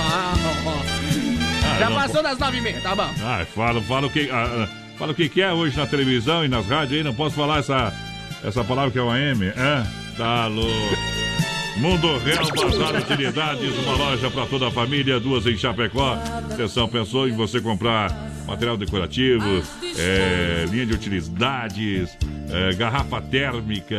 Ah, 1.65 1.78
Já 1.78 1.90
passou 1.90 2.23
das 2.23 2.39
nove 2.39 2.59
e 2.59 2.61
meia, 2.61 2.81
tá 2.81 2.94
bom. 2.94 3.09
Ah, 3.24 3.44
fala, 3.55 3.81
fala 3.82 4.07
o 4.07 4.11
que. 4.11 4.28
ah, 4.31 4.65
ah, 4.65 4.69
fala 4.99 5.12
o 5.12 5.15
que, 5.15 5.28
que 5.28 5.40
é 5.40 5.53
hoje 5.53 5.77
na 5.77 5.86
televisão 5.86 6.44
e 6.44 6.49
nas 6.49 6.66
rádios 6.66 6.99
aí, 6.99 7.03
não 7.05 7.15
posso 7.15 7.35
falar 7.35 7.59
essa, 7.61 7.93
essa 8.44 8.64
palavra 8.64 8.90
que 8.90 8.98
é 8.98 9.02
uma 9.02 9.19
M, 9.19 9.47
é? 9.47 9.86
Tá 10.16 10.47
louco. 10.47 10.97
Mundo 11.77 12.19
Real 12.19 12.44
Bazar 12.55 13.01
Utilidades, 13.01 13.77
uma 13.78 13.97
loja 13.97 14.31
para 14.31 14.47
toda 14.47 14.69
a 14.69 14.70
família, 14.70 15.19
duas 15.19 15.47
em 15.47 15.56
Chapecó. 15.56 16.19
Atenção, 16.52 16.86
pensou 16.86 17.27
em 17.27 17.32
você 17.32 17.60
comprar 17.60 18.10
material 18.47 18.77
decorativo, 18.77 19.62
é, 19.97 20.66
linha 20.70 20.85
de 20.85 20.93
utilidades, 20.93 22.16
é, 22.51 22.74
garrafa 22.74 23.23
térmica. 23.23 23.97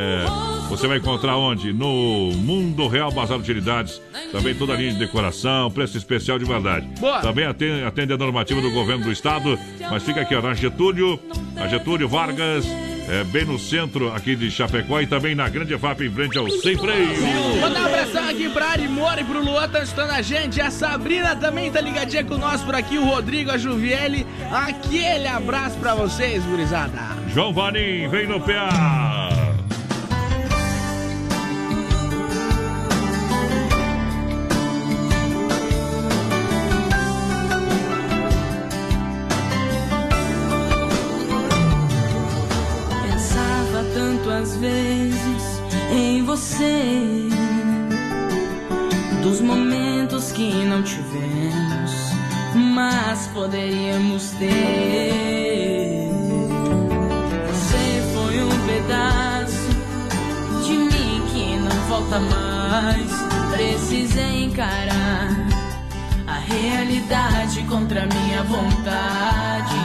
Você 0.70 0.88
vai 0.88 0.98
encontrar 0.98 1.36
onde? 1.38 1.74
No 1.74 2.32
Mundo 2.36 2.88
Real 2.88 3.12
Bazar 3.12 3.40
Utilidades. 3.40 4.00
Também 4.32 4.54
toda 4.54 4.74
a 4.74 4.78
linha 4.78 4.94
de 4.94 5.00
decoração, 5.00 5.72
preço 5.72 5.98
especial 5.98 6.38
de 6.38 6.46
verdade. 6.46 6.88
Boa. 7.00 7.22
Também 7.22 7.46
atende, 7.46 7.84
atende 7.84 8.14
a 8.14 8.18
normativa 8.18 8.62
do 8.62 8.72
governo 8.72 9.06
do 9.06 9.12
estado, 9.12 9.58
mas 9.90 10.04
fica 10.04 10.22
aqui, 10.22 10.36
ó, 10.36 10.42
na 10.42 10.54
Getúlio, 10.54 11.20
a 11.58 11.68
Getúlio 11.68 12.08
Vargas, 12.08 12.66
é, 13.10 13.24
bem 13.26 13.46
no 13.46 13.60
centro 13.60 14.14
aqui 14.14 14.36
de 14.36 14.50
Chapecó 14.50 15.02
e 15.02 15.08
também 15.08 15.36
na 15.36 15.50
Grande 15.50 15.78
FAP, 15.78 16.02
em 16.02 16.12
frente 16.12 16.38
ao 16.38 16.50
Sem 16.50 16.78
Freio. 16.78 17.22
Mandar 17.62 17.82
um 17.82 17.86
abração 17.86 18.30
aqui 18.30 18.50
pra 18.50 18.68
Ari 18.70 18.88
Moura 18.88 19.22
e 19.22 19.24
pro 19.24 19.44
Luan, 19.44 19.68
tá 19.68 19.84
escutando 19.84 20.12
a 20.12 20.22
gente. 20.22 20.62
A 20.62 20.72
Sabrina 20.72 21.36
também 21.36 21.72
tá 21.72 21.82
ligadinha 21.82 22.24
com 22.24 22.38
nós 22.38 22.62
por 22.62 22.76
aqui. 22.76 22.98
O 22.98 23.06
Rodrigo, 23.06 23.52
a 23.52 23.58
Juviele. 23.58 24.26
Aquele 24.52 25.28
abraço 25.28 25.78
pra 25.78 25.96
vocês, 25.96 26.44
gurizada. 26.46 27.00
João 27.28 27.54
Vanim, 27.54 28.08
vem 28.08 28.28
no 28.28 28.40
pé. 28.40 28.54
Você, 46.36 47.30
dos 49.22 49.40
momentos 49.40 50.32
que 50.32 50.52
não 50.66 50.82
tivemos, 50.82 51.92
mas 52.56 53.28
poderíamos 53.28 54.32
ter. 54.32 56.10
Você 57.52 58.14
foi 58.16 58.42
um 58.42 58.50
pedaço 58.66 59.70
de 60.66 60.74
mim 60.74 61.22
que 61.32 61.56
não 61.58 61.88
volta 61.88 62.20
mais. 62.20 63.12
Precisei 63.52 64.46
encarar 64.46 65.30
a 66.26 66.40
realidade 66.40 67.62
contra 67.70 68.08
minha 68.08 68.42
vontade. 68.42 69.83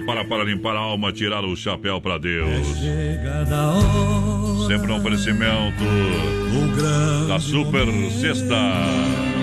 Para 0.00 0.24
para 0.24 0.42
limpar 0.42 0.74
a 0.74 0.78
alma, 0.78 1.12
tirar 1.12 1.44
o 1.44 1.54
chapéu 1.54 2.00
para 2.00 2.16
Deus. 2.16 2.66
Sempre 4.66 4.90
um 4.90 4.96
oferecimento 4.96 5.84
da 7.28 7.38
Super 7.38 7.86
Sexta. 8.10 8.54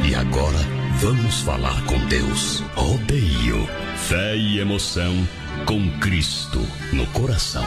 E 0.09 0.15
agora, 0.15 0.57
vamos 0.99 1.41
falar 1.41 1.84
com 1.85 1.99
Deus. 2.07 2.61
Rodeio. 2.73 3.67
Fé 4.07 4.35
e 4.35 4.59
emoção 4.59 5.13
com 5.65 5.88
Cristo 5.99 6.59
no 6.93 7.05
coração. 7.07 7.65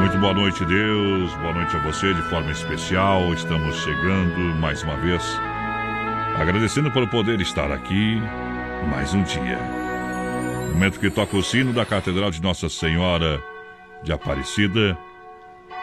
Muito 0.00 0.18
boa 0.18 0.34
noite, 0.34 0.64
Deus. 0.64 1.32
Boa 1.34 1.52
noite 1.52 1.76
a 1.76 1.78
você 1.84 2.12
de 2.12 2.22
forma 2.22 2.50
especial. 2.50 3.32
Estamos 3.32 3.76
chegando 3.76 4.38
mais 4.60 4.82
uma 4.82 4.96
vez, 4.96 5.22
agradecendo 6.36 6.90
pelo 6.90 7.06
poder 7.06 7.40
estar 7.40 7.70
aqui 7.70 8.20
mais 8.86 9.14
um 9.14 9.22
dia. 9.22 9.58
Momento 10.72 11.00
que 11.00 11.10
toca 11.10 11.36
o 11.36 11.42
sino 11.42 11.72
da 11.72 11.84
Catedral 11.84 12.30
de 12.30 12.40
Nossa 12.40 12.68
Senhora 12.68 13.42
de 14.02 14.12
Aparecida, 14.12 14.96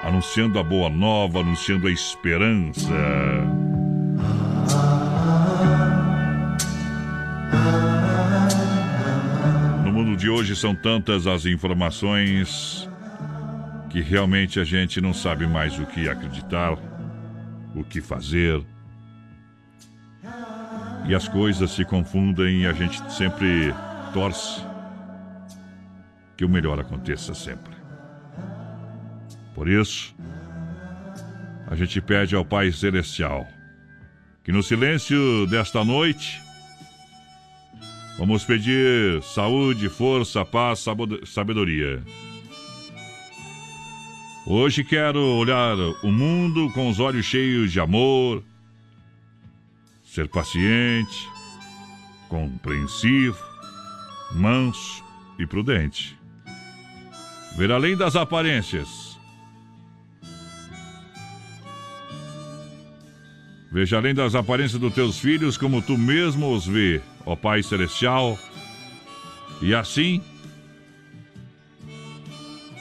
anunciando 0.04 0.58
a 0.60 0.64
boa 0.64 0.90
nova, 0.90 1.40
anunciando 1.40 1.88
a 1.88 1.92
esperança. 1.92 2.90
No 9.84 9.92
mundo 9.92 10.16
de 10.16 10.30
hoje 10.30 10.56
são 10.56 10.74
tantas 10.74 11.28
as 11.28 11.46
informações 11.46 12.90
que 13.90 14.02
realmente 14.02 14.60
a 14.60 14.64
gente 14.64 15.02
não 15.02 15.14
sabe 15.14 15.48
mais 15.48 15.78
o 15.80 15.86
que 15.86 16.08
acreditar, 16.08 16.78
o 17.76 17.84
que 17.84 18.02
fazer. 18.02 18.62
E 21.08 21.14
as 21.14 21.28
coisas 21.28 21.72
se 21.72 21.86
confundem 21.86 22.62
e 22.62 22.68
a 22.68 22.74
gente 22.74 23.00
sempre 23.12 23.74
torce 24.14 24.62
que 26.36 26.44
o 26.44 26.50
melhor 26.50 26.80
aconteça 26.80 27.34
sempre. 27.34 27.76
Por 29.54 29.70
isso, 29.70 30.16
a 31.68 31.76
gente 31.76 32.02
pede 32.02 32.36
ao 32.36 32.44
Pai 32.44 32.72
Celestial 32.72 33.48
que 34.44 34.52
no 34.52 34.62
silêncio 34.62 35.48
desta 35.48 35.84
noite 35.84 36.42
vamos 38.18 38.44
pedir 38.44 39.22
saúde, 39.24 39.90
força, 39.90 40.44
paz, 40.44 40.86
sabedoria. 41.26 42.02
Hoje 44.46 44.84
quero 44.84 45.20
olhar 45.20 45.76
o 46.04 46.12
mundo 46.12 46.70
com 46.74 46.90
os 46.90 47.00
olhos 47.00 47.26
cheios 47.26 47.72
de 47.72 47.80
amor, 47.80 48.44
ser 50.16 50.30
paciente, 50.30 51.30
compreensivo, 52.30 53.38
manso 54.32 55.04
e 55.38 55.46
prudente. 55.46 56.18
Ver 57.58 57.70
além 57.70 57.98
das 57.98 58.16
aparências. 58.16 59.20
Veja 63.70 63.98
além 63.98 64.14
das 64.16 64.36
aparências 64.36 64.80
dos 64.80 64.94
teus 64.94 65.20
filhos 65.20 65.58
como 65.58 65.82
tu 65.82 65.98
mesmo 65.98 66.54
os 66.54 66.66
vê, 66.66 67.02
ó 67.26 67.36
Pai 67.36 67.62
Celestial, 67.62 68.40
e 69.62 69.76
assim 69.76 70.24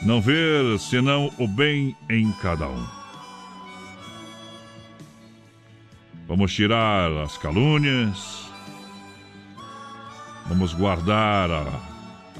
não 0.03 0.21
ver 0.21 0.79
senão 0.79 1.33
o 1.37 1.45
bem 1.49 1.97
em 2.09 2.31
cada 2.31 2.69
um. 2.69 2.94
Vamos 6.27 6.51
tirar 6.53 7.11
as 7.23 7.37
calúnias, 7.37 8.49
vamos 10.47 10.73
guardar 10.73 11.51
a, 11.51 11.67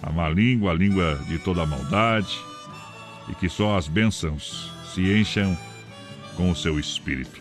a 0.01 0.11
má 0.11 0.27
língua, 0.27 0.71
a 0.71 0.73
língua 0.73 1.19
de 1.27 1.37
toda 1.37 1.61
a 1.61 1.65
maldade, 1.67 2.35
e 3.29 3.35
que 3.35 3.47
só 3.47 3.77
as 3.77 3.87
bênçãos 3.87 4.71
se 4.91 5.01
encham 5.01 5.55
com 6.35 6.49
o 6.49 6.55
seu 6.55 6.79
espírito. 6.79 7.39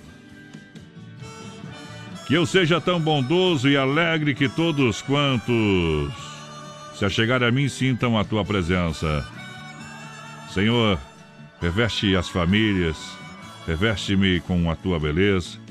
Que 2.26 2.34
eu 2.34 2.44
seja 2.44 2.78
tão 2.78 3.00
bondoso 3.00 3.66
e 3.66 3.76
alegre 3.76 4.34
que 4.34 4.48
todos 4.48 5.00
quantos 5.00 6.12
se 6.94 7.06
achegarem 7.06 7.48
a 7.48 7.50
mim 7.50 7.68
sintam 7.70 8.18
a 8.18 8.24
tua 8.24 8.44
presença. 8.44 9.26
Senhor, 10.50 10.98
reveste 11.60 12.14
as 12.14 12.28
famílias, 12.28 12.98
reveste-me 13.66 14.40
com 14.40 14.70
a 14.70 14.76
tua 14.76 15.00
beleza 15.00 15.63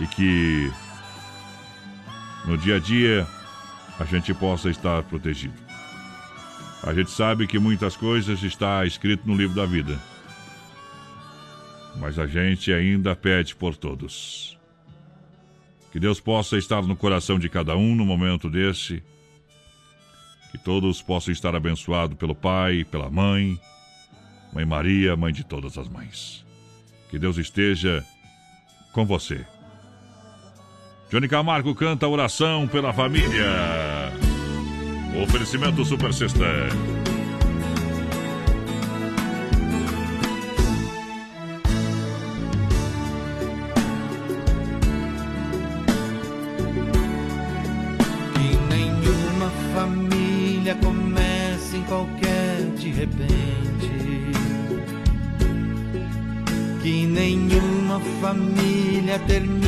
e 0.00 0.06
que 0.06 0.70
no 2.44 2.56
dia 2.56 2.76
a 2.76 2.78
dia 2.78 3.26
a 3.98 4.04
gente 4.04 4.32
possa 4.32 4.70
estar 4.70 5.02
protegido. 5.04 5.54
A 6.82 6.94
gente 6.94 7.10
sabe 7.10 7.46
que 7.46 7.58
muitas 7.58 7.96
coisas 7.96 8.42
está 8.42 8.84
escrito 8.86 9.26
no 9.26 9.36
livro 9.36 9.56
da 9.56 9.66
vida, 9.66 9.98
mas 11.96 12.18
a 12.18 12.26
gente 12.26 12.72
ainda 12.72 13.16
pede 13.16 13.54
por 13.56 13.76
todos. 13.76 14.56
Que 15.90 15.98
Deus 15.98 16.20
possa 16.20 16.56
estar 16.56 16.82
no 16.82 16.94
coração 16.94 17.38
de 17.38 17.48
cada 17.48 17.76
um 17.76 17.94
no 17.94 18.04
momento 18.04 18.48
desse 18.48 19.02
que 20.50 20.58
todos 20.58 21.02
possam 21.02 21.32
estar 21.32 21.54
abençoados 21.54 22.16
pelo 22.16 22.34
Pai, 22.34 22.84
pela 22.84 23.10
Mãe, 23.10 23.60
Mãe 24.52 24.64
Maria, 24.64 25.16
Mãe 25.16 25.32
de 25.32 25.44
todas 25.44 25.76
as 25.76 25.88
mães. 25.88 26.44
Que 27.10 27.18
Deus 27.18 27.36
esteja 27.36 28.04
com 28.92 29.04
você. 29.04 29.44
Johnny 31.10 31.26
Camargo 31.26 31.74
canta 31.74 32.06
oração 32.06 32.68
pela 32.68 32.92
família. 32.92 34.12
Oferecimento 35.22 35.84
Super 35.84 36.12
Sexta. 36.12 36.44
que 56.82 57.06
nenhuma 57.06 58.00
família 58.20 59.18
termine 59.26 59.67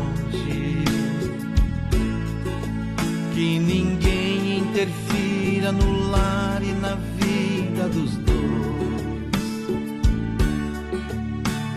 Que 3.41 3.57
ninguém 3.57 4.59
interfira 4.59 5.71
no 5.71 6.11
lar 6.11 6.61
e 6.61 6.73
na 6.73 6.93
vida 6.93 7.89
dos 7.89 8.15
dois. 8.17 9.55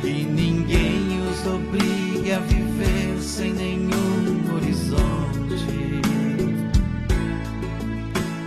Que 0.03 0.25
ninguém 0.25 1.23
os 1.27 1.47
obrigue 1.47 2.33
a 2.33 2.41
viver 2.41 3.19
sem 3.19 3.55
nenhum 3.55 4.55
horizonte. 4.55 5.65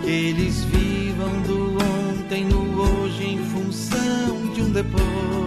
Que 0.03 0.11
eles 0.11 0.63
vivam 0.65 1.41
do 1.41 1.75
ontem 2.11 2.45
no 2.45 2.79
hoje 2.79 3.29
em 3.29 3.39
função 3.45 4.53
de 4.53 4.61
um 4.61 4.69
depois. 4.69 5.46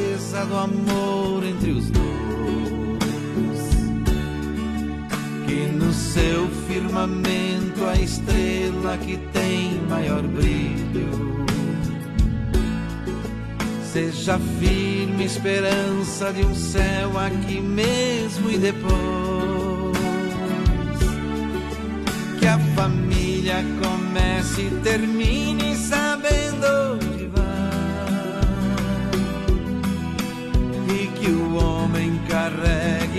do 0.39 0.55
amor 0.57 1.43
entre 1.43 1.71
os 1.71 1.89
dois. 1.89 2.01
Que 5.45 5.65
no 5.75 5.91
seu 5.91 6.47
firmamento 6.67 7.83
a 7.85 7.95
estrela 7.95 8.97
que 8.97 9.17
tem 9.33 9.81
maior 9.89 10.21
brilho 10.23 11.41
seja 13.91 14.39
firme 14.57 15.25
esperança 15.25 16.31
de 16.31 16.45
um 16.45 16.55
céu 16.55 17.19
aqui 17.19 17.59
mesmo 17.59 18.49
e 18.49 18.57
depois 18.57 18.91
que 22.39 22.47
a 22.47 22.57
família 22.73 23.57
comece 23.83 24.61
e 24.61 24.79
termine 24.81 25.75
sabendo 25.75 26.93
onde 26.93 27.27
vai 27.27 27.40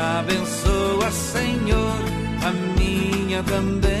Abençoa, 0.00 1.10
Senhor, 1.10 2.00
a 2.42 2.50
minha 2.78 3.42
também. 3.42 4.00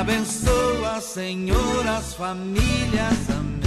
Abençoa, 0.00 1.00
Senhor, 1.02 1.86
as 1.86 2.14
famílias, 2.14 3.28
amém. 3.28 3.60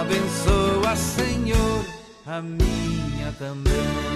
Abençoa, 0.00 0.94
Senhor, 0.94 1.84
a 2.26 2.40
minha 2.40 3.32
também. 3.38 4.15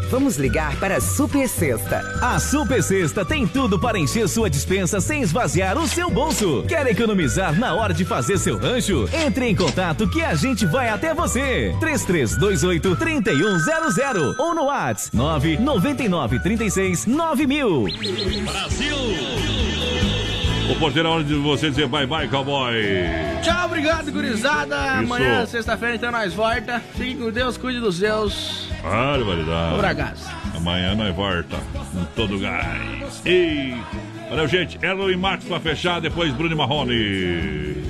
Vamos 0.11 0.35
ligar 0.35 0.75
para 0.75 0.97
a 0.97 1.01
Super 1.01 1.47
Sexta. 1.47 2.01
A 2.21 2.37
Super 2.37 2.83
Sexta 2.83 3.23
tem 3.23 3.47
tudo 3.47 3.79
para 3.79 3.97
encher 3.97 4.27
sua 4.27 4.49
dispensa 4.49 4.99
sem 4.99 5.21
esvaziar 5.21 5.77
o 5.77 5.87
seu 5.87 6.11
bolso. 6.11 6.65
Quer 6.67 6.85
economizar 6.87 7.57
na 7.57 7.73
hora 7.73 7.93
de 7.93 8.03
fazer 8.03 8.37
seu 8.37 8.57
rancho? 8.57 9.07
Entre 9.13 9.47
em 9.47 9.55
contato 9.55 10.09
que 10.09 10.21
a 10.21 10.35
gente 10.35 10.65
vai 10.65 10.89
até 10.89 11.13
você. 11.13 11.73
3328 11.79 12.93
3100 12.97 14.35
ou 14.37 14.53
no 14.53 14.65
WhatsApp 14.65 15.15
999 15.15 16.39
36 16.41 17.05
9000. 17.05 17.85
Brasil! 18.43 18.97
O 20.69 20.75
porteiro 20.75 21.07
é 21.07 21.11
hora 21.11 21.23
de 21.23 21.35
você 21.35 21.69
dizer 21.69 21.87
bye 21.87 22.05
bye, 22.05 22.27
cowboy. 22.27 22.75
Tchau, 23.41 23.65
obrigado, 23.65 24.11
gurizada. 24.11 24.77
Amanhã, 24.91 25.45
sexta-feira, 25.45 25.95
então 25.95 26.11
nós 26.11 26.33
volta. 26.33 26.81
Fiquem 26.97 27.15
com 27.15 27.31
Deus, 27.31 27.55
cuide 27.55 27.79
dos 27.79 27.97
seus. 27.97 28.70
Barbaridade. 28.81 29.65
Vamos 29.65 29.79
pra 29.79 29.95
casa. 29.95 30.29
Amanhã 30.55 30.95
nós 30.95 31.15
volta 31.15 31.57
com 31.91 32.03
todo 32.15 32.39
gás. 32.39 33.21
E 33.25 33.75
valeu, 34.29 34.47
gente. 34.47 34.77
Erlo 34.81 35.11
e 35.11 35.17
Marcos 35.17 35.47
pra 35.47 35.59
fechar, 35.59 35.99
depois 36.01 36.33
Bruno 36.33 36.53
e 36.53 36.57
Marrone. 36.57 37.83